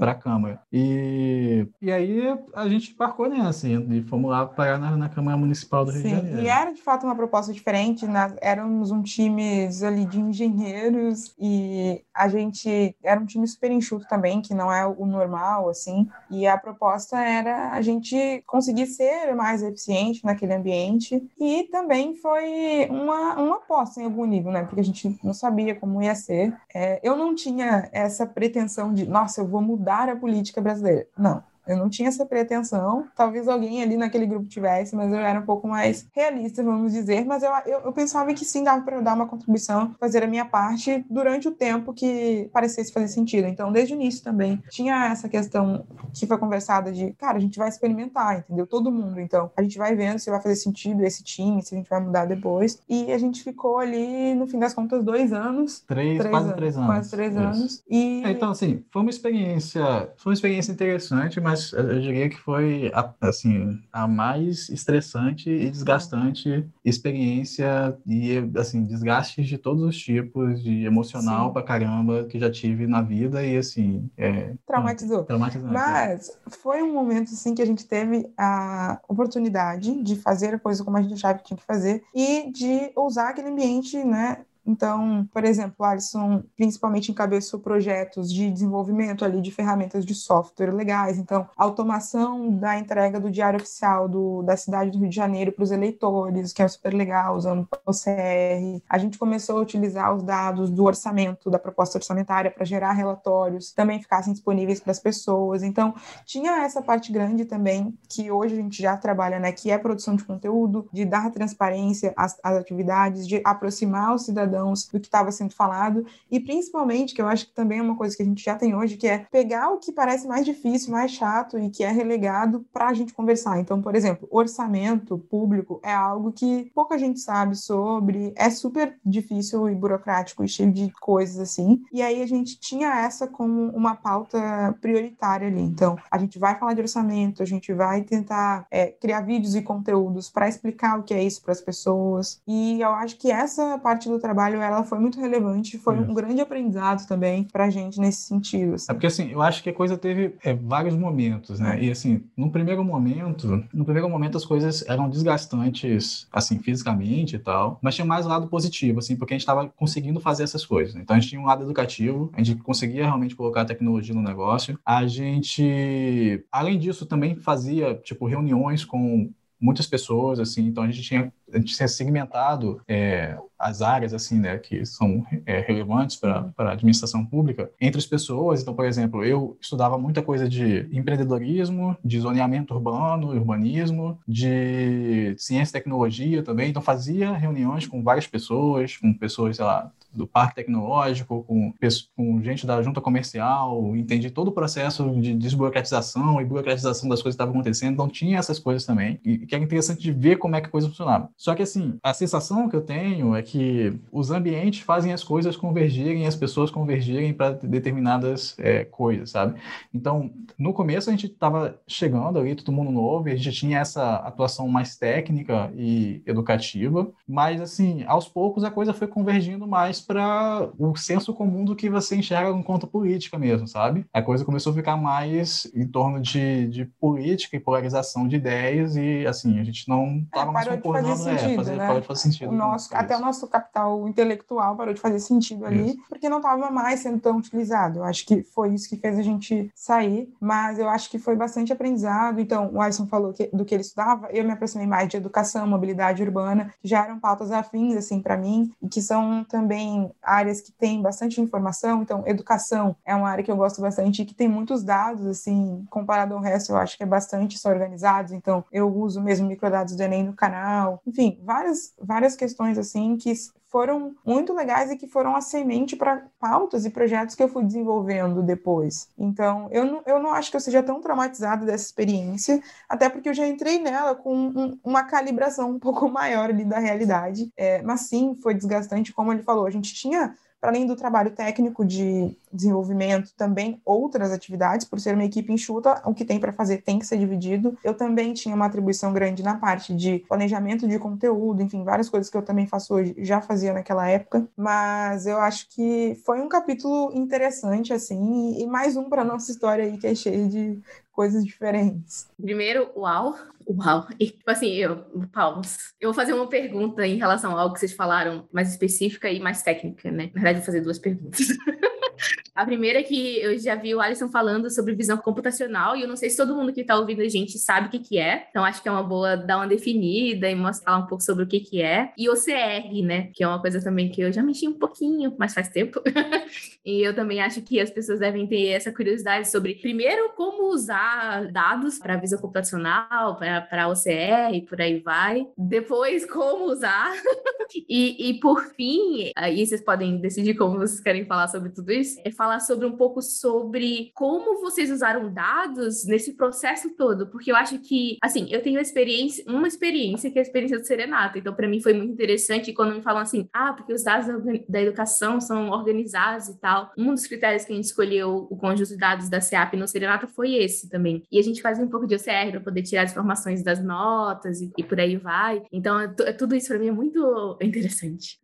a 0.00 0.14
Câmara. 0.14 0.60
E, 0.72 1.66
e 1.80 1.92
aí 1.92 2.22
a 2.54 2.68
gente 2.68 2.92
embarcou 2.92 3.28
nessa, 3.28 3.68
e 3.68 4.02
fomos 4.02 4.30
lá 4.30 4.46
parar 4.46 4.78
na, 4.78 4.96
na 4.96 5.08
Câmara 5.08 5.36
Municipal 5.36 5.84
do 5.84 5.92
Rio 5.92 6.02
Sim, 6.02 6.08
de 6.08 6.14
Janeiro. 6.14 6.40
E 6.42 6.48
era 6.48 6.72
de 6.72 6.82
fato 6.82 7.04
uma 7.04 7.14
proposta 7.14 7.52
diferente, 7.52 8.06
né? 8.06 8.34
éramos 8.40 8.90
um 8.90 9.02
time 9.02 9.68
ali 9.84 10.06
de 10.06 10.20
engenheiros 10.20 11.34
e 11.38 12.02
a 12.14 12.28
gente 12.28 12.96
era 13.02 13.20
um 13.20 13.26
time 13.26 13.46
super 13.46 13.70
enxuto 13.70 14.06
também, 14.08 14.40
que 14.40 14.54
não 14.54 14.72
é 14.72 14.86
o 14.86 15.04
normal, 15.04 15.68
assim, 15.68 16.08
e 16.30 16.46
a 16.46 16.56
proposta 16.56 17.18
era 17.18 17.72
a 17.72 17.82
gente 17.82 18.42
conseguir 18.46 18.86
ser 18.86 19.34
mais 19.34 19.62
eficiente 19.62 20.24
naquele 20.24 20.54
ambiente 20.54 21.22
e 21.38 21.64
também 21.64 22.14
foi 22.16 22.86
uma, 22.90 23.34
uma 23.34 23.56
aposta 23.56 24.00
em 24.00 24.04
algum 24.04 24.24
nível, 24.24 24.52
né? 24.52 24.62
Porque 24.62 24.80
a 24.80 24.84
gente 24.84 25.18
não 25.22 25.34
sabia 25.34 25.74
como 25.74 26.02
ia 26.02 26.14
ser. 26.14 26.54
É, 26.74 27.00
eu 27.02 27.16
não 27.16 27.34
tinha 27.34 27.88
essa 28.06 28.26
pretensão 28.26 28.92
de, 28.94 29.06
nossa, 29.06 29.40
eu 29.40 29.46
vou 29.46 29.60
mudar 29.60 30.08
a 30.08 30.16
política 30.16 30.60
brasileira. 30.60 31.06
Não. 31.16 31.42
Eu 31.66 31.76
não 31.76 31.88
tinha 31.88 32.08
essa 32.08 32.24
pretensão. 32.24 33.06
Talvez 33.14 33.48
alguém 33.48 33.82
ali 33.82 33.96
naquele 33.96 34.26
grupo 34.26 34.46
tivesse, 34.46 34.94
mas 34.94 35.12
eu 35.12 35.18
era 35.18 35.40
um 35.40 35.44
pouco 35.46 35.66
mais 35.66 36.06
realista, 36.12 36.62
vamos 36.62 36.92
dizer. 36.92 37.24
Mas 37.24 37.42
eu, 37.42 37.50
eu, 37.66 37.80
eu 37.80 37.92
pensava 37.92 38.32
que 38.34 38.44
sim, 38.44 38.62
dava 38.62 38.82
para 38.82 38.96
eu 38.96 39.02
dar 39.02 39.14
uma 39.14 39.26
contribuição, 39.26 39.94
fazer 39.98 40.22
a 40.22 40.26
minha 40.26 40.44
parte 40.44 41.04
durante 41.10 41.48
o 41.48 41.50
tempo 41.50 41.92
que 41.92 42.48
parecesse 42.52 42.92
fazer 42.92 43.08
sentido. 43.08 43.46
Então, 43.46 43.72
desde 43.72 43.94
o 43.94 43.96
início 43.96 44.22
também, 44.22 44.62
tinha 44.70 45.06
essa 45.06 45.28
questão 45.28 45.84
que 46.14 46.26
foi 46.26 46.38
conversada 46.38 46.92
de, 46.92 47.12
cara, 47.14 47.36
a 47.36 47.40
gente 47.40 47.58
vai 47.58 47.68
experimentar, 47.68 48.38
entendeu? 48.38 48.66
Todo 48.66 48.90
mundo. 48.90 49.20
Então, 49.20 49.50
a 49.56 49.62
gente 49.62 49.78
vai 49.78 49.94
vendo 49.94 50.18
se 50.18 50.30
vai 50.30 50.40
fazer 50.40 50.56
sentido 50.56 51.04
esse 51.04 51.22
time, 51.22 51.62
se 51.62 51.74
a 51.74 51.78
gente 51.78 51.88
vai 51.88 52.00
mudar 52.00 52.26
depois. 52.26 52.80
E 52.88 53.12
a 53.12 53.18
gente 53.18 53.42
ficou 53.42 53.78
ali, 53.78 54.34
no 54.34 54.46
fim 54.46 54.58
das 54.58 54.74
contas, 54.74 55.02
dois 55.04 55.32
anos. 55.32 55.80
Três, 55.80 56.18
três 56.18 56.30
quase 56.30 56.46
anos, 56.46 56.56
três 56.56 56.76
anos. 56.76 56.88
Quase 56.88 57.10
três 57.10 57.32
Isso. 57.34 57.42
anos. 57.42 57.84
E... 57.88 58.22
É, 58.24 58.30
então, 58.30 58.50
assim, 58.50 58.84
foi 58.90 59.02
uma 59.02 59.10
experiência, 59.10 60.10
foi 60.16 60.30
uma 60.30 60.34
experiência 60.34 60.72
interessante, 60.72 61.40
mas 61.40 61.55
mas 61.56 61.72
eu 61.72 62.00
diria 62.00 62.28
que 62.28 62.36
foi 62.36 62.90
a, 62.94 63.12
assim 63.22 63.80
a 63.92 64.06
mais 64.06 64.68
estressante 64.68 65.50
e 65.50 65.70
desgastante 65.70 66.68
experiência 66.84 67.96
e 68.06 68.38
assim 68.56 68.84
desgastes 68.84 69.46
de 69.46 69.58
todos 69.58 69.82
os 69.82 69.96
tipos 69.96 70.62
de 70.62 70.84
emocional 70.84 71.48
Sim. 71.48 71.52
pra 71.52 71.62
caramba 71.62 72.24
que 72.24 72.38
já 72.38 72.50
tive 72.50 72.86
na 72.86 73.00
vida 73.00 73.42
e 73.42 73.56
assim 73.56 74.10
é, 74.16 74.54
traumatizou 74.66 75.24
traumatizante 75.24 75.68
é. 75.68 75.78
mas 75.78 76.38
foi 76.48 76.82
um 76.82 76.92
momento 76.92 77.32
assim 77.32 77.54
que 77.54 77.62
a 77.62 77.66
gente 77.66 77.86
teve 77.86 78.30
a 78.36 79.00
oportunidade 79.08 80.02
de 80.02 80.16
fazer 80.16 80.54
a 80.54 80.58
coisa 80.58 80.84
como 80.84 80.96
a 80.96 81.02
gente 81.02 81.14
achava 81.14 81.38
que 81.38 81.44
tinha 81.44 81.56
que 81.56 81.64
fazer 81.64 82.04
e 82.14 82.50
de 82.52 82.92
usar 82.96 83.30
aquele 83.30 83.48
ambiente 83.48 84.02
né 84.04 84.38
então, 84.66 85.28
por 85.32 85.44
exemplo, 85.44 85.84
Alisson 85.84 86.42
principalmente 86.56 87.10
encabeçou 87.10 87.60
projetos 87.60 88.32
de 88.32 88.50
desenvolvimento 88.50 89.24
ali 89.24 89.40
de 89.40 89.50
ferramentas 89.50 90.04
de 90.04 90.14
software 90.14 90.72
legais. 90.72 91.18
Então, 91.18 91.48
automação 91.56 92.50
da 92.50 92.78
entrega 92.78 93.20
do 93.20 93.30
diário 93.30 93.58
oficial 93.58 94.08
do, 94.08 94.42
da 94.42 94.56
cidade 94.56 94.90
do 94.90 94.98
Rio 94.98 95.08
de 95.08 95.14
Janeiro 95.14 95.52
para 95.52 95.62
os 95.62 95.70
eleitores, 95.70 96.52
que 96.52 96.62
é 96.62 96.68
super 96.68 96.92
legal, 96.92 97.36
usando 97.36 97.68
o 97.84 97.92
CR. 97.92 98.82
A 98.88 98.98
gente 98.98 99.18
começou 99.18 99.58
a 99.58 99.62
utilizar 99.62 100.14
os 100.14 100.22
dados 100.22 100.70
do 100.70 100.84
orçamento, 100.84 101.50
da 101.50 101.58
proposta 101.58 101.98
orçamentária, 101.98 102.50
para 102.50 102.64
gerar 102.64 102.92
relatórios, 102.92 103.72
também 103.72 104.00
ficassem 104.00 104.32
disponíveis 104.32 104.80
para 104.80 104.90
as 104.90 104.98
pessoas. 104.98 105.62
Então, 105.62 105.94
tinha 106.24 106.64
essa 106.64 106.82
parte 106.82 107.12
grande 107.12 107.44
também, 107.44 107.96
que 108.08 108.30
hoje 108.30 108.54
a 108.54 108.58
gente 108.58 108.82
já 108.82 108.96
trabalha, 108.96 109.38
né, 109.38 109.52
que 109.52 109.70
é 109.70 109.78
produção 109.78 110.16
de 110.16 110.24
conteúdo, 110.24 110.88
de 110.92 111.04
dar 111.04 111.30
transparência 111.30 112.12
às, 112.16 112.38
às 112.42 112.56
atividades, 112.56 113.28
de 113.28 113.40
aproximar 113.44 114.14
o 114.14 114.18
cidadão 114.18 114.55
cidadãos 114.56 114.86
do 114.86 115.00
que 115.00 115.06
estava 115.06 115.30
sendo 115.30 115.52
falado, 115.52 116.06
e 116.30 116.40
principalmente, 116.40 117.14
que 117.14 117.20
eu 117.20 117.28
acho 117.28 117.46
que 117.46 117.54
também 117.54 117.78
é 117.78 117.82
uma 117.82 117.96
coisa 117.96 118.16
que 118.16 118.22
a 118.22 118.26
gente 118.26 118.42
já 118.42 118.56
tem 118.56 118.74
hoje, 118.74 118.96
que 118.96 119.06
é 119.06 119.18
pegar 119.30 119.70
o 119.70 119.78
que 119.78 119.92
parece 119.92 120.26
mais 120.26 120.44
difícil, 120.44 120.92
mais 120.92 121.10
chato 121.10 121.58
e 121.58 121.70
que 121.70 121.84
é 121.84 121.90
relegado 121.90 122.64
para 122.72 122.88
a 122.88 122.94
gente 122.94 123.12
conversar. 123.12 123.60
Então, 123.60 123.80
por 123.80 123.94
exemplo, 123.94 124.26
orçamento 124.30 125.18
público 125.18 125.80
é 125.82 125.92
algo 125.92 126.32
que 126.32 126.70
pouca 126.74 126.98
gente 126.98 127.20
sabe 127.20 127.56
sobre, 127.56 128.32
é 128.36 128.50
super 128.50 128.96
difícil 129.04 129.68
e 129.68 129.74
burocrático 129.74 130.44
e 130.44 130.48
cheio 130.48 130.72
de 130.72 130.90
coisas 131.00 131.38
assim, 131.38 131.82
e 131.92 132.02
aí 132.02 132.22
a 132.22 132.26
gente 132.26 132.58
tinha 132.58 132.88
essa 133.00 133.26
como 133.26 133.70
uma 133.70 133.94
pauta 133.94 134.76
prioritária 134.80 135.48
ali. 135.48 135.60
Então, 135.60 135.96
a 136.10 136.18
gente 136.18 136.38
vai 136.38 136.58
falar 136.58 136.74
de 136.74 136.80
orçamento, 136.80 137.42
a 137.42 137.46
gente 137.46 137.72
vai 137.72 138.02
tentar 138.02 138.66
é, 138.70 138.86
criar 138.86 139.20
vídeos 139.20 139.54
e 139.54 139.62
conteúdos 139.62 140.30
para 140.30 140.48
explicar 140.48 140.98
o 140.98 141.02
que 141.02 141.14
é 141.14 141.22
isso 141.22 141.42
para 141.42 141.52
as 141.52 141.60
pessoas, 141.60 142.40
e 142.46 142.80
eu 142.80 142.90
acho 142.90 143.16
que 143.16 143.30
essa 143.30 143.78
parte 143.78 144.08
do 144.08 144.18
trabalho 144.18 144.45
trabalho 144.46 144.62
ela 144.62 144.84
foi 144.84 144.98
muito 144.98 145.20
relevante, 145.20 145.78
foi 145.78 145.98
Isso. 145.98 146.10
um 146.10 146.14
grande 146.14 146.40
aprendizado 146.40 147.06
também 147.06 147.44
pra 147.44 147.70
gente 147.70 148.00
nesse 148.00 148.22
sentido. 148.22 148.74
Assim. 148.74 148.86
É 148.90 148.94
porque 148.94 149.06
assim, 149.06 149.30
eu 149.30 149.42
acho 149.42 149.62
que 149.62 149.70
a 149.70 149.72
coisa 149.72 149.96
teve 149.96 150.34
é, 150.44 150.54
vários 150.54 150.94
momentos, 150.94 151.58
né? 151.58 151.82
E 151.82 151.90
assim, 151.90 152.24
no 152.36 152.50
primeiro 152.50 152.84
momento, 152.84 153.64
no 153.72 153.84
primeiro 153.84 154.08
momento 154.08 154.36
as 154.36 154.44
coisas 154.44 154.84
eram 154.88 155.08
desgastantes, 155.08 156.26
assim, 156.32 156.58
fisicamente 156.58 157.36
e 157.36 157.38
tal, 157.38 157.78
mas 157.82 157.94
tinha 157.94 158.04
mais 158.04 158.26
um 158.26 158.28
lado 158.28 158.46
positivo, 158.48 158.98
assim, 158.98 159.16
porque 159.16 159.34
a 159.34 159.36
gente 159.36 159.42
estava 159.42 159.68
conseguindo 159.68 160.20
fazer 160.20 160.44
essas 160.44 160.64
coisas. 160.64 160.94
Então 160.94 161.16
a 161.16 161.18
gente 161.18 161.30
tinha 161.30 161.40
um 161.40 161.46
lado 161.46 161.64
educativo, 161.64 162.30
a 162.34 162.42
gente 162.42 162.62
conseguia 162.62 163.04
realmente 163.04 163.34
colocar 163.34 163.62
a 163.62 163.66
tecnologia 163.66 164.14
no 164.14 164.22
negócio. 164.22 164.78
A 164.84 165.06
gente, 165.06 166.44
além 166.50 166.78
disso, 166.78 167.06
também 167.06 167.36
fazia, 167.36 167.94
tipo, 167.94 168.26
reuniões 168.26 168.84
com 168.84 169.30
muitas 169.60 169.86
pessoas, 169.86 170.38
assim, 170.38 170.66
então 170.66 170.84
a 170.84 170.90
gente 170.90 171.02
tinha, 171.02 171.32
a 171.52 171.58
gente 171.58 171.74
tinha 171.74 171.88
segmentado 171.88 172.80
é, 172.86 173.36
as 173.58 173.82
áreas, 173.82 174.12
assim, 174.12 174.38
né, 174.38 174.58
que 174.58 174.84
são 174.84 175.24
é, 175.44 175.60
relevantes 175.60 176.16
para 176.16 176.52
a 176.56 176.72
administração 176.72 177.24
pública 177.24 177.70
entre 177.80 177.98
as 177.98 178.06
pessoas. 178.06 178.62
Então, 178.62 178.74
por 178.74 178.84
exemplo, 178.84 179.24
eu 179.24 179.56
estudava 179.60 179.98
muita 179.98 180.22
coisa 180.22 180.48
de 180.48 180.88
empreendedorismo, 180.92 181.96
de 182.04 182.20
zoneamento 182.20 182.74
urbano, 182.74 183.28
urbanismo, 183.28 184.18
de 184.26 185.34
ciência 185.38 185.70
e 185.70 185.80
tecnologia 185.80 186.42
também, 186.42 186.70
então 186.70 186.82
fazia 186.82 187.32
reuniões 187.32 187.86
com 187.86 188.02
várias 188.02 188.26
pessoas, 188.26 188.96
com 188.96 189.12
pessoas, 189.12 189.56
sei 189.56 189.64
lá, 189.64 189.90
do 190.16 190.26
parque 190.26 190.56
tecnológico, 190.56 191.44
com, 191.44 191.72
com 192.16 192.42
gente 192.42 192.66
da 192.66 192.82
junta 192.82 193.00
comercial, 193.00 193.94
entendi 193.96 194.30
todo 194.30 194.48
o 194.48 194.52
processo 194.52 195.10
de 195.20 195.34
desburocratização 195.34 196.40
e 196.40 196.44
burocratização 196.44 197.08
das 197.08 197.20
coisas 197.20 197.36
que 197.36 197.42
estavam 197.42 197.54
acontecendo, 197.54 197.92
então 197.92 198.08
tinha 198.08 198.38
essas 198.38 198.58
coisas 198.58 198.84
também, 198.84 199.20
e 199.24 199.38
que 199.38 199.54
era 199.54 199.62
interessante 199.62 200.00
de 200.00 200.12
ver 200.12 200.36
como 200.36 200.56
é 200.56 200.60
que 200.60 200.68
a 200.68 200.70
coisa 200.70 200.88
funcionava. 200.88 201.28
Só 201.36 201.54
que 201.54 201.62
assim, 201.62 201.98
a 202.02 202.14
sensação 202.14 202.68
que 202.68 202.76
eu 202.76 202.80
tenho 202.80 203.34
é 203.34 203.42
que 203.46 203.98
os 204.12 204.30
ambientes 204.30 204.80
fazem 204.80 205.12
as 205.12 205.24
coisas 205.24 205.56
convergirem, 205.56 206.26
as 206.26 206.36
pessoas 206.36 206.70
convergirem 206.70 207.32
para 207.32 207.52
determinadas 207.52 208.54
é, 208.58 208.84
coisas, 208.84 209.30
sabe? 209.30 209.58
Então, 209.94 210.30
no 210.58 210.72
começo 210.74 211.08
a 211.08 211.12
gente 211.12 211.26
estava 211.26 211.78
chegando 211.86 212.38
ali, 212.38 212.54
todo 212.54 212.72
mundo 212.72 212.90
novo, 212.90 213.28
e 213.28 213.32
a 213.32 213.36
gente 213.36 213.52
tinha 213.52 213.78
essa 213.78 214.16
atuação 214.16 214.68
mais 214.68 214.96
técnica 214.96 215.72
e 215.76 216.22
educativa, 216.26 217.08
mas 217.26 217.60
assim, 217.60 218.04
aos 218.06 218.28
poucos 218.28 218.64
a 218.64 218.70
coisa 218.70 218.92
foi 218.92 219.06
convergindo 219.06 219.66
mais 219.66 220.00
para 220.00 220.68
o 220.78 220.96
senso 220.96 221.32
comum 221.32 221.64
do 221.64 221.76
que 221.76 221.88
você 221.88 222.16
enxerga 222.16 222.52
conta 222.66 222.86
política 222.86 223.38
mesmo, 223.38 223.68
sabe? 223.68 224.04
A 224.12 224.20
coisa 224.20 224.44
começou 224.44 224.72
a 224.72 224.74
ficar 224.74 224.96
mais 224.96 225.70
em 225.72 225.86
torno 225.86 226.20
de, 226.20 226.66
de 226.66 226.84
política 227.00 227.56
e 227.56 227.60
polarização 227.60 228.26
de 228.26 228.36
ideias 228.36 228.96
e, 228.96 229.24
assim, 229.26 229.60
a 229.60 229.64
gente 229.64 229.88
não 229.88 230.18
estava 230.18 230.50
é, 230.50 230.52
mais 230.52 230.68
concordando, 230.68 231.08
fazer 231.08 231.30
é, 231.30 231.38
sentido, 231.38 231.56
fazer, 231.56 231.76
né? 231.76 232.00
de 232.00 232.06
fazer 232.06 232.20
sentido. 232.20 232.50
O 232.50 232.54
nosso, 232.54 232.94
até 232.94 233.16
o 233.16 233.20
nosso 233.20 233.35
capital 233.44 234.06
intelectual 234.08 234.76
parou 234.76 234.94
de 234.94 235.00
fazer 235.00 235.18
sentido 235.18 235.66
ali, 235.66 235.90
isso. 235.90 236.02
porque 236.08 236.28
não 236.28 236.38
estava 236.38 236.70
mais 236.70 237.00
sendo 237.00 237.20
tão 237.20 237.38
utilizado. 237.38 237.98
Eu 237.98 238.04
acho 238.04 238.24
que 238.24 238.42
foi 238.42 238.72
isso 238.72 238.88
que 238.88 238.96
fez 238.96 239.18
a 239.18 239.22
gente 239.22 239.70
sair, 239.74 240.32
mas 240.40 240.78
eu 240.78 240.88
acho 240.88 241.10
que 241.10 241.18
foi 241.18 241.36
bastante 241.36 241.72
aprendizado. 241.72 242.40
Então, 242.40 242.70
o 242.72 242.80
Alisson 242.80 243.06
falou 243.06 243.32
que, 243.32 243.48
do 243.52 243.64
que 243.64 243.74
ele 243.74 243.82
estudava, 243.82 244.28
eu 244.30 244.44
me 244.44 244.52
aproximei 244.52 244.86
mais 244.86 245.08
de 245.08 245.16
educação, 245.16 245.66
mobilidade 245.66 246.22
urbana, 246.22 246.72
que 246.80 246.88
já 246.88 247.04
eram 247.04 247.18
pautas 247.18 247.50
afins, 247.50 247.96
assim, 247.96 248.20
para 248.20 248.36
mim, 248.36 248.72
e 248.80 248.88
que 248.88 249.02
são 249.02 249.44
também 249.44 250.10
áreas 250.22 250.60
que 250.60 250.72
têm 250.72 251.02
bastante 251.02 251.40
informação, 251.40 252.02
então 252.02 252.22
educação 252.26 252.96
é 253.04 253.14
uma 253.14 253.28
área 253.28 253.42
que 253.42 253.50
eu 253.50 253.56
gosto 253.56 253.80
bastante 253.80 254.22
e 254.22 254.24
que 254.24 254.34
tem 254.34 254.48
muitos 254.48 254.82
dados, 254.82 255.26
assim, 255.26 255.84
comparado 255.90 256.34
ao 256.34 256.40
resto, 256.40 256.72
eu 256.72 256.76
acho 256.76 256.96
que 256.96 257.02
é 257.02 257.06
bastante 257.06 257.58
só 257.58 257.68
organizados, 257.68 258.32
então 258.32 258.64
eu 258.72 258.88
uso 258.94 259.20
mesmo 259.20 259.48
microdados 259.48 259.96
do 259.96 260.02
Enem 260.02 260.24
no 260.24 260.32
canal, 260.32 261.00
enfim, 261.06 261.40
várias, 261.42 261.92
várias 262.00 262.36
questões, 262.36 262.78
assim, 262.78 263.16
que 263.16 263.25
foram 263.66 264.14
muito 264.24 264.54
legais 264.54 264.90
e 264.90 264.96
que 264.96 265.06
foram 265.06 265.34
a 265.36 265.40
semente 265.40 265.96
para 265.96 266.26
pautas 266.38 266.86
e 266.86 266.90
projetos 266.90 267.34
que 267.34 267.42
eu 267.42 267.48
fui 267.48 267.64
desenvolvendo 267.64 268.42
depois. 268.42 269.08
Então, 269.18 269.68
eu 269.70 269.84
não, 269.84 270.02
eu 270.06 270.18
não 270.18 270.32
acho 270.32 270.50
que 270.50 270.56
eu 270.56 270.60
seja 270.60 270.82
tão 270.82 271.00
traumatizada 271.00 271.66
dessa 271.66 271.84
experiência, 271.84 272.62
até 272.88 273.08
porque 273.08 273.28
eu 273.28 273.34
já 273.34 273.46
entrei 273.46 273.78
nela 273.78 274.14
com 274.14 274.34
um, 274.34 274.78
uma 274.82 275.04
calibração 275.04 275.70
um 275.70 275.78
pouco 275.78 276.08
maior 276.10 276.50
ali 276.50 276.64
da 276.64 276.78
realidade. 276.78 277.52
É, 277.56 277.82
mas 277.82 278.02
sim, 278.02 278.36
foi 278.42 278.54
desgastante, 278.54 279.12
como 279.12 279.32
ele 279.32 279.42
falou, 279.42 279.66
a 279.66 279.70
gente 279.70 279.92
tinha 279.92 280.34
para 280.60 280.70
além 280.70 280.86
do 280.86 280.96
trabalho 280.96 281.30
técnico 281.30 281.84
de 281.84 282.36
desenvolvimento, 282.56 283.32
também 283.36 283.80
outras 283.84 284.32
atividades, 284.32 284.86
por 284.86 284.98
ser 284.98 285.14
uma 285.14 285.24
equipe 285.24 285.52
enxuta, 285.52 286.02
o 286.04 286.14
que 286.14 286.24
tem 286.24 286.40
para 286.40 286.52
fazer 286.52 286.78
tem 286.78 286.98
que 286.98 287.06
ser 287.06 287.18
dividido. 287.18 287.76
Eu 287.84 287.94
também 287.94 288.32
tinha 288.32 288.54
uma 288.54 288.66
atribuição 288.66 289.12
grande 289.12 289.42
na 289.42 289.56
parte 289.56 289.94
de 289.94 290.20
planejamento 290.28 290.88
de 290.88 290.98
conteúdo, 290.98 291.62
enfim, 291.62 291.84
várias 291.84 292.08
coisas 292.08 292.30
que 292.30 292.36
eu 292.36 292.42
também 292.42 292.66
faço 292.66 292.94
hoje, 292.94 293.14
já 293.18 293.40
fazia 293.40 293.72
naquela 293.72 294.08
época, 294.08 294.48
mas 294.56 295.26
eu 295.26 295.38
acho 295.38 295.68
que 295.68 296.20
foi 296.24 296.40
um 296.40 296.48
capítulo 296.48 297.12
interessante, 297.14 297.92
assim, 297.92 298.58
e 298.58 298.66
mais 298.66 298.96
um 298.96 299.08
para 299.08 299.24
nossa 299.24 299.50
história 299.50 299.84
aí, 299.84 299.98
que 299.98 300.06
é 300.06 300.14
cheia 300.14 300.48
de 300.48 300.80
coisas 301.16 301.42
diferentes. 301.42 302.28
Primeiro, 302.40 302.90
uau, 302.94 303.34
uau. 303.66 304.06
E, 304.20 304.26
tipo 304.26 304.50
assim, 304.50 304.72
eu, 304.74 305.04
palmas. 305.32 305.94
Eu 305.98 306.10
vou 306.10 306.14
fazer 306.14 306.34
uma 306.34 306.46
pergunta 306.46 307.06
em 307.06 307.16
relação 307.16 307.58
ao 307.58 307.72
que 307.72 307.80
vocês 307.80 307.94
falaram, 307.94 308.46
mais 308.52 308.70
específica 308.70 309.30
e 309.30 309.40
mais 309.40 309.62
técnica, 309.62 310.10
né? 310.10 310.26
Na 310.26 310.42
verdade, 310.42 310.58
vou 310.58 310.66
fazer 310.66 310.82
duas 310.82 310.98
perguntas. 310.98 311.48
A 312.56 312.64
primeira 312.64 313.00
é 313.00 313.02
que 313.02 313.38
eu 313.38 313.58
já 313.58 313.74
vi 313.74 313.94
o 313.94 314.00
Alisson 314.00 314.28
falando 314.28 314.70
sobre 314.70 314.94
visão 314.94 315.18
computacional 315.18 315.94
e 315.94 316.00
eu 316.00 316.08
não 316.08 316.16
sei 316.16 316.30
se 316.30 316.38
todo 316.38 316.54
mundo 316.54 316.72
que 316.72 316.80
está 316.80 316.96
ouvindo 316.96 317.20
a 317.20 317.28
gente 317.28 317.58
sabe 317.58 317.88
o 317.88 317.90
que, 317.90 317.98
que 317.98 318.18
é. 318.18 318.46
Então 318.48 318.64
acho 318.64 318.82
que 318.82 318.88
é 318.88 318.90
uma 318.90 319.02
boa 319.02 319.36
dar 319.36 319.58
uma 319.58 319.66
definida 319.66 320.50
e 320.50 320.54
mostrar 320.54 320.96
um 320.96 321.06
pouco 321.06 321.22
sobre 321.22 321.44
o 321.44 321.46
que, 321.46 321.60
que 321.60 321.82
é. 321.82 322.12
E 322.16 322.30
OCR, 322.30 323.02
né? 323.04 323.30
Que 323.34 323.44
é 323.44 323.48
uma 323.48 323.60
coisa 323.60 323.82
também 323.82 324.08
que 324.08 324.22
eu 324.22 324.32
já 324.32 324.42
mexi 324.42 324.66
um 324.66 324.72
pouquinho, 324.72 325.34
mas 325.38 325.52
faz 325.52 325.68
tempo. 325.68 326.00
e 326.82 327.02
eu 327.02 327.14
também 327.14 327.42
acho 327.42 327.60
que 327.60 327.78
as 327.78 327.90
pessoas 327.90 328.20
devem 328.20 328.46
ter 328.46 328.68
essa 328.68 328.90
curiosidade 328.90 329.50
sobre, 329.50 329.74
primeiro, 329.74 330.30
como 330.34 330.72
usar 330.72 331.52
dados 331.52 331.98
para 331.98 332.16
visão 332.16 332.38
computacional, 332.38 333.36
para 333.36 333.88
OCR 333.88 334.54
e 334.54 334.62
por 334.62 334.80
aí 334.80 334.98
vai. 335.00 335.46
Depois, 335.58 336.24
como 336.24 336.72
usar. 336.72 337.12
e, 337.86 338.30
e 338.30 338.40
por 338.40 338.64
fim, 338.74 339.30
aí 339.36 339.66
vocês 339.66 339.82
podem 339.82 340.18
decidir 340.18 340.54
como 340.54 340.78
vocês 340.78 341.00
querem 341.00 341.26
falar 341.26 341.48
sobre 341.48 341.68
tudo 341.68 341.92
isso. 341.92 342.18
É 342.24 342.30
falar 342.30 342.45
falar 342.46 342.60
sobre 342.60 342.86
um 342.86 342.96
pouco 342.96 343.20
sobre 343.20 344.12
como 344.14 344.60
vocês 344.60 344.90
usaram 344.90 345.32
dados 345.32 346.06
nesse 346.06 346.34
processo 346.34 346.94
todo, 346.96 347.26
porque 347.26 347.50
eu 347.50 347.56
acho 347.56 347.80
que, 347.80 348.16
assim, 348.22 348.46
eu 348.50 348.62
tenho 348.62 348.78
experiência, 348.78 349.44
uma 349.48 349.66
experiência 349.66 350.30
que 350.30 350.38
é 350.38 350.40
a 350.40 350.42
experiência 350.42 350.78
do 350.78 350.86
Serenata, 350.86 351.38
então 351.38 351.52
para 351.52 351.66
mim 351.66 351.80
foi 351.80 351.92
muito 351.92 352.12
interessante 352.12 352.72
quando 352.72 352.94
me 352.94 353.02
falam 353.02 353.22
assim, 353.22 353.48
ah, 353.52 353.72
porque 353.72 353.92
os 353.92 354.04
dados 354.04 354.28
da 354.68 354.80
educação 354.80 355.40
são 355.40 355.70
organizados 355.70 356.48
e 356.48 356.58
tal. 356.60 356.92
Um 356.96 357.12
dos 357.12 357.26
critérios 357.26 357.64
que 357.64 357.72
a 357.72 357.76
gente 357.76 357.86
escolheu 357.86 358.46
o 358.48 358.56
conjunto 358.56 358.90
de 358.90 358.96
dados 358.96 359.28
da 359.28 359.40
CEAP 359.40 359.74
no 359.74 359.88
Serenata 359.88 360.28
foi 360.28 360.54
esse 360.54 360.88
também. 360.88 361.24
E 361.32 361.40
a 361.40 361.42
gente 361.42 361.60
faz 361.60 361.80
um 361.80 361.88
pouco 361.88 362.06
de 362.06 362.14
OCR 362.14 362.52
para 362.52 362.60
poder 362.60 362.82
tirar 362.82 363.02
as 363.02 363.10
informações 363.10 363.64
das 363.64 363.82
notas 363.82 364.60
e, 364.60 364.72
e 364.78 364.84
por 364.84 365.00
aí 365.00 365.16
vai. 365.16 365.62
Então, 365.72 365.98
é, 365.98 366.14
é 366.20 366.32
tudo 366.32 366.54
isso 366.54 366.68
para 366.68 366.78
mim 366.78 366.88
é 366.88 366.92
muito 366.92 367.58
interessante. 367.60 368.38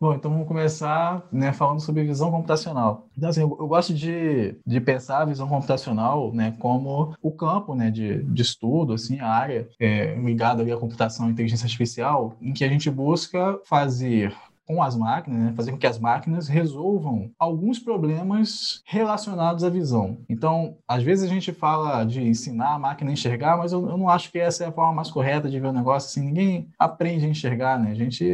Bom, 0.00 0.12
então 0.12 0.30
vamos 0.30 0.48
começar 0.48 1.26
né, 1.32 1.52
falando 1.52 1.80
sobre 1.80 2.04
visão 2.04 2.30
computacional. 2.30 3.06
Então, 3.16 3.30
assim, 3.30 3.40
eu, 3.40 3.48
gosto 3.48 3.94
de, 3.94 4.56
de 4.66 4.80
pensar 4.80 5.22
a 5.22 5.24
visão 5.24 5.48
computacional 5.48 6.32
né, 6.32 6.54
como 6.58 7.14
o 7.22 7.30
campo 7.30 7.74
né, 7.74 7.90
de, 7.90 8.22
de 8.22 8.42
estudo, 8.42 8.92
assim, 8.92 9.20
a 9.20 9.28
área 9.28 9.68
é, 9.80 10.14
ligada 10.16 10.62
à 10.62 10.76
computação 10.76 11.28
e 11.28 11.32
inteligência 11.32 11.64
artificial, 11.64 12.36
em 12.42 12.52
que 12.52 12.64
a 12.64 12.68
gente 12.68 12.90
busca 12.90 13.58
fazer 13.64 14.34
com 14.66 14.82
as 14.82 14.96
máquinas, 14.96 15.40
né? 15.40 15.52
fazer 15.54 15.72
com 15.72 15.78
que 15.78 15.86
as 15.86 15.98
máquinas 15.98 16.48
resolvam 16.48 17.30
alguns 17.38 17.78
problemas 17.78 18.82
relacionados 18.86 19.62
à 19.62 19.68
visão. 19.68 20.18
Então, 20.28 20.76
às 20.88 21.02
vezes 21.02 21.24
a 21.24 21.32
gente 21.32 21.52
fala 21.52 22.04
de 22.04 22.22
ensinar 22.22 22.74
a 22.74 22.78
máquina 22.78 23.10
a 23.10 23.12
enxergar, 23.12 23.58
mas 23.58 23.72
eu, 23.72 23.88
eu 23.88 23.96
não 23.96 24.08
acho 24.08 24.30
que 24.30 24.38
essa 24.38 24.64
é 24.64 24.66
a 24.66 24.72
forma 24.72 24.94
mais 24.94 25.10
correta 25.10 25.50
de 25.50 25.60
ver 25.60 25.68
o 25.68 25.72
negócio. 25.72 26.08
Assim, 26.08 26.26
ninguém 26.26 26.68
aprende 26.78 27.26
a 27.26 27.28
enxergar, 27.28 27.78
né? 27.78 27.90
A 27.90 27.94
gente 27.94 28.24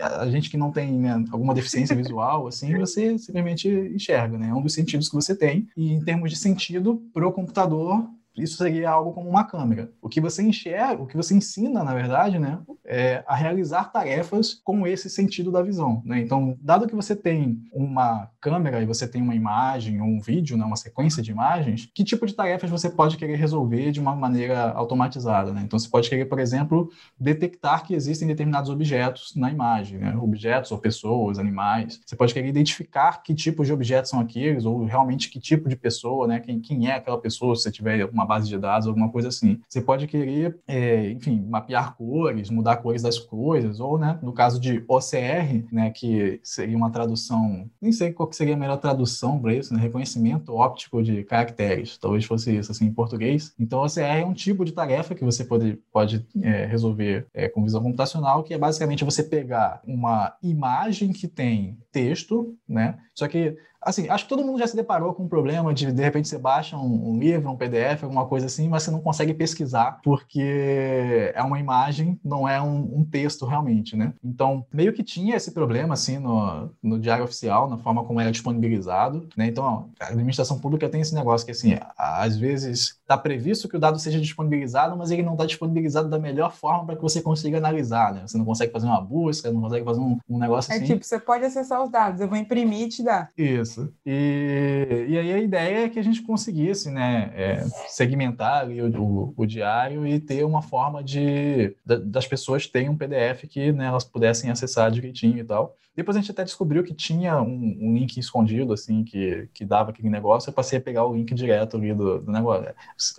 a 0.00 0.28
gente 0.30 0.50
que 0.50 0.56
não 0.56 0.72
tem 0.72 0.92
né, 0.92 1.24
alguma 1.30 1.54
deficiência 1.54 1.94
visual, 1.94 2.46
assim, 2.46 2.76
você 2.76 3.18
simplesmente 3.18 3.68
enxerga, 3.68 4.38
né? 4.38 4.48
É 4.48 4.54
um 4.54 4.62
dos 4.62 4.74
sentidos 4.74 5.08
que 5.08 5.14
você 5.14 5.34
tem. 5.36 5.68
E 5.76 5.92
em 5.92 6.02
termos 6.02 6.30
de 6.30 6.36
sentido, 6.36 7.02
para 7.12 7.26
o 7.26 7.32
computador, 7.32 8.08
isso 8.36 8.56
seria 8.56 8.90
algo 8.90 9.12
como 9.12 9.28
uma 9.28 9.44
câmera. 9.44 9.90
O 10.02 10.08
que 10.08 10.20
você 10.20 10.42
enxerga, 10.42 11.02
o 11.02 11.06
que 11.06 11.16
você 11.16 11.34
ensina, 11.34 11.84
na 11.84 11.94
verdade, 11.94 12.38
né, 12.38 12.58
é 12.84 13.22
a 13.26 13.34
realizar 13.34 13.92
tarefas 13.92 14.54
com 14.64 14.86
esse 14.86 15.08
sentido 15.08 15.50
da 15.50 15.62
visão. 15.62 16.02
Né? 16.04 16.20
Então, 16.20 16.56
dado 16.60 16.86
que 16.86 16.94
você 16.94 17.14
tem 17.14 17.62
uma 17.72 18.28
câmera 18.40 18.82
e 18.82 18.86
você 18.86 19.06
tem 19.06 19.22
uma 19.22 19.34
imagem 19.34 20.00
ou 20.00 20.08
um 20.08 20.20
vídeo, 20.20 20.56
né, 20.56 20.64
uma 20.64 20.76
sequência 20.76 21.22
de 21.22 21.30
imagens, 21.30 21.88
que 21.94 22.02
tipo 22.02 22.26
de 22.26 22.34
tarefas 22.34 22.70
você 22.70 22.90
pode 22.90 23.16
querer 23.16 23.36
resolver 23.36 23.92
de 23.92 24.00
uma 24.00 24.14
maneira 24.16 24.72
automatizada? 24.72 25.52
Né? 25.52 25.62
Então, 25.64 25.78
você 25.78 25.88
pode 25.88 26.08
querer, 26.10 26.24
por 26.26 26.38
exemplo, 26.38 26.90
detectar 27.18 27.84
que 27.84 27.94
existem 27.94 28.26
determinados 28.26 28.70
objetos 28.70 29.32
na 29.36 29.50
imagem, 29.50 29.98
né? 29.98 30.16
objetos 30.16 30.72
ou 30.72 30.78
pessoas, 30.78 31.38
animais. 31.38 32.00
Você 32.04 32.16
pode 32.16 32.34
querer 32.34 32.48
identificar 32.48 33.22
que 33.22 33.34
tipos 33.34 33.66
de 33.66 33.72
objetos 33.72 34.10
são 34.10 34.18
aqueles 34.18 34.64
ou 34.64 34.84
realmente 34.84 35.30
que 35.30 35.38
tipo 35.38 35.68
de 35.68 35.76
pessoa, 35.76 36.26
né? 36.26 36.40
quem, 36.40 36.60
quem 36.60 36.88
é 36.88 36.96
aquela 36.96 37.18
pessoa, 37.18 37.54
se 37.54 37.62
você 37.62 37.70
tiver 37.70 38.04
uma 38.06 38.23
uma 38.24 38.26
base 38.26 38.48
de 38.48 38.58
dados, 38.58 38.88
alguma 38.88 39.10
coisa 39.10 39.28
assim. 39.28 39.60
Você 39.68 39.80
pode 39.80 40.06
querer, 40.06 40.58
é, 40.66 41.10
enfim, 41.10 41.44
mapear 41.48 41.94
cores, 41.94 42.50
mudar 42.50 42.76
cores 42.76 43.02
das 43.02 43.18
coisas, 43.18 43.78
ou, 43.78 43.98
né, 43.98 44.18
no 44.22 44.32
caso 44.32 44.58
de 44.58 44.82
OCR, 44.88 45.64
né, 45.70 45.90
que 45.90 46.40
seria 46.42 46.76
uma 46.76 46.90
tradução, 46.90 47.68
nem 47.80 47.92
sei 47.92 48.12
qual 48.12 48.32
seria 48.32 48.54
a 48.54 48.58
melhor 48.58 48.78
tradução 48.78 49.38
para 49.38 49.54
isso, 49.54 49.72
né, 49.74 49.80
reconhecimento 49.80 50.54
óptico 50.54 51.02
de 51.02 51.22
caracteres, 51.24 51.98
talvez 51.98 52.24
fosse 52.24 52.56
isso, 52.56 52.72
assim, 52.72 52.86
em 52.86 52.92
português. 52.92 53.54
Então, 53.58 53.82
OCR 53.82 54.00
é 54.00 54.24
um 54.24 54.32
tipo 54.32 54.64
de 54.64 54.72
tarefa 54.72 55.14
que 55.14 55.24
você 55.24 55.44
pode, 55.44 55.78
pode 55.92 56.26
é, 56.42 56.64
resolver 56.66 57.26
é, 57.34 57.48
com 57.48 57.62
visão 57.62 57.82
computacional, 57.82 58.42
que 58.42 58.54
é 58.54 58.58
basicamente 58.58 59.04
você 59.04 59.22
pegar 59.22 59.80
uma 59.86 60.34
imagem 60.42 61.12
que 61.12 61.28
tem 61.28 61.76
texto, 61.92 62.56
né, 62.68 62.96
só 63.14 63.28
que 63.28 63.56
assim, 63.84 64.08
acho 64.08 64.24
que 64.24 64.30
todo 64.30 64.44
mundo 64.44 64.58
já 64.58 64.66
se 64.66 64.74
deparou 64.74 65.12
com 65.12 65.24
o 65.24 65.28
problema 65.28 65.72
de, 65.74 65.92
de 65.92 66.02
repente, 66.02 66.26
você 66.26 66.38
baixa 66.38 66.76
um, 66.76 67.10
um, 67.10 67.18
livro, 67.18 67.50
um 67.50 67.56
PDF, 67.56 68.02
alguma 68.02 68.26
coisa 68.26 68.46
assim, 68.46 68.68
mas 68.68 68.82
você 68.82 68.90
não 68.90 69.00
consegue 69.00 69.34
pesquisar 69.34 70.00
porque 70.02 71.32
é 71.34 71.42
uma 71.42 71.60
imagem, 71.60 72.18
não 72.24 72.48
é 72.48 72.60
um, 72.60 72.98
um 72.98 73.04
texto 73.04 73.44
realmente, 73.44 73.94
né? 73.94 74.14
Então, 74.24 74.64
meio 74.72 74.92
que 74.92 75.02
tinha 75.02 75.36
esse 75.36 75.52
problema, 75.52 75.94
assim, 75.94 76.18
no, 76.18 76.70
no 76.82 76.98
diário 76.98 77.24
oficial, 77.24 77.68
na 77.68 77.76
forma 77.76 78.04
como 78.04 78.20
era 78.20 78.32
disponibilizado, 78.32 79.28
né? 79.36 79.46
Então, 79.46 79.64
ó, 79.64 79.84
a 80.00 80.08
administração 80.08 80.58
pública 80.58 80.88
tem 80.88 81.02
esse 81.02 81.14
negócio 81.14 81.44
que, 81.44 81.52
assim, 81.52 81.76
às 81.98 82.36
vezes 82.36 82.98
está 83.02 83.18
previsto 83.18 83.68
que 83.68 83.76
o 83.76 83.80
dado 83.80 83.98
seja 83.98 84.18
disponibilizado, 84.18 84.96
mas 84.96 85.10
ele 85.10 85.22
não 85.22 85.32
está 85.32 85.44
disponibilizado 85.44 86.08
da 86.08 86.18
melhor 86.18 86.52
forma 86.52 86.86
para 86.86 86.96
que 86.96 87.02
você 87.02 87.20
consiga 87.20 87.58
analisar, 87.58 88.14
né? 88.14 88.22
Você 88.26 88.38
não 88.38 88.46
consegue 88.46 88.72
fazer 88.72 88.86
uma 88.86 89.00
busca, 89.00 89.52
não 89.52 89.60
consegue 89.60 89.84
fazer 89.84 90.00
um, 90.00 90.18
um 90.28 90.38
negócio 90.38 90.72
é 90.72 90.76
assim. 90.76 90.84
É 90.84 90.86
tipo, 90.86 91.04
você 91.04 91.18
pode 91.18 91.44
acessar 91.44 91.82
os 91.82 91.90
dados, 91.90 92.20
eu 92.20 92.28
vou 92.28 92.38
imprimir 92.38 92.88
te 92.88 93.02
Isso. 93.36 93.92
E, 94.04 95.06
e 95.08 95.18
aí 95.18 95.32
a 95.32 95.38
ideia 95.38 95.84
é 95.84 95.88
que 95.88 95.98
a 95.98 96.02
gente 96.02 96.22
conseguisse 96.22 96.90
né, 96.90 97.32
é, 97.34 97.64
segmentar 97.88 98.68
o, 98.68 99.02
o, 99.02 99.34
o, 99.36 99.46
diário 99.46 100.06
e 100.06 100.18
ter 100.18 100.44
uma 100.44 100.62
forma 100.62 101.02
de 101.02 101.76
das 101.84 102.26
pessoas 102.26 102.66
terem 102.66 102.88
um 102.88 102.96
PDF 102.96 103.46
que 103.48 103.72
né, 103.72 103.86
elas 103.86 104.04
pudessem 104.04 104.50
acessar 104.50 104.90
direitinho 104.90 105.38
e 105.38 105.44
tal. 105.44 105.76
Depois 105.96 106.16
a 106.16 106.20
gente 106.20 106.30
até 106.30 106.42
descobriu 106.42 106.82
que 106.82 106.92
tinha 106.92 107.40
um, 107.40 107.78
um, 107.80 107.94
link 107.94 108.18
escondido, 108.18 108.72
assim, 108.72 109.04
que, 109.04 109.48
que 109.54 109.64
dava 109.64 109.90
aquele 109.90 110.10
negócio. 110.10 110.50
Eu 110.50 110.54
passei 110.54 110.78
a 110.78 110.82
pegar 110.82 111.06
o 111.06 111.14
link 111.14 111.32
direto 111.34 111.76
ali 111.76 111.94
do, 111.94 112.20
do, 112.20 112.32
negócio. 112.32 112.74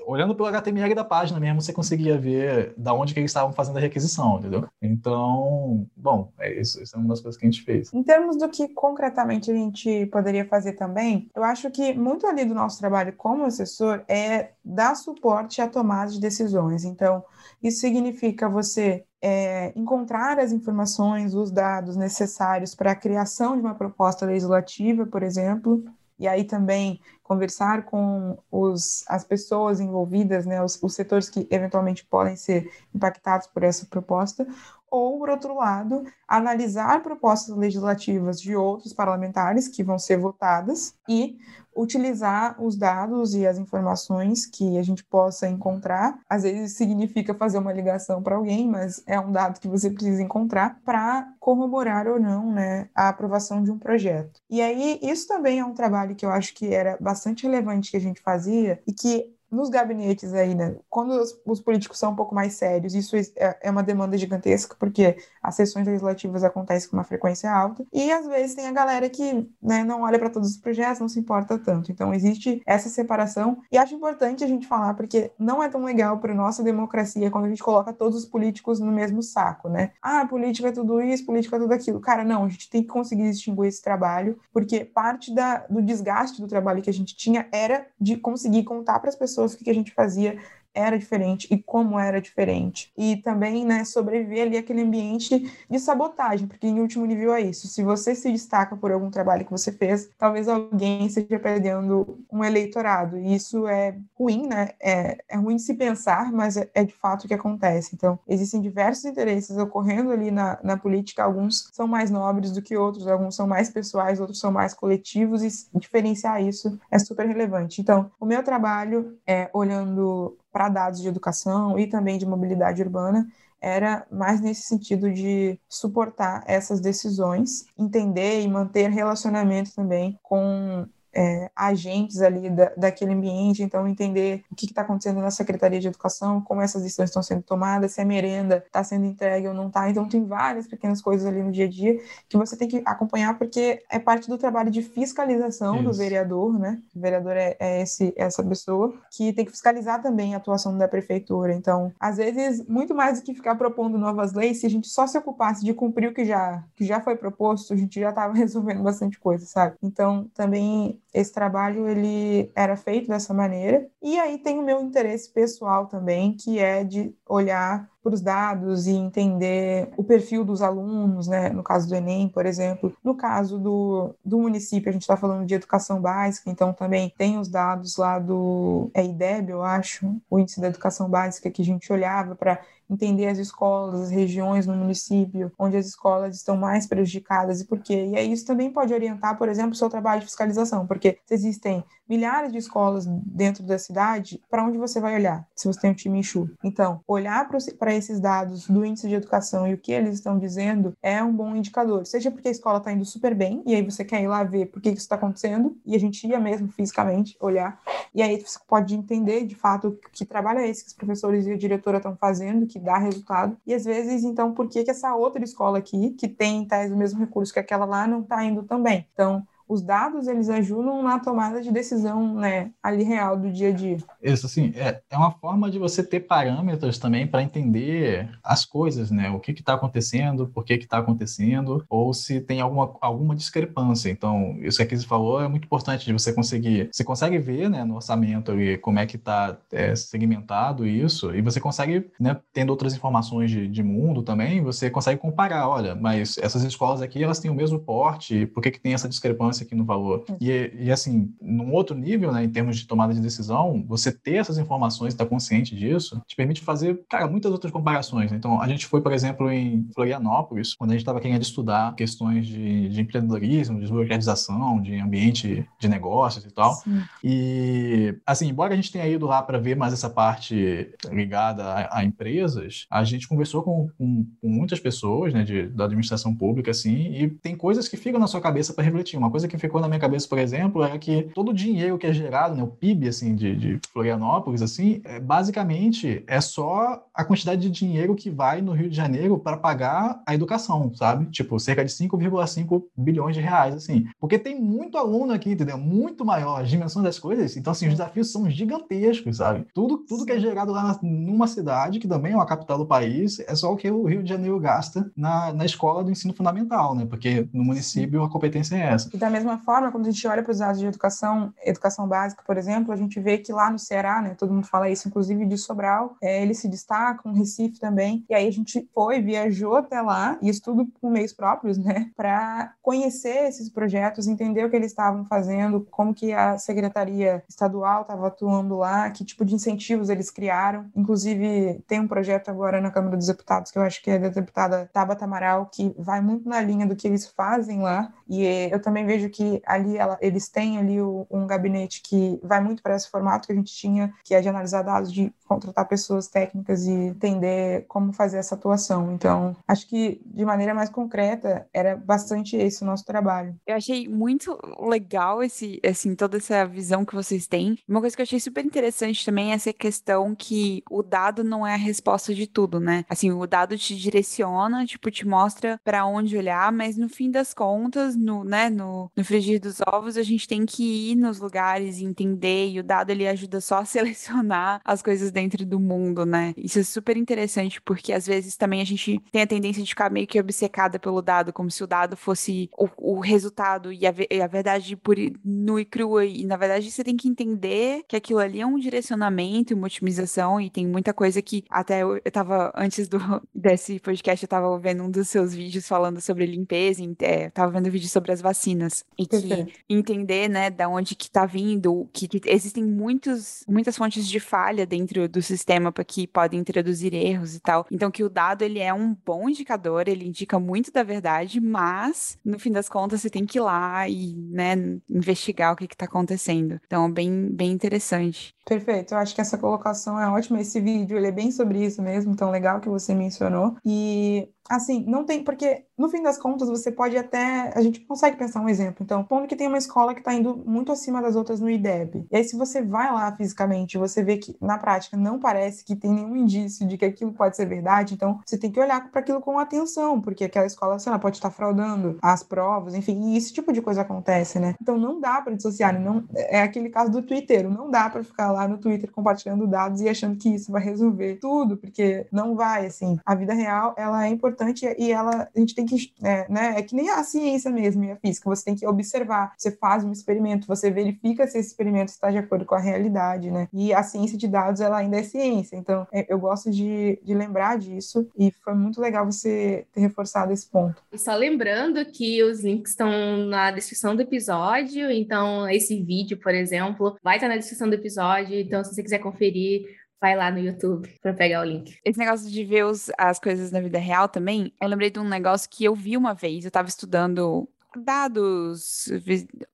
Olhando 0.05 0.35
pelo 0.35 0.47
HTML 0.49 0.93
da 0.93 1.03
página 1.03 1.39
mesmo, 1.39 1.61
você 1.61 1.71
conseguia 1.71 2.17
ver 2.17 2.73
da 2.77 2.93
onde 2.93 3.13
que 3.13 3.19
eles 3.19 3.31
estavam 3.31 3.53
fazendo 3.53 3.77
a 3.77 3.81
requisição, 3.81 4.39
entendeu? 4.39 4.67
Então, 4.81 5.87
bom, 5.95 6.31
é 6.39 6.59
isso, 6.59 6.81
isso 6.81 6.95
é 6.95 6.99
uma 6.99 7.09
das 7.09 7.21
coisas 7.21 7.39
que 7.39 7.45
a 7.45 7.49
gente 7.49 7.63
fez. 7.63 7.93
Em 7.93 8.03
termos 8.03 8.37
do 8.37 8.49
que 8.49 8.67
concretamente 8.69 9.49
a 9.49 9.53
gente 9.53 10.05
poderia 10.07 10.45
fazer 10.45 10.73
também, 10.73 11.29
eu 11.35 11.43
acho 11.43 11.71
que 11.71 11.93
muito 11.93 12.27
ali 12.27 12.43
do 12.43 12.53
nosso 12.53 12.79
trabalho 12.79 13.13
como 13.13 13.45
assessor 13.45 14.03
é 14.07 14.49
dar 14.65 14.95
suporte 14.95 15.61
à 15.61 15.67
tomada 15.67 16.11
de 16.11 16.19
decisões. 16.19 16.83
Então, 16.83 17.23
isso 17.61 17.81
significa 17.81 18.49
você 18.49 19.05
é, 19.21 19.71
encontrar 19.75 20.39
as 20.39 20.51
informações, 20.51 21.35
os 21.35 21.51
dados 21.51 21.95
necessários 21.95 22.73
para 22.73 22.91
a 22.91 22.95
criação 22.95 23.55
de 23.55 23.61
uma 23.61 23.75
proposta 23.75 24.25
legislativa, 24.25 25.05
por 25.05 25.21
exemplo, 25.21 25.83
e 26.17 26.27
aí 26.27 26.43
também 26.43 26.99
conversar 27.21 27.85
com 27.85 28.37
os, 28.51 29.03
as 29.07 29.23
pessoas 29.23 29.79
envolvidas, 29.79 30.45
né, 30.45 30.63
os, 30.63 30.81
os 30.81 30.93
setores 30.95 31.29
que 31.29 31.47
eventualmente 31.51 32.05
podem 32.05 32.35
ser 32.35 32.71
impactados 32.93 33.47
por 33.47 33.63
essa 33.63 33.85
proposta, 33.85 34.47
ou, 34.89 35.19
por 35.19 35.29
outro 35.29 35.55
lado, 35.55 36.03
analisar 36.27 37.03
propostas 37.03 37.55
legislativas 37.55 38.39
de 38.39 38.55
outros 38.55 38.93
parlamentares 38.93 39.67
que 39.67 39.83
vão 39.83 39.99
ser 39.99 40.17
votadas 40.17 40.95
e 41.09 41.37
utilizar 41.75 42.55
os 42.63 42.75
dados 42.75 43.35
e 43.35 43.45
as 43.45 43.57
informações 43.57 44.45
que 44.45 44.77
a 44.77 44.83
gente 44.83 45.03
possa 45.03 45.47
encontrar. 45.47 46.19
Às 46.29 46.43
vezes 46.43 46.77
significa 46.77 47.33
fazer 47.33 47.57
uma 47.57 47.73
ligação 47.73 48.23
para 48.23 48.35
alguém, 48.35 48.67
mas 48.67 49.03
é 49.05 49.19
um 49.19 49.31
dado 49.31 49.59
que 49.59 49.67
você 49.67 49.89
precisa 49.89 50.21
encontrar 50.21 50.79
para 50.85 51.27
corroborar 51.39 52.07
ou 52.07 52.19
não 52.19 52.51
né, 52.51 52.89
a 52.95 53.09
aprovação 53.09 53.63
de 53.63 53.71
um 53.71 53.77
projeto. 53.77 54.39
E 54.49 54.61
aí, 54.61 54.99
isso 55.01 55.27
também 55.27 55.59
é 55.59 55.65
um 55.65 55.73
trabalho 55.73 56.15
que 56.15 56.25
eu 56.25 56.29
acho 56.29 56.53
que 56.53 56.73
era 56.73 56.97
bastante 56.99 57.43
relevante 57.43 57.91
que 57.91 57.97
a 57.97 58.01
gente 58.01 58.21
fazia 58.21 58.81
e 58.87 58.93
que 58.93 59.34
nos 59.55 59.69
gabinetes 59.69 60.33
aí, 60.33 60.53
né? 60.53 60.75
Quando 60.89 61.11
os, 61.11 61.39
os, 61.45 61.59
políticos 61.59 61.97
são 61.97 62.11
um 62.11 62.15
pouco 62.15 62.35
mais 62.35 62.53
sérios, 62.53 62.93
isso 62.93 63.15
é, 63.15 63.57
é 63.61 63.71
uma 63.71 63.81
demanda 63.81 64.17
gigantesca, 64.17 64.75
porque 64.79 65.17
as 65.41 65.55
sessões 65.55 65.87
legislativas 65.87 66.43
acontecem 66.43 66.89
com 66.89 66.97
uma 66.97 67.03
frequência 67.03 67.51
alta, 67.51 67.85
e 67.91 68.11
às 68.11 68.27
vezes 68.27 68.55
tem 68.55 68.67
a 68.67 68.71
galera 68.71 69.09
que 69.09 69.49
né, 69.61 69.83
não 69.83 70.01
olha 70.01 70.19
para 70.19 70.29
todos 70.29 70.49
os 70.51 70.57
projetos, 70.57 70.99
não 70.99 71.09
se 71.09 71.19
importa 71.19 71.57
tanto. 71.57 71.91
Então 71.91 72.13
existe 72.13 72.61
essa 72.65 72.89
separação, 72.89 73.57
e 73.71 73.77
acho 73.77 73.95
importante 73.95 74.43
a 74.43 74.47
gente 74.47 74.67
falar, 74.67 74.93
porque 74.93 75.31
não 75.39 75.63
é 75.63 75.69
tão 75.69 75.83
legal 75.83 76.19
para 76.19 76.33
nossa 76.33 76.61
democracia 76.61 77.31
quando 77.31 77.45
a 77.45 77.49
gente 77.49 77.63
coloca 77.63 77.93
todos 77.93 78.19
os 78.19 78.25
políticos 78.25 78.79
no 78.79 78.91
mesmo 78.91 79.23
saco, 79.23 79.69
né? 79.69 79.91
Ah, 80.01 80.25
política 80.25 80.69
é 80.69 80.71
tudo 80.71 81.01
isso, 81.01 81.25
política 81.25 81.55
é 81.55 81.59
tudo 81.59 81.73
aquilo. 81.73 81.99
Cara, 81.99 82.23
não, 82.23 82.45
a 82.45 82.49
gente 82.49 82.69
tem 82.69 82.81
que 82.81 82.89
conseguir 82.89 83.29
distinguir 83.31 83.65
esse 83.65 83.81
trabalho, 83.81 84.37
porque 84.51 84.83
parte 84.83 85.33
da, 85.33 85.65
do 85.69 85.81
desgaste 85.81 86.41
do 86.41 86.47
trabalho 86.47 86.81
que 86.81 86.89
a 86.89 86.93
gente 86.93 87.15
tinha 87.15 87.47
era 87.51 87.87
de 87.99 88.17
conseguir 88.17 88.63
contar 88.63 88.99
para 88.99 89.09
as 89.09 89.15
pessoas 89.15 89.44
o 89.53 89.57
que 89.63 89.69
a 89.69 89.73
gente 89.73 89.93
fazia 89.93 90.37
era 90.75 90.99
diferente 90.99 91.47
e 91.49 91.57
como 91.57 91.97
era 91.97 92.21
diferente. 92.21 92.91
E 92.97 93.17
também, 93.17 93.65
né, 93.65 93.83
sobreviver 93.85 94.45
ali 94.45 94.57
aquele 94.57 94.81
ambiente 94.81 95.51
de 95.69 95.79
sabotagem, 95.79 96.47
porque 96.47 96.67
em 96.67 96.79
último 96.79 97.05
nível 97.05 97.33
é 97.33 97.41
isso. 97.41 97.67
Se 97.67 97.81
você 97.81 98.13
se 98.13 98.31
destaca 98.31 98.75
por 98.75 98.91
algum 98.91 99.09
trabalho 99.09 99.45
que 99.45 99.51
você 99.51 99.71
fez, 99.71 100.09
talvez 100.17 100.47
alguém 100.47 101.05
esteja 101.05 101.39
perdendo 101.39 102.19
um 102.31 102.43
eleitorado. 102.43 103.17
E 103.17 103.33
isso 103.33 103.67
é 103.67 103.97
ruim, 104.13 104.47
né? 104.47 104.69
É, 104.79 105.17
é 105.29 105.37
ruim 105.37 105.55
de 105.55 105.61
se 105.61 105.73
pensar, 105.73 106.31
mas 106.31 106.57
é, 106.57 106.69
é 106.73 106.83
de 106.83 106.93
fato 106.93 107.23
o 107.23 107.27
que 107.27 107.33
acontece. 107.33 107.95
Então, 107.95 108.19
existem 108.27 108.61
diversos 108.61 109.05
interesses 109.05 109.57
ocorrendo 109.57 110.11
ali 110.11 110.31
na, 110.31 110.59
na 110.63 110.77
política. 110.77 111.23
Alguns 111.23 111.69
são 111.73 111.87
mais 111.87 112.11
nobres 112.11 112.51
do 112.51 112.61
que 112.61 112.75
outros, 112.75 113.07
alguns 113.07 113.35
são 113.35 113.47
mais 113.47 113.69
pessoais, 113.69 114.19
outros 114.19 114.39
são 114.39 114.51
mais 114.51 114.73
coletivos, 114.73 115.43
e 115.43 115.79
diferenciar 115.79 116.43
isso 116.43 116.77
é 116.91 116.99
super 116.99 117.25
relevante. 117.25 117.81
Então, 117.81 118.11
o 118.19 118.25
meu 118.25 118.43
trabalho 118.43 119.17
é 119.25 119.49
olhando 119.53 120.37
para 120.55 120.69
dados 120.69 121.01
de 121.01 121.09
educação 121.09 121.77
e 121.77 121.85
também 121.85 122.17
de 122.17 122.25
mobilidade 122.25 122.81
urbana 122.81 123.27
era 123.59 124.07
mais 124.09 124.39
nesse 124.39 124.61
sentido 124.61 125.11
de 125.11 125.59
suportar 125.67 126.45
essas 126.47 126.79
decisões, 126.79 127.65
entender 127.77 128.39
e 128.39 128.47
manter 128.47 128.89
relacionamento 128.89 129.75
também 129.75 130.17
com 130.23 130.87
é, 131.15 131.49
agentes 131.55 132.21
ali 132.21 132.49
da, 132.49 132.71
daquele 132.75 133.13
ambiente, 133.13 133.63
então 133.63 133.87
entender 133.87 134.43
o 134.51 134.55
que 134.55 134.65
está 134.65 134.81
acontecendo 134.81 135.21
na 135.21 135.31
Secretaria 135.31 135.79
de 135.79 135.87
Educação, 135.87 136.41
como 136.41 136.61
essas 136.61 136.83
decisões 136.83 137.09
estão 137.09 137.23
sendo 137.23 137.41
tomadas, 137.41 137.93
se 137.93 138.01
a 138.01 138.05
merenda 138.05 138.63
está 138.65 138.83
sendo 138.83 139.05
entregue 139.05 139.47
ou 139.47 139.53
não 139.53 139.67
está. 139.67 139.89
Então 139.89 140.07
tem 140.07 140.25
várias 140.25 140.67
pequenas 140.67 141.01
coisas 141.01 141.25
ali 141.25 141.41
no 141.41 141.51
dia 141.51 141.65
a 141.65 141.69
dia 141.69 141.97
que 142.27 142.37
você 142.37 142.57
tem 142.57 142.67
que 142.67 142.81
acompanhar 142.85 143.37
porque 143.37 143.83
é 143.89 143.97
parte 143.97 144.27
do 144.27 144.37
trabalho 144.37 144.69
de 144.69 144.81
fiscalização 144.81 145.75
Isso. 145.75 145.85
do 145.85 145.93
vereador, 145.93 146.59
né? 146.59 146.81
O 146.93 146.99
vereador 146.99 147.37
é, 147.37 147.55
é 147.59 147.81
esse, 147.81 148.13
essa 148.17 148.43
pessoa 148.43 148.93
que 149.11 149.31
tem 149.31 149.45
que 149.45 149.51
fiscalizar 149.51 150.01
também 150.01 150.33
a 150.33 150.37
atuação 150.37 150.77
da 150.77 150.87
prefeitura. 150.87 151.53
Então, 151.53 151.93
às 151.99 152.17
vezes, 152.17 152.65
muito 152.67 152.93
mais 152.93 153.19
do 153.19 153.25
que 153.25 153.33
ficar 153.33 153.55
propondo 153.55 153.97
novas 153.97 154.33
leis, 154.33 154.59
se 154.59 154.65
a 154.65 154.69
gente 154.69 154.87
só 154.87 155.07
se 155.07 155.17
ocupasse 155.17 155.63
de 155.63 155.73
cumprir 155.73 156.09
o 156.09 156.13
que 156.13 156.25
já, 156.25 156.63
que 156.75 156.83
já 156.83 156.99
foi 156.99 157.15
proposto, 157.15 157.73
a 157.73 157.77
gente 157.77 157.99
já 157.99 158.09
estava 158.09 158.33
resolvendo 158.35 158.83
bastante 158.83 159.19
coisa, 159.19 159.45
sabe? 159.45 159.75
Então, 159.81 160.29
também 160.33 160.99
esse 161.15 161.31
trabalho 161.31 161.87
ele 161.87 162.51
era 162.53 162.75
feito 162.75 163.07
dessa 163.07 163.33
maneira. 163.33 163.89
E 164.01 164.19
aí 164.19 164.37
tem 164.37 164.59
o 164.59 164.63
meu 164.63 164.81
interesse 164.81 165.31
pessoal 165.31 165.87
também, 165.87 166.35
que 166.35 166.59
é 166.59 166.83
de 166.83 167.15
olhar 167.25 167.89
para 168.05 168.13
os 168.13 168.21
dados 168.21 168.85
e 168.85 168.91
entender 168.91 169.89
o 169.97 170.03
perfil 170.03 170.45
dos 170.45 170.61
alunos, 170.61 171.27
né? 171.27 171.49
No 171.49 171.63
caso 171.63 171.89
do 171.89 171.95
Enem, 171.95 172.29
por 172.29 172.45
exemplo. 172.45 172.95
No 173.03 173.15
caso 173.15 173.57
do, 173.57 174.13
do 174.23 174.37
município, 174.37 174.89
a 174.89 174.91
gente 174.91 175.01
está 175.01 175.17
falando 175.17 175.43
de 175.43 175.55
educação 175.55 175.99
básica, 175.99 176.51
então 176.51 176.71
também 176.71 177.11
tem 177.17 177.39
os 177.39 177.47
dados 177.47 177.97
lá 177.97 178.19
do 178.19 178.91
é 178.93 179.03
IDEB, 179.03 179.49
eu 179.49 179.63
acho, 179.63 180.15
o 180.29 180.37
índice 180.37 180.61
da 180.61 180.67
educação 180.67 181.09
básica 181.09 181.49
que 181.49 181.63
a 181.63 181.65
gente 181.65 181.91
olhava 181.91 182.35
para 182.35 182.59
entender 182.89 183.27
as 183.27 183.37
escolas, 183.37 184.01
as 184.01 184.09
regiões 184.11 184.67
no 184.67 184.75
município 184.75 185.51
onde 185.57 185.75
as 185.75 185.87
escolas 185.87 186.35
estão 186.35 186.55
mais 186.55 186.85
prejudicadas 186.85 187.61
e 187.61 187.65
por 187.65 187.79
quê. 187.79 188.09
E 188.11 188.15
aí 188.15 188.31
isso 188.31 188.45
também 188.45 188.71
pode 188.71 188.93
orientar, 188.93 189.37
por 189.37 189.49
exemplo, 189.49 189.71
o 189.71 189.75
seu 189.75 189.89
trabalho 189.89 190.21
de 190.21 190.27
fiscalização, 190.27 190.85
porque 190.85 191.17
se 191.25 191.33
existem 191.33 191.83
milhares 192.07 192.51
de 192.51 192.59
escolas 192.59 193.05
dentro 193.07 193.63
da 193.63 193.79
cidade, 193.79 194.39
para 194.49 194.63
onde 194.63 194.77
você 194.77 194.99
vai 194.99 195.15
olhar 195.15 195.45
se 195.55 195.67
você 195.67 195.81
tem 195.81 195.91
um 195.91 195.95
time 195.95 196.19
enxuto? 196.19 196.55
Então, 196.63 197.01
olhar 197.07 197.49
para 197.79 197.94
esses 197.95 198.19
dados 198.19 198.67
do 198.67 198.85
índice 198.85 199.07
de 199.07 199.15
educação 199.15 199.67
e 199.67 199.73
o 199.73 199.77
que 199.77 199.91
eles 199.91 200.15
estão 200.15 200.37
dizendo 200.37 200.93
é 201.01 201.23
um 201.23 201.33
bom 201.33 201.55
indicador, 201.55 202.05
seja 202.05 202.31
porque 202.31 202.47
a 202.47 202.51
escola 202.51 202.77
está 202.77 202.91
indo 202.91 203.05
super 203.05 203.33
bem 203.33 203.63
e 203.65 203.75
aí 203.75 203.81
você 203.81 204.03
quer 204.03 204.21
ir 204.21 204.27
lá 204.27 204.43
ver 204.43 204.67
por 204.67 204.81
que 204.81 204.89
isso 204.89 204.99
está 204.99 205.15
acontecendo 205.15 205.77
e 205.85 205.95
a 205.95 205.99
gente 205.99 206.27
ia 206.27 206.39
mesmo 206.39 206.67
fisicamente 206.69 207.35
olhar. 207.39 207.79
E 208.13 208.21
aí 208.21 208.39
você 208.39 208.59
pode 208.67 208.95
entender 208.95 209.45
de 209.45 209.55
fato 209.55 209.99
que 210.11 210.25
trabalho 210.25 210.59
é 210.59 210.67
esse 210.67 210.83
que 210.83 210.89
os 210.89 210.95
professores 210.95 211.45
e 211.45 211.51
a 211.51 211.57
diretora 211.57 211.97
estão 211.97 212.15
fazendo, 212.15 212.65
que 212.65 212.79
dá 212.79 212.97
resultado. 212.97 213.57
E 213.65 213.73
às 213.73 213.85
vezes 213.85 214.23
então 214.23 214.53
por 214.53 214.67
que 214.67 214.83
que 214.83 214.91
essa 214.91 215.13
outra 215.15 215.43
escola 215.43 215.77
aqui 215.77 216.11
que 216.11 216.27
tem 216.27 216.65
tais 216.65 216.91
o 216.91 216.97
mesmo 216.97 217.19
recurso 217.19 217.53
que 217.53 217.59
aquela 217.59 217.85
lá 217.85 218.07
não 218.07 218.21
está 218.21 218.43
indo 218.43 218.63
também? 218.63 219.07
Então 219.13 219.45
os 219.67 219.81
dados 219.81 220.27
eles 220.27 220.49
ajudam 220.49 221.01
na 221.01 221.19
tomada 221.19 221.61
de 221.61 221.71
decisão 221.71 222.35
né, 222.35 222.71
ali 222.81 223.03
real 223.03 223.37
do 223.37 223.51
dia 223.51 223.69
a 223.69 223.71
dia. 223.71 223.97
Isso, 224.21 224.45
assim, 224.45 224.73
é, 224.75 225.01
é 225.09 225.17
uma 225.17 225.31
forma 225.31 225.69
de 225.69 225.79
você 225.79 226.03
ter 226.03 226.21
parâmetros 226.21 226.97
também 226.97 227.27
para 227.27 227.41
entender 227.41 228.29
as 228.43 228.65
coisas, 228.65 229.11
né? 229.11 229.29
O 229.29 229.39
que 229.39 229.51
está 229.51 229.73
acontecendo, 229.73 230.47
por 230.47 230.63
que 230.63 230.73
está 230.73 230.97
acontecendo, 230.97 231.83
ou 231.89 232.13
se 232.13 232.39
tem 232.41 232.61
alguma, 232.61 232.95
alguma 233.01 233.35
discrepância. 233.35 234.09
Então, 234.09 234.57
isso 234.61 234.77
que 234.77 234.83
a 234.83 234.85
Kizzy 234.85 235.05
falou 235.05 235.41
é 235.41 235.47
muito 235.47 235.65
importante 235.65 236.05
de 236.05 236.13
você 236.13 236.33
conseguir. 236.33 236.89
Você 236.91 237.03
consegue 237.03 237.37
ver 237.37 237.69
né, 237.69 237.83
no 237.83 237.95
orçamento 237.95 238.51
ali, 238.51 238.77
como 238.77 238.99
é 238.99 239.05
que 239.05 239.15
está 239.15 239.57
é, 239.71 239.95
segmentado 239.95 240.85
isso, 240.85 241.33
e 241.33 241.41
você 241.41 241.59
consegue, 241.59 242.09
né, 242.19 242.37
tendo 242.53 242.69
outras 242.69 242.95
informações 242.95 243.49
de, 243.49 243.67
de 243.67 243.83
mundo 243.83 244.21
também, 244.21 244.61
você 244.61 244.89
consegue 244.89 245.19
comparar, 245.19 245.67
olha, 245.67 245.95
mas 245.95 246.37
essas 246.37 246.63
escolas 246.63 247.01
aqui, 247.01 247.23
elas 247.23 247.39
têm 247.39 247.51
o 247.51 247.55
mesmo 247.55 247.79
porte, 247.79 248.45
por 248.47 248.61
que, 248.61 248.71
que 248.71 248.79
tem 248.79 248.93
essa 248.93 249.09
discrepância? 249.09 249.54
Relevância 249.55 249.65
aqui 249.65 249.75
no 249.75 249.85
valor. 249.85 250.25
E, 250.39 250.71
e 250.77 250.91
assim, 250.91 251.33
num 251.41 251.71
outro 251.71 251.95
nível, 251.95 252.31
né, 252.31 252.43
em 252.43 252.49
termos 252.49 252.77
de 252.77 252.85
tomada 252.85 253.13
de 253.13 253.21
decisão, 253.21 253.83
você 253.87 254.11
ter 254.11 254.35
essas 254.35 254.57
informações, 254.57 255.13
estar 255.13 255.25
consciente 255.25 255.75
disso, 255.75 256.21
te 256.27 256.35
permite 256.35 256.61
fazer, 256.61 257.01
cara, 257.09 257.27
muitas 257.27 257.51
outras 257.51 257.71
comparações. 257.71 258.31
Então, 258.31 258.61
a 258.61 258.67
gente 258.67 258.85
foi, 258.85 259.01
por 259.01 259.13
exemplo, 259.13 259.49
em 259.51 259.87
Florianópolis, 259.93 260.75
quando 260.75 260.91
a 260.91 260.93
gente 260.93 261.01
estava 261.01 261.19
querendo 261.19 261.41
estudar 261.41 261.95
questões 261.95 262.45
de, 262.47 262.89
de 262.89 263.01
empreendedorismo, 263.01 263.75
de 263.75 263.81
desburocratização, 263.81 264.81
de 264.81 264.95
ambiente 264.99 265.67
de 265.79 265.87
negócios 265.87 266.43
e 266.45 266.51
tal. 266.53 266.73
Sim. 266.75 267.01
E, 267.23 268.15
assim, 268.25 268.49
embora 268.49 268.73
a 268.73 268.75
gente 268.75 268.91
tenha 268.91 269.07
ido 269.07 269.25
lá 269.25 269.41
para 269.41 269.57
ver 269.57 269.75
mais 269.75 269.93
essa 269.93 270.09
parte 270.09 270.89
ligada 271.11 271.63
a, 271.63 271.99
a 271.99 272.03
empresas, 272.03 272.85
a 272.89 273.03
gente 273.03 273.27
conversou 273.27 273.63
com, 273.63 273.89
com, 273.97 274.25
com 274.41 274.49
muitas 274.49 274.79
pessoas, 274.79 275.33
né, 275.33 275.43
de, 275.43 275.67
da 275.67 275.85
administração 275.85 276.35
pública, 276.35 276.71
assim, 276.71 277.13
e 277.15 277.29
tem 277.29 277.55
coisas 277.55 277.87
que 277.87 277.97
ficam 277.97 278.19
na 278.19 278.27
sua 278.27 278.41
cabeça 278.41 278.73
para 278.73 278.83
refletir. 278.83 279.17
Uma 279.17 279.31
coisa 279.31 279.44
coisa 279.45 279.47
que 279.47 279.57
ficou 279.57 279.79
na 279.79 279.87
minha 279.87 279.99
cabeça, 279.99 280.27
por 280.27 280.37
exemplo, 280.37 280.83
era 280.83 280.97
que 280.97 281.23
todo 281.33 281.49
o 281.49 281.53
dinheiro 281.53 281.97
que 281.97 282.07
é 282.07 282.13
gerado, 282.13 282.55
né, 282.55 282.63
o 282.63 282.67
PIB 282.67 283.07
assim, 283.07 283.35
de, 283.35 283.55
de 283.55 283.79
Florianópolis, 283.91 284.61
assim, 284.61 285.01
é, 285.05 285.19
basicamente 285.19 286.23
é 286.27 286.41
só 286.41 287.03
a 287.13 287.23
quantidade 287.23 287.61
de 287.61 287.69
dinheiro 287.69 288.15
que 288.15 288.29
vai 288.29 288.61
no 288.61 288.73
Rio 288.73 288.89
de 288.89 288.95
Janeiro 288.95 289.37
para 289.37 289.57
pagar 289.57 290.21
a 290.25 290.33
educação, 290.33 290.91
sabe? 290.93 291.25
Tipo, 291.27 291.59
cerca 291.59 291.83
de 291.83 291.91
5,5 291.91 292.83
bilhões 292.97 293.35
de 293.35 293.41
reais, 293.41 293.75
assim. 293.75 294.05
Porque 294.19 294.37
tem 294.37 294.59
muito 294.59 294.97
aluno 294.97 295.33
aqui, 295.33 295.51
entendeu? 295.51 295.77
Muito 295.77 296.25
maior 296.25 296.59
a 296.59 296.63
dimensão 296.63 297.01
das 297.01 297.19
coisas. 297.19 297.55
Então, 297.55 297.71
assim, 297.71 297.87
os 297.87 297.93
desafios 297.93 298.31
são 298.31 298.49
gigantescos, 298.49 299.37
sabe? 299.37 299.65
Tudo, 299.73 299.99
tudo 299.99 300.25
que 300.25 300.31
é 300.31 300.39
gerado 300.39 300.71
lá 300.71 300.99
numa 301.01 301.47
cidade, 301.47 301.99
que 301.99 302.07
também 302.07 302.33
é 302.33 302.35
uma 302.35 302.45
capital 302.45 302.77
do 302.77 302.85
país, 302.85 303.39
é 303.39 303.55
só 303.55 303.71
o 303.71 303.77
que 303.77 303.89
o 303.89 304.05
Rio 304.05 304.23
de 304.23 304.29
Janeiro 304.29 304.59
gasta 304.59 305.11
na, 305.15 305.53
na 305.53 305.65
escola 305.65 306.03
do 306.03 306.11
ensino 306.11 306.33
fundamental, 306.33 306.95
né? 306.95 307.05
Porque 307.05 307.47
no 307.53 307.63
município 307.63 308.23
a 308.23 308.29
competência 308.29 308.75
é 308.75 308.93
essa. 308.93 309.09
E 309.13 309.17
da 309.17 309.29
mesma 309.35 309.57
forma, 309.57 309.91
quando 309.91 310.07
a 310.07 310.11
gente 310.11 310.27
olha 310.27 310.41
para 310.41 310.51
os 310.51 310.59
dados 310.59 310.79
de 310.79 310.85
educação, 310.85 311.53
educação 311.63 312.07
básica, 312.07 312.41
por 312.45 312.57
exemplo, 312.57 312.93
a 312.93 312.95
gente 312.95 313.19
vê 313.19 313.37
que 313.37 313.51
lá 313.51 313.69
no 313.69 313.77
Ceará, 313.77 314.21
né, 314.21 314.35
todo 314.37 314.53
mundo 314.53 314.65
fala 314.65 314.89
isso, 314.89 315.07
inclusive 315.07 315.45
de 315.45 315.57
Sobral, 315.57 316.15
é, 316.21 316.41
eles 316.41 316.59
se 316.59 316.67
destacam, 316.67 317.33
Recife 317.33 317.79
também, 317.79 318.25
e 318.29 318.33
aí 318.33 318.47
a 318.47 318.51
gente 318.51 318.89
foi, 318.93 319.21
viajou 319.21 319.75
até 319.75 320.01
lá, 320.01 320.37
e 320.41 320.49
isso 320.49 320.61
tudo 320.61 320.87
com 321.01 321.09
meios 321.09 321.33
próprios, 321.33 321.77
né, 321.77 322.09
para 322.15 322.73
conhecer 322.81 323.47
esses 323.47 323.69
projetos, 323.69 324.27
entender 324.27 324.65
o 324.65 324.69
que 324.69 324.75
eles 324.75 324.91
estavam 324.91 325.25
fazendo, 325.25 325.85
como 325.91 326.13
que 326.13 326.31
a 326.33 326.57
Secretaria 326.57 327.43
Estadual 327.49 328.01
estava 328.03 328.27
atuando 328.27 328.77
lá, 328.77 329.09
que 329.09 329.25
tipo 329.25 329.43
de 329.43 329.55
incentivos 329.55 330.09
eles 330.09 330.31
criaram, 330.31 330.85
inclusive 330.95 331.83
tem 331.87 331.99
um 331.99 332.07
projeto 332.07 332.49
agora 332.49 332.79
na 332.79 332.91
Câmara 332.91 333.17
dos 333.17 333.27
Deputados, 333.27 333.71
que 333.71 333.77
eu 333.77 333.83
acho 333.83 334.01
que 334.01 334.11
é 334.11 334.19
da 334.19 334.29
deputada 334.29 334.89
Tabata 334.93 335.25
Amaral, 335.25 335.69
que 335.71 335.93
vai 335.97 336.21
muito 336.21 336.47
na 336.47 336.61
linha 336.61 336.85
do 336.85 336.95
que 336.95 337.07
eles 337.07 337.27
fazem 337.27 337.81
lá, 337.81 338.11
e 338.27 338.43
eu 338.71 338.81
também 338.81 339.05
vejo 339.05 339.24
vejo 339.25 339.29
que 339.29 339.61
ali 339.65 339.97
ela, 339.97 340.17
eles 340.21 340.47
têm 340.47 340.77
ali 340.77 341.01
o, 341.01 341.25
um 341.29 341.45
gabinete 341.47 342.01
que 342.01 342.39
vai 342.43 342.61
muito 342.61 342.81
para 342.81 342.95
esse 342.95 343.09
formato 343.09 343.47
que 343.47 343.53
a 343.53 343.55
gente 343.55 343.73
tinha, 343.73 344.13
que 344.23 344.33
é 344.33 344.41
de 344.41 344.49
analisar 344.49 344.83
dados, 344.83 345.11
de 345.11 345.33
contratar 345.47 345.87
pessoas 345.87 346.27
técnicas 346.27 346.85
e 346.85 346.91
entender 346.91 347.85
como 347.87 348.13
fazer 348.13 348.37
essa 348.37 348.55
atuação. 348.55 349.11
Então, 349.11 349.55
acho 349.67 349.87
que 349.87 350.21
de 350.25 350.45
maneira 350.45 350.73
mais 350.73 350.89
concreta 350.89 351.67
era 351.73 351.95
bastante 351.95 352.55
esse 352.55 352.83
o 352.83 352.85
nosso 352.85 353.05
trabalho. 353.05 353.55
Eu 353.65 353.75
achei 353.75 354.07
muito 354.07 354.57
legal 354.79 355.43
esse, 355.43 355.79
assim, 355.85 356.15
toda 356.15 356.37
essa 356.37 356.65
visão 356.65 357.05
que 357.05 357.15
vocês 357.15 357.47
têm. 357.47 357.77
Uma 357.87 358.01
coisa 358.01 358.15
que 358.15 358.21
eu 358.21 358.25
achei 358.25 358.39
super 358.39 358.65
interessante 358.65 359.25
também 359.25 359.51
é 359.51 359.55
essa 359.55 359.71
questão 359.71 360.35
que 360.35 360.83
o 360.89 361.03
dado 361.03 361.43
não 361.43 361.65
é 361.65 361.73
a 361.73 361.77
resposta 361.77 362.33
de 362.33 362.47
tudo, 362.47 362.79
né? 362.79 363.05
Assim, 363.09 363.31
o 363.31 363.45
dado 363.45 363.77
te 363.77 363.95
direciona, 363.95 364.85
tipo, 364.85 365.11
te 365.11 365.27
mostra 365.27 365.79
para 365.83 366.05
onde 366.05 366.37
olhar, 366.37 366.71
mas 366.71 366.97
no 366.97 367.07
fim 367.07 367.29
das 367.29 367.53
contas, 367.53 368.15
no, 368.15 368.43
né, 368.43 368.69
no, 368.69 369.11
no 369.15 369.23
frigir 369.23 369.59
dos 369.59 369.79
ovos, 369.87 370.17
a 370.17 370.23
gente 370.23 370.47
tem 370.47 370.65
que 370.65 371.11
ir 371.11 371.15
nos 371.15 371.39
lugares 371.39 371.99
e 371.99 372.05
entender, 372.05 372.69
e 372.69 372.79
o 372.79 372.83
dado 372.83 373.11
ele 373.11 373.27
ajuda 373.27 373.61
só 373.61 373.79
a 373.79 373.85
selecionar 373.85 374.81
as 374.83 375.01
coisas 375.01 375.31
dentro 375.31 375.65
do 375.65 375.79
mundo, 375.79 376.25
né? 376.25 376.53
Isso 376.57 376.79
é 376.79 376.83
super 376.83 377.15
interessante, 377.17 377.81
porque 377.81 378.11
às 378.11 378.27
vezes 378.27 378.57
também 378.57 378.81
a 378.81 378.85
gente 378.85 379.21
tem 379.31 379.41
a 379.41 379.47
tendência 379.47 379.81
de 379.81 379.89
ficar 379.89 380.11
meio 380.11 380.27
que 380.27 380.39
obcecada 380.39 380.99
pelo 380.99 381.21
dado, 381.21 381.53
como 381.53 381.71
se 381.71 381.83
o 381.83 381.87
dado 381.87 382.17
fosse 382.17 382.69
o, 382.77 382.89
o 382.97 383.19
resultado 383.19 383.91
e 383.91 384.05
a, 384.05 384.13
e 384.29 384.41
a 384.41 384.47
verdade 384.47 384.95
por 384.95 385.15
nu 385.43 385.79
e 385.79 385.85
crua, 385.85 386.25
e 386.25 386.45
na 386.45 386.57
verdade 386.57 386.91
você 386.91 387.03
tem 387.03 387.15
que 387.15 387.27
entender 387.27 388.03
que 388.07 388.15
aquilo 388.15 388.39
ali 388.39 388.59
é 388.59 388.65
um 388.65 388.77
direcionamento, 388.77 389.73
uma 389.73 389.87
otimização, 389.87 390.59
e 390.59 390.69
tem 390.69 390.85
muita 390.85 391.13
coisa 391.13 391.41
que 391.41 391.63
até 391.69 392.03
eu, 392.03 392.19
eu 392.23 392.31
tava, 392.31 392.71
antes 392.75 393.07
do, 393.07 393.17
desse 393.53 393.99
podcast, 393.99 394.43
eu 394.43 394.49
tava 394.49 394.77
vendo 394.79 395.03
um 395.03 395.09
dos 395.11 395.29
seus 395.29 395.53
vídeos 395.53 395.87
falando 395.87 396.19
sobre 396.19 396.45
limpeza, 396.45 397.01
é, 397.19 397.49
tava 397.49 397.71
vendo 397.71 397.89
vídeo 397.89 398.09
sobre 398.09 398.31
as 398.31 398.41
vacinas, 398.41 399.04
e 399.17 399.25
que 399.25 399.73
entender, 399.89 400.49
né, 400.49 400.69
da 400.69 400.89
onde 400.89 401.15
que 401.15 401.29
tá 401.29 401.45
vindo, 401.45 402.09
que, 402.11 402.27
que 402.27 402.41
existem 402.49 402.83
muitos, 402.83 403.63
muitas 403.67 403.97
fontes 403.97 404.27
de 404.27 404.39
falha 404.39 404.85
dentro 404.85 405.27
do 405.27 405.41
sistema 405.41 405.91
para 405.91 406.03
que 406.03 406.27
podem 406.27 406.59
introduzir 406.59 407.13
erros 407.13 407.55
e 407.55 407.59
tal. 407.59 407.85
Então 407.91 408.11
que 408.11 408.23
o 408.23 408.29
dado 408.29 408.63
ele 408.63 408.79
é 408.79 408.93
um 408.93 409.15
bom 409.25 409.49
indicador, 409.49 410.07
ele 410.07 410.27
indica 410.27 410.59
muito 410.59 410.91
da 410.91 411.03
verdade, 411.03 411.59
mas 411.59 412.37
no 412.43 412.59
fim 412.59 412.71
das 412.71 412.89
contas 412.89 413.21
você 413.21 413.29
tem 413.29 413.45
que 413.45 413.57
ir 413.57 413.61
lá 413.61 414.07
e, 414.07 414.33
né, 414.35 414.75
investigar 415.09 415.73
o 415.73 415.75
que 415.75 415.85
está 415.85 416.05
acontecendo. 416.05 416.79
Então, 416.85 417.11
bem, 417.11 417.49
bem 417.51 417.71
interessante. 417.71 418.53
Perfeito, 418.65 419.13
eu 419.13 419.19
acho 419.19 419.35
que 419.35 419.41
essa 419.41 419.57
colocação 419.57 420.19
é 420.19 420.27
ótima. 420.27 420.59
Esse 420.59 420.81
vídeo 420.81 421.17
ele 421.17 421.27
é 421.27 421.31
bem 421.31 421.51
sobre 421.51 421.85
isso 421.85 422.01
mesmo, 422.01 422.31
então 422.31 422.49
legal 422.49 422.81
que 422.81 422.89
você 422.89 423.13
mencionou. 423.13 423.77
E 423.85 424.49
assim, 424.69 425.05
não 425.05 425.23
tem, 425.25 425.43
porque 425.43 425.85
no 425.97 426.09
fim 426.09 426.21
das 426.21 426.37
contas 426.37 426.69
você 426.69 426.91
pode 426.91 427.17
até, 427.17 427.71
a 427.75 427.81
gente 427.81 427.99
consegue 428.01 428.37
pensar 428.37 428.61
um 428.61 428.69
exemplo. 428.69 428.97
Então, 429.01 429.23
pondo 429.23 429.47
que 429.47 429.55
tem 429.55 429.67
uma 429.67 429.77
escola 429.77 430.13
que 430.13 430.19
está 430.19 430.33
indo 430.33 430.55
muito 430.65 430.91
acima 430.91 431.21
das 431.21 431.35
outras 431.35 431.59
no 431.59 431.69
IDEB. 431.69 432.27
E 432.31 432.37
aí, 432.37 432.43
se 432.43 432.55
você 432.55 432.81
vai 432.81 433.11
lá 433.11 433.31
fisicamente, 433.35 433.97
você 433.97 434.23
vê 434.23 434.37
que 434.37 434.55
na 434.61 434.77
prática 434.77 435.17
não 435.17 435.39
parece 435.39 435.83
que 435.83 435.95
tem 435.95 436.11
nenhum 436.11 436.35
indício 436.35 436.87
de 436.87 436.97
que 436.97 437.05
aquilo 437.05 437.33
pode 437.33 437.55
ser 437.55 437.65
verdade, 437.65 438.13
então 438.13 438.39
você 438.45 438.57
tem 438.57 438.71
que 438.71 438.79
olhar 438.79 439.09
para 439.09 439.21
aquilo 439.21 439.41
com 439.41 439.57
atenção, 439.59 440.19
porque 440.21 440.43
aquela 440.43 440.65
escola, 440.65 440.99
sei 440.99 441.11
lá, 441.11 441.19
pode 441.19 441.37
estar 441.37 441.49
fraudando 441.49 442.17
as 442.21 442.43
provas, 442.43 442.93
enfim, 442.95 443.33
e 443.33 443.37
esse 443.37 443.53
tipo 443.53 443.71
de 443.71 443.81
coisa 443.81 444.01
acontece, 444.01 444.59
né? 444.59 444.75
Então 444.81 444.97
não 444.97 445.19
dá 445.19 445.41
para 445.41 445.55
dissociar, 445.55 445.99
não 445.99 446.23
é 446.35 446.61
aquele 446.61 446.89
caso 446.89 447.11
do 447.11 447.21
Twitter, 447.21 447.69
não 447.69 447.89
dá 447.89 448.09
para 448.09 448.23
ficar 448.23 448.51
lá 448.51 448.67
no 448.67 448.77
Twitter 448.77 449.11
compartilhando 449.11 449.67
dados 449.67 450.01
e 450.01 450.09
achando 450.09 450.37
que 450.37 450.55
isso 450.55 450.71
vai 450.71 450.81
resolver 450.81 451.35
tudo, 451.35 451.77
porque 451.77 452.27
não 452.31 452.55
vai, 452.55 452.85
assim. 452.85 453.17
A 453.25 453.35
vida 453.35 453.53
real, 453.53 453.93
ela 453.97 454.25
é 454.25 454.29
importante 454.29 454.85
e 454.97 455.11
ela, 455.11 455.47
a 455.55 455.59
gente 455.59 455.75
tem 455.75 455.84
que, 455.85 456.13
é, 456.23 456.49
né, 456.49 456.75
é 456.77 456.81
que 456.81 456.95
nem 456.95 457.09
a 457.09 457.23
ciência 457.23 457.71
mesmo 457.71 458.03
e 458.03 458.11
a 458.11 458.15
física, 458.15 458.49
você 458.49 458.65
tem 458.65 458.75
que 458.75 458.87
observar, 458.87 459.53
você 459.57 459.71
faz 459.71 460.03
um 460.03 460.11
experimento, 460.11 460.67
você 460.67 460.89
verifica 460.89 461.45
se 461.47 461.57
esse 461.57 461.69
experimento 461.69 462.11
está 462.11 462.31
de 462.31 462.37
acordo 462.37 462.65
com 462.65 462.75
a 462.75 462.79
realidade, 462.79 463.51
né? 463.51 463.67
E 463.73 463.93
a 463.93 464.03
ciência 464.03 464.37
de 464.37 464.47
dados, 464.47 464.81
ela 464.81 464.97
ainda 464.97 465.17
é 465.17 465.23
ciência, 465.23 465.75
então 465.75 466.07
é, 466.11 466.25
eu 466.29 466.39
gosto 466.39 466.71
de, 466.71 467.19
de 467.23 467.33
lembrar 467.33 467.77
disso 467.77 468.27
e 468.37 468.51
foi 468.63 468.73
muito 468.73 468.99
legal 468.99 469.25
você 469.25 469.85
ter 469.93 470.01
reforçado 470.01 470.51
esse 470.51 470.67
ponto. 470.67 471.01
E 471.11 471.17
só 471.17 471.35
lembrando 471.35 472.05
que 472.05 472.41
os 472.43 472.63
links 472.63 472.91
estão 472.91 473.37
na 473.47 473.71
descrição 473.71 474.15
do 474.15 474.21
episódio, 474.21 475.11
então 475.11 475.69
esse 475.69 476.01
vídeo, 476.01 476.37
por 476.37 476.53
exemplo, 476.53 477.17
vai 477.23 477.35
estar 477.35 477.47
na 477.47 477.57
descrição 477.57 477.87
do 477.87 477.95
episódio 477.95 478.15
episódio. 478.15 478.59
Então, 478.59 478.83
se 478.83 478.93
você 478.93 479.03
quiser 479.03 479.19
conferir, 479.19 479.85
vai 480.19 480.35
lá 480.35 480.49
no 480.51 480.59
YouTube 480.59 481.07
para 481.21 481.33
pegar 481.33 481.61
o 481.61 481.65
link. 481.65 481.97
Esse 482.03 482.17
negócio 482.17 482.49
de 482.49 482.63
ver 482.63 482.85
os, 482.85 483.11
as 483.17 483.39
coisas 483.39 483.71
na 483.71 483.79
vida 483.79 483.99
real 483.99 484.27
também, 484.27 484.73
eu 484.81 484.87
lembrei 484.87 485.09
de 485.09 485.19
um 485.19 485.27
negócio 485.27 485.69
que 485.69 485.83
eu 485.83 485.95
vi 485.95 486.17
uma 486.17 486.33
vez. 486.33 486.63
Eu 486.63 486.69
estava 486.69 486.87
estudando 486.87 487.67
dados, 488.03 489.09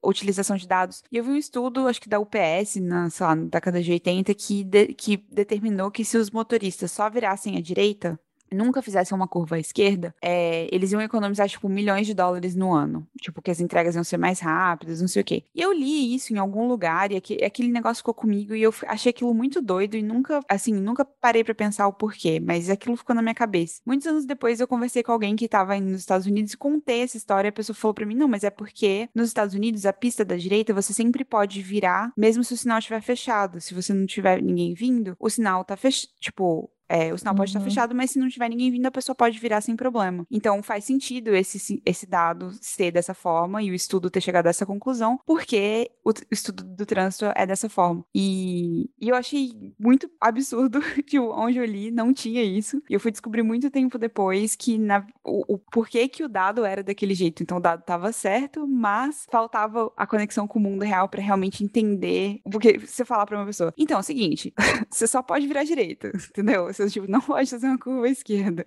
utilização 0.03 0.55
de 0.55 0.67
dados. 0.67 1.03
E 1.11 1.17
eu 1.17 1.23
vi 1.23 1.31
um 1.31 1.37
estudo, 1.37 1.87
acho 1.87 2.01
que 2.01 2.09
da 2.09 2.19
UPS, 2.19 2.75
na, 2.77 3.09
sei 3.09 3.25
lá, 3.25 3.35
na 3.35 3.45
década 3.45 3.81
de 3.81 3.91
80, 3.91 4.33
que, 4.33 4.63
de, 4.63 4.87
que 4.93 5.17
determinou 5.17 5.89
que 5.89 6.05
se 6.05 6.17
os 6.17 6.29
motoristas 6.29 6.91
só 6.91 7.09
virassem 7.09 7.57
à 7.57 7.61
direita, 7.61 8.19
nunca 8.53 8.81
fizessem 8.81 9.15
uma 9.15 9.27
curva 9.27 9.55
à 9.55 9.59
esquerda, 9.59 10.13
é, 10.21 10.67
eles 10.71 10.91
iam 10.91 11.01
economizar, 11.01 11.47
tipo, 11.47 11.69
milhões 11.69 12.05
de 12.05 12.13
dólares 12.13 12.55
no 12.55 12.73
ano. 12.73 13.07
Tipo, 13.19 13.41
que 13.41 13.51
as 13.51 13.59
entregas 13.59 13.95
iam 13.95 14.03
ser 14.03 14.17
mais 14.17 14.39
rápidas, 14.39 15.01
não 15.01 15.07
sei 15.07 15.21
o 15.21 15.25
quê. 15.25 15.43
E 15.53 15.61
eu 15.61 15.71
li 15.71 16.13
isso 16.13 16.33
em 16.33 16.37
algum 16.37 16.67
lugar 16.67 17.11
e 17.11 17.15
aquele, 17.17 17.71
negócio 17.71 18.01
ficou 18.01 18.13
comigo 18.13 18.53
e 18.53 18.61
eu 18.61 18.73
achei 18.87 19.09
aquilo 19.09 19.33
muito 19.33 19.61
doido 19.61 19.95
e 19.95 20.01
nunca, 20.01 20.39
assim, 20.49 20.73
nunca 20.73 21.05
parei 21.05 21.43
para 21.43 21.55
pensar 21.55 21.87
o 21.87 21.93
porquê, 21.93 22.39
mas 22.39 22.69
aquilo 22.69 22.95
ficou 22.97 23.15
na 23.15 23.21
minha 23.21 23.35
cabeça. 23.35 23.81
Muitos 23.85 24.07
anos 24.07 24.25
depois 24.25 24.59
eu 24.59 24.67
conversei 24.67 25.03
com 25.03 25.11
alguém 25.11 25.35
que 25.35 25.47
tava 25.47 25.79
nos 25.79 26.01
Estados 26.01 26.27
Unidos 26.27 26.53
e 26.53 26.57
contei 26.57 27.01
essa 27.01 27.17
história 27.17 27.47
e 27.47 27.49
a 27.49 27.53
pessoa 27.53 27.75
falou 27.75 27.93
para 27.93 28.05
mim, 28.05 28.15
não, 28.15 28.27
mas 28.27 28.43
é 28.43 28.49
porque 28.49 29.09
nos 29.15 29.27
Estados 29.27 29.55
Unidos 29.55 29.85
a 29.85 29.93
pista 29.93 30.25
da 30.25 30.35
direita 30.35 30.73
você 30.73 30.93
sempre 30.93 31.23
pode 31.23 31.61
virar, 31.61 32.11
mesmo 32.17 32.43
se 32.43 32.53
o 32.53 32.57
sinal 32.57 32.79
estiver 32.79 33.01
fechado. 33.01 33.61
Se 33.61 33.73
você 33.73 33.93
não 33.93 34.05
tiver 34.05 34.41
ninguém 34.41 34.73
vindo, 34.73 35.15
o 35.19 35.29
sinal 35.29 35.63
tá 35.63 35.75
fechado, 35.77 36.11
tipo, 36.19 36.69
é, 36.91 37.13
o 37.13 37.17
sinal 37.17 37.33
uhum. 37.33 37.37
pode 37.37 37.51
estar 37.51 37.61
fechado, 37.61 37.95
mas 37.95 38.11
se 38.11 38.19
não 38.19 38.27
tiver 38.27 38.49
ninguém 38.49 38.69
vindo, 38.69 38.85
a 38.85 38.91
pessoa 38.91 39.15
pode 39.15 39.39
virar 39.39 39.61
sem 39.61 39.77
problema. 39.77 40.25
Então 40.29 40.61
faz 40.61 40.83
sentido 40.83 41.33
esse, 41.33 41.81
esse 41.85 42.05
dado 42.05 42.51
ser 42.59 42.91
dessa 42.91 43.13
forma 43.13 43.63
e 43.63 43.71
o 43.71 43.73
estudo 43.73 44.09
ter 44.09 44.19
chegado 44.19 44.47
a 44.47 44.49
essa 44.49 44.65
conclusão, 44.65 45.17
porque 45.25 45.89
o 46.03 46.11
estudo 46.29 46.63
do 46.63 46.85
trânsito 46.85 47.31
é 47.33 47.45
dessa 47.45 47.69
forma. 47.69 48.03
E, 48.13 48.89
e 48.99 49.07
eu 49.07 49.15
achei 49.15 49.73
muito 49.79 50.09
absurdo 50.19 50.81
que 51.07 51.17
onde 51.17 51.57
eu 51.57 51.65
li 51.65 51.91
não 51.91 52.13
tinha 52.13 52.43
isso. 52.43 52.81
E 52.89 52.93
eu 52.93 52.99
fui 52.99 53.11
descobrir 53.11 53.43
muito 53.43 53.69
tempo 53.69 53.97
depois 53.97 54.55
que 54.55 54.77
na, 54.77 55.05
o, 55.23 55.55
o 55.55 55.57
porquê 55.57 56.09
que 56.09 56.23
o 56.23 56.29
dado 56.29 56.65
era 56.65 56.83
daquele 56.83 57.13
jeito. 57.13 57.41
Então 57.41 57.57
o 57.57 57.61
dado 57.61 57.81
estava 57.81 58.11
certo, 58.11 58.67
mas 58.67 59.25
faltava 59.31 59.91
a 59.95 60.05
conexão 60.05 60.45
com 60.45 60.59
o 60.59 60.61
mundo 60.61 60.83
real 60.83 61.07
para 61.07 61.21
realmente 61.21 61.63
entender. 61.63 62.41
Porque 62.51 62.77
você 62.79 63.05
falar 63.05 63.25
para 63.25 63.37
uma 63.37 63.45
pessoa, 63.45 63.73
então 63.77 63.97
é 63.97 63.99
o 64.01 64.03
seguinte, 64.03 64.53
você 64.91 65.07
só 65.07 65.21
pode 65.21 65.47
virar 65.47 65.63
direita, 65.63 66.11
entendeu? 66.29 66.65
Você 66.65 66.80
tipo, 66.89 67.09
não 67.09 67.21
pode 67.21 67.49
fazer 67.49 67.67
uma 67.67 67.77
curva 67.77 68.05
à 68.05 68.09
esquerda. 68.09 68.65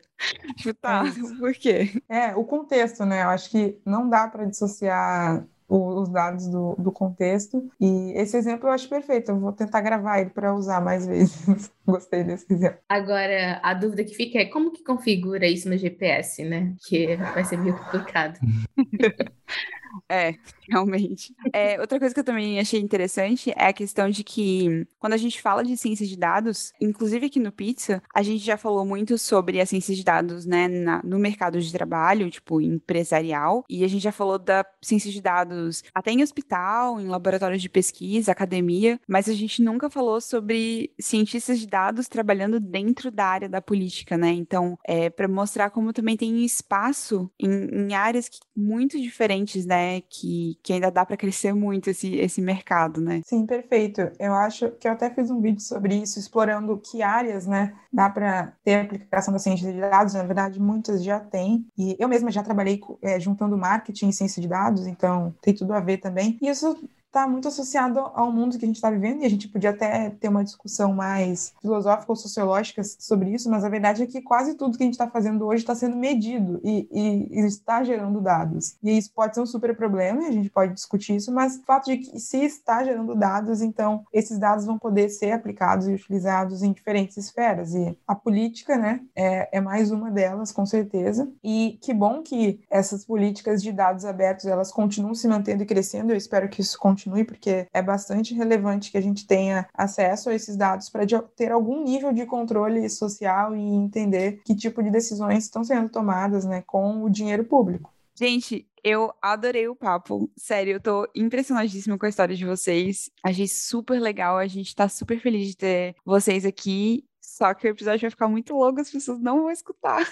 Tipo, 0.56 0.74
tá, 0.74 1.04
é 1.06 1.38
por 1.38 1.52
quê? 1.54 2.02
É, 2.08 2.34
o 2.34 2.44
contexto, 2.44 3.04
né? 3.04 3.22
Eu 3.22 3.28
acho 3.28 3.50
que 3.50 3.78
não 3.84 4.08
dá 4.08 4.28
para 4.28 4.44
dissociar 4.44 5.46
os 5.68 6.08
dados 6.08 6.46
do, 6.48 6.74
do 6.76 6.92
contexto. 6.92 7.68
E 7.80 8.12
esse 8.16 8.36
exemplo 8.36 8.68
eu 8.68 8.72
acho 8.72 8.88
perfeito. 8.88 9.30
Eu 9.30 9.40
vou 9.40 9.52
tentar 9.52 9.80
gravar 9.80 10.20
ele 10.20 10.30
para 10.30 10.54
usar 10.54 10.80
mais 10.80 11.06
vezes. 11.06 11.72
Gostei 11.86 12.22
desse 12.22 12.46
exemplo. 12.52 12.78
Agora, 12.88 13.60
a 13.62 13.74
dúvida 13.74 14.04
que 14.04 14.14
fica 14.14 14.38
é 14.38 14.46
como 14.46 14.72
que 14.72 14.84
configura 14.84 15.46
isso 15.46 15.68
no 15.68 15.76
GPS, 15.76 16.44
né? 16.44 16.74
Que 16.86 17.16
vai 17.16 17.44
ser 17.44 17.56
meio 17.56 17.76
complicado. 17.76 18.38
É, 20.09 20.34
realmente. 20.68 21.34
É, 21.53 21.80
outra 21.80 21.99
coisa 21.99 22.14
que 22.14 22.20
eu 22.20 22.24
também 22.24 22.59
achei 22.59 22.80
interessante 22.80 23.53
é 23.57 23.66
a 23.66 23.72
questão 23.72 24.09
de 24.11 24.24
que, 24.24 24.86
quando 24.99 25.12
a 25.12 25.18
gente 25.18 25.40
fala 25.40 25.62
de 25.64 25.76
ciência 25.76 26.07
de 26.07 26.16
dados, 26.16 26.72
inclusive 26.80 27.26
aqui 27.26 27.38
no 27.38 27.53
Pizza, 27.53 28.03
a 28.14 28.22
gente 28.22 28.45
já 28.45 28.57
falou 28.57 28.84
muito 28.84 29.16
sobre 29.18 29.61
a 29.61 29.66
ciência 29.66 29.95
de 29.95 30.05
dados, 30.05 30.47
né, 30.47 30.68
na, 30.68 31.03
no 31.03 31.18
mercado 31.18 31.61
de 31.61 31.72
trabalho, 31.72 32.30
tipo, 32.30 32.61
empresarial, 32.61 33.64
e 33.68 33.84
a 33.84 33.88
gente 33.88 34.03
já 34.03 34.12
falou 34.12 34.38
da 34.38 34.64
ciência 34.82 35.11
de 35.11 35.20
dados 35.20 35.82
até 35.95 36.11
em 36.11 36.22
hospital, 36.22 37.01
em 37.01 37.07
laboratórios 37.07 37.62
de 37.62 37.68
pesquisa, 37.68 38.32
academia, 38.32 39.01
mas 39.09 39.28
a 39.28 39.32
gente 39.32 39.62
nunca 39.62 39.90
falou 39.90 40.20
sobre 40.20 40.92
cientistas 40.99 41.59
de 41.59 41.66
dados 41.66 42.09
trabalhando 42.09 42.59
dentro 42.61 43.11
da 43.11 43.26
área 43.26 43.49
da 43.49 43.61
política, 43.61 44.16
né? 44.16 44.30
Então, 44.30 44.78
é 44.86 45.11
para 45.11 45.28
mostrar 45.28 45.70
como 45.70 45.92
também 45.92 46.16
tem 46.16 46.45
espaço 46.45 47.30
em, 47.38 47.51
em 47.51 47.95
áreas 47.95 48.28
que, 48.28 48.38
muito 48.57 49.01
diferentes, 49.01 49.66
né? 49.66 49.84
Né, 49.85 50.01
que, 50.09 50.59
que 50.62 50.72
ainda 50.72 50.91
dá 50.91 51.05
para 51.05 51.16
crescer 51.16 51.53
muito 51.53 51.91
esse, 51.91 52.14
esse 52.16 52.41
mercado, 52.41 53.01
né? 53.01 53.20
Sim, 53.24 53.47
perfeito. 53.47 54.01
Eu 54.18 54.32
acho 54.32 54.70
que 54.72 54.89
eu 54.89 54.93
até 54.93 55.11
fiz 55.11 55.30
um 55.30 55.41
vídeo 55.41 55.61
sobre 55.61 55.95
isso, 55.95 56.18
explorando 56.18 56.78
que 56.78 57.03
áreas, 57.03 57.47
né, 57.47 57.74
dá 57.93 58.09
para 58.09 58.53
ter 58.64 58.80
aplicação 58.80 59.32
da 59.32 59.39
ciência 59.39 59.70
de 59.72 59.78
dados. 59.80 60.14
Na 60.14 60.22
verdade, 60.22 60.61
muitas 60.61 61.05
já 61.05 61.20
têm. 61.20 61.66
E 61.76 61.97
eu 61.99 62.09
mesma 62.09 62.30
já 62.30 62.43
trabalhei 62.43 62.80
é, 63.03 63.20
juntando 63.20 63.59
marketing 63.59 64.09
e 64.09 64.12
ciência 64.12 64.41
de 64.41 64.49
dados, 64.49 64.87
então 64.87 65.35
tem 65.43 65.55
tudo 65.55 65.72
a 65.72 65.80
ver 65.80 65.99
também. 65.99 66.39
E 66.41 66.49
isso 66.49 66.76
está 67.14 67.28
muito 67.28 67.46
associado 67.46 68.00
ao 68.00 68.32
mundo 68.32 68.58
que 68.58 68.64
a 68.64 68.66
gente 68.66 68.76
está 68.76 68.90
vivendo, 68.90 69.22
e 69.22 69.24
a 69.24 69.30
gente 69.30 69.48
podia 69.48 69.70
até 69.70 70.10
ter 70.10 70.28
uma 70.28 70.42
discussão 70.42 70.92
mais 70.92 71.54
filosófica 71.62 72.10
ou 72.10 72.16
sociológica 72.16 72.82
sobre 72.82 73.30
isso, 73.30 73.48
mas 73.48 73.64
a 73.64 73.68
verdade 73.68 74.02
é 74.02 74.06
que 74.06 74.20
quase 74.20 74.54
tudo 74.54 74.76
que 74.76 74.82
a 74.82 74.86
gente 74.86 74.94
está 74.94 75.08
fazendo 75.08 75.46
hoje 75.46 75.62
está 75.62 75.76
sendo 75.76 75.96
medido 75.96 76.60
e, 76.64 76.88
e, 76.90 77.40
e, 77.40 77.46
está 77.46 77.84
gerando 77.84 78.20
dados. 78.20 78.76
E 78.82 78.98
isso 78.98 79.12
pode 79.14 79.34
ser 79.34 79.40
um 79.40 79.46
super 79.46 79.76
problema, 79.76 80.22
e 80.22 80.26
a 80.26 80.32
gente 80.32 80.50
pode 80.50 80.74
discutir 80.74 81.14
isso, 81.14 81.32
mas 81.32 81.56
o 81.56 81.62
fato 81.62 81.86
de 81.86 81.98
que 81.98 82.18
se 82.18 82.38
está 82.38 82.82
gerando 82.82 83.14
dados, 83.14 83.62
então 83.62 84.04
esses 84.12 84.36
dados 84.36 84.64
vão 84.64 84.76
poder 84.76 85.08
ser 85.08 85.30
aplicados 85.30 85.86
e 85.86 85.94
utilizados 85.94 86.62
em 86.62 86.72
diferentes 86.72 87.16
esferas. 87.16 87.74
E 87.74 87.96
a 88.08 88.14
política, 88.14 88.76
né, 88.76 89.00
é, 89.14 89.58
é 89.58 89.60
mais 89.60 89.92
uma 89.92 90.10
delas, 90.10 90.50
com 90.50 90.66
certeza. 90.66 91.30
E 91.44 91.78
que 91.80 91.94
bom 91.94 92.22
que 92.22 92.60
essas 92.68 93.04
políticas 93.04 93.62
de 93.62 93.70
dados 93.70 94.04
abertos 94.04 94.46
elas 94.46 94.72
continuam 94.72 95.14
se 95.14 95.28
mantendo 95.28 95.62
e 95.62 95.66
crescendo. 95.66 96.12
Eu 96.12 96.16
espero 96.16 96.48
que 96.48 96.60
isso 96.60 96.76
continue, 96.78 97.03
porque 97.24 97.66
é 97.72 97.82
bastante 97.82 98.34
relevante 98.34 98.90
que 98.90 98.98
a 98.98 99.02
gente 99.02 99.26
tenha 99.26 99.66
acesso 99.74 100.30
a 100.30 100.34
esses 100.34 100.57
dados 100.57 100.88
para 100.88 101.05
ter 101.36 101.52
algum 101.52 101.82
nível 101.82 102.12
de 102.12 102.24
controle 102.26 102.88
social 102.88 103.57
e 103.57 103.61
entender 103.61 104.40
que 104.44 104.55
tipo 104.55 104.82
de 104.82 104.90
decisões 104.90 105.44
estão 105.44 105.64
sendo 105.64 105.88
tomadas 105.88 106.44
né, 106.44 106.62
com 106.66 107.02
o 107.02 107.11
dinheiro 107.11 107.44
público. 107.44 107.92
Gente, 108.16 108.66
eu 108.82 109.12
adorei 109.20 109.66
o 109.66 109.74
papo. 109.74 110.30
Sério, 110.36 110.74
eu 110.74 110.80
tô 110.80 111.09
impressionadíssima 111.14 111.98
com 111.98 112.07
a 112.07 112.09
história 112.09 112.36
de 112.36 112.44
vocês. 112.44 113.11
Achei 113.24 113.48
super 113.48 113.98
legal. 113.98 114.38
A 114.38 114.46
gente 114.46 114.74
tá 114.74 114.88
super 114.88 115.18
feliz 115.20 115.48
de 115.48 115.57
ter 115.57 115.96
vocês 116.05 116.44
aqui. 116.44 117.05
Só 117.25 117.55
que 117.55 117.66
o 117.66 117.70
episódio 117.70 118.03
vai 118.03 118.11
ficar 118.11 118.29
muito 118.29 118.55
longo, 118.55 118.81
as 118.81 118.91
pessoas 118.91 119.18
não 119.18 119.43
vão 119.43 119.51
escutar. 119.51 120.07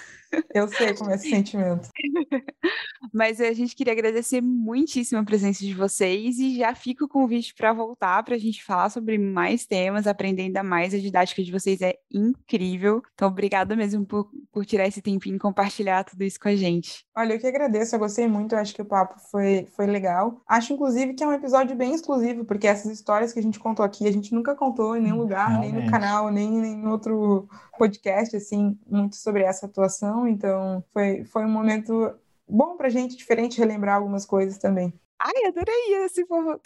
Eu 0.54 0.66
sei 0.66 0.94
como 0.94 1.10
é 1.10 1.16
esse 1.16 1.28
sentimento. 1.28 1.90
Mas 3.12 3.38
a 3.38 3.52
gente 3.52 3.76
queria 3.76 3.92
agradecer 3.92 4.40
muitíssimo 4.40 5.20
a 5.20 5.24
presença 5.24 5.60
de 5.60 5.74
vocês 5.74 6.38
e 6.38 6.56
já 6.56 6.74
fica 6.74 7.04
o 7.04 7.08
convite 7.08 7.54
para 7.54 7.72
voltar 7.72 8.22
para 8.22 8.34
a 8.34 8.38
gente 8.38 8.64
falar 8.64 8.88
sobre 8.88 9.18
mais 9.18 9.66
temas, 9.66 10.06
aprender 10.06 10.42
ainda 10.42 10.62
mais. 10.62 10.94
A 10.94 10.98
didática 10.98 11.42
de 11.42 11.52
vocês 11.52 11.82
é 11.82 11.96
incrível. 12.10 13.02
Então, 13.14 13.28
obrigada 13.28 13.76
mesmo 13.76 14.06
por, 14.06 14.30
por 14.50 14.64
tirar 14.64 14.86
esse 14.86 15.02
tempinho 15.02 15.36
e 15.36 15.38
compartilhar 15.38 16.04
tudo 16.04 16.24
isso 16.24 16.40
com 16.40 16.48
a 16.48 16.56
gente. 16.56 17.04
Olha, 17.14 17.34
eu 17.34 17.38
que 17.38 17.46
agradeço, 17.46 17.94
eu 17.94 17.98
gostei 17.98 18.26
muito, 18.26 18.54
eu 18.54 18.58
acho 18.58 18.74
que 18.74 18.80
o 18.80 18.86
papo 18.86 19.20
foi, 19.30 19.68
foi 19.76 19.86
legal. 19.86 20.40
Acho, 20.48 20.72
inclusive, 20.72 21.12
que 21.12 21.22
é 21.22 21.26
um 21.26 21.32
episódio 21.32 21.76
bem 21.76 21.94
exclusivo, 21.94 22.44
porque 22.46 22.66
essas 22.66 22.90
histórias 22.90 23.34
que 23.34 23.38
a 23.38 23.42
gente 23.42 23.60
contou 23.60 23.84
aqui, 23.84 24.08
a 24.08 24.12
gente 24.12 24.34
nunca 24.34 24.54
contou 24.54 24.96
em 24.96 25.02
nenhum 25.02 25.18
lugar, 25.18 25.48
Realmente. 25.48 25.72
nem 25.72 25.84
no 25.84 25.90
canal, 25.90 26.30
nem 26.30 26.72
em 26.72 26.76
outro 27.02 27.48
podcast, 27.78 28.36
assim, 28.36 28.78
muito 28.88 29.16
sobre 29.16 29.42
essa 29.42 29.66
atuação. 29.66 30.26
Então, 30.26 30.84
foi, 30.92 31.24
foi 31.24 31.44
um 31.44 31.50
momento 31.50 32.14
bom 32.48 32.76
pra 32.76 32.88
gente, 32.88 33.16
diferente, 33.16 33.58
relembrar 33.58 33.96
algumas 33.96 34.24
coisas 34.24 34.58
também. 34.58 34.92
Ai, 35.24 35.46
adorei 35.46 36.04
essa 36.04 36.20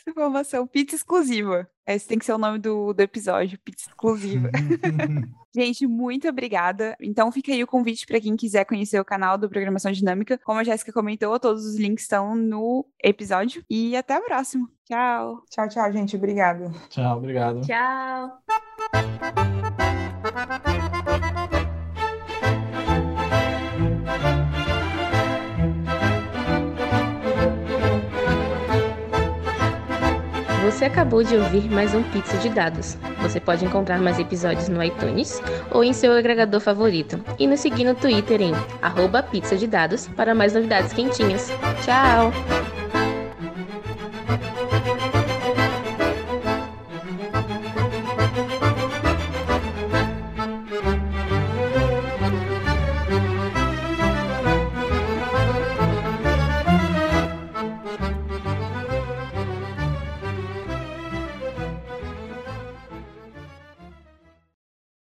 informação. 0.08 0.66
Pizza 0.66 0.96
exclusiva. 0.96 1.68
Esse 1.86 2.08
tem 2.08 2.18
que 2.18 2.24
ser 2.24 2.32
o 2.32 2.38
nome 2.38 2.58
do, 2.58 2.94
do 2.94 3.00
episódio, 3.00 3.58
pizza 3.62 3.90
exclusiva. 3.90 4.50
Gente, 5.54 5.86
muito 5.86 6.26
obrigada. 6.26 6.96
Então 7.00 7.30
fica 7.30 7.52
aí 7.52 7.62
o 7.62 7.66
convite 7.66 8.06
para 8.06 8.20
quem 8.20 8.34
quiser 8.34 8.64
conhecer 8.64 8.98
o 8.98 9.04
canal 9.04 9.36
do 9.36 9.48
Programação 9.48 9.92
Dinâmica. 9.92 10.40
Como 10.42 10.58
a 10.58 10.64
Jéssica 10.64 10.90
comentou, 10.90 11.38
todos 11.38 11.66
os 11.66 11.76
links 11.76 12.04
estão 12.04 12.34
no 12.34 12.86
episódio. 13.02 13.62
E 13.68 13.94
até 13.94 14.18
o 14.18 14.24
próximo. 14.24 14.68
Tchau. 14.86 15.42
Tchau, 15.50 15.68
tchau, 15.68 15.92
gente. 15.92 16.16
Obrigada. 16.16 16.70
Tchau, 16.88 17.18
obrigado. 17.18 17.60
Tchau. 17.60 18.38
Você 30.66 30.84
acabou 30.84 31.22
de 31.22 31.34
ouvir 31.34 31.70
mais 31.70 31.94
um 31.94 32.02
Pizza 32.02 32.36
de 32.36 32.50
Dados. 32.50 32.98
Você 33.22 33.40
pode 33.40 33.64
encontrar 33.64 33.98
mais 33.98 34.18
episódios 34.18 34.68
no 34.68 34.84
iTunes 34.84 35.40
ou 35.70 35.82
em 35.82 35.94
seu 35.94 36.12
agregador 36.12 36.60
favorito. 36.60 37.18
E 37.38 37.46
nos 37.46 37.60
seguir 37.60 37.84
no 37.84 37.94
Twitter 37.94 38.42
em 38.42 38.52
arroba 38.82 39.22
de 39.56 39.66
dados 39.66 40.06
para 40.08 40.34
mais 40.34 40.52
novidades 40.52 40.92
quentinhas. 40.92 41.50
Tchau! 41.82 42.30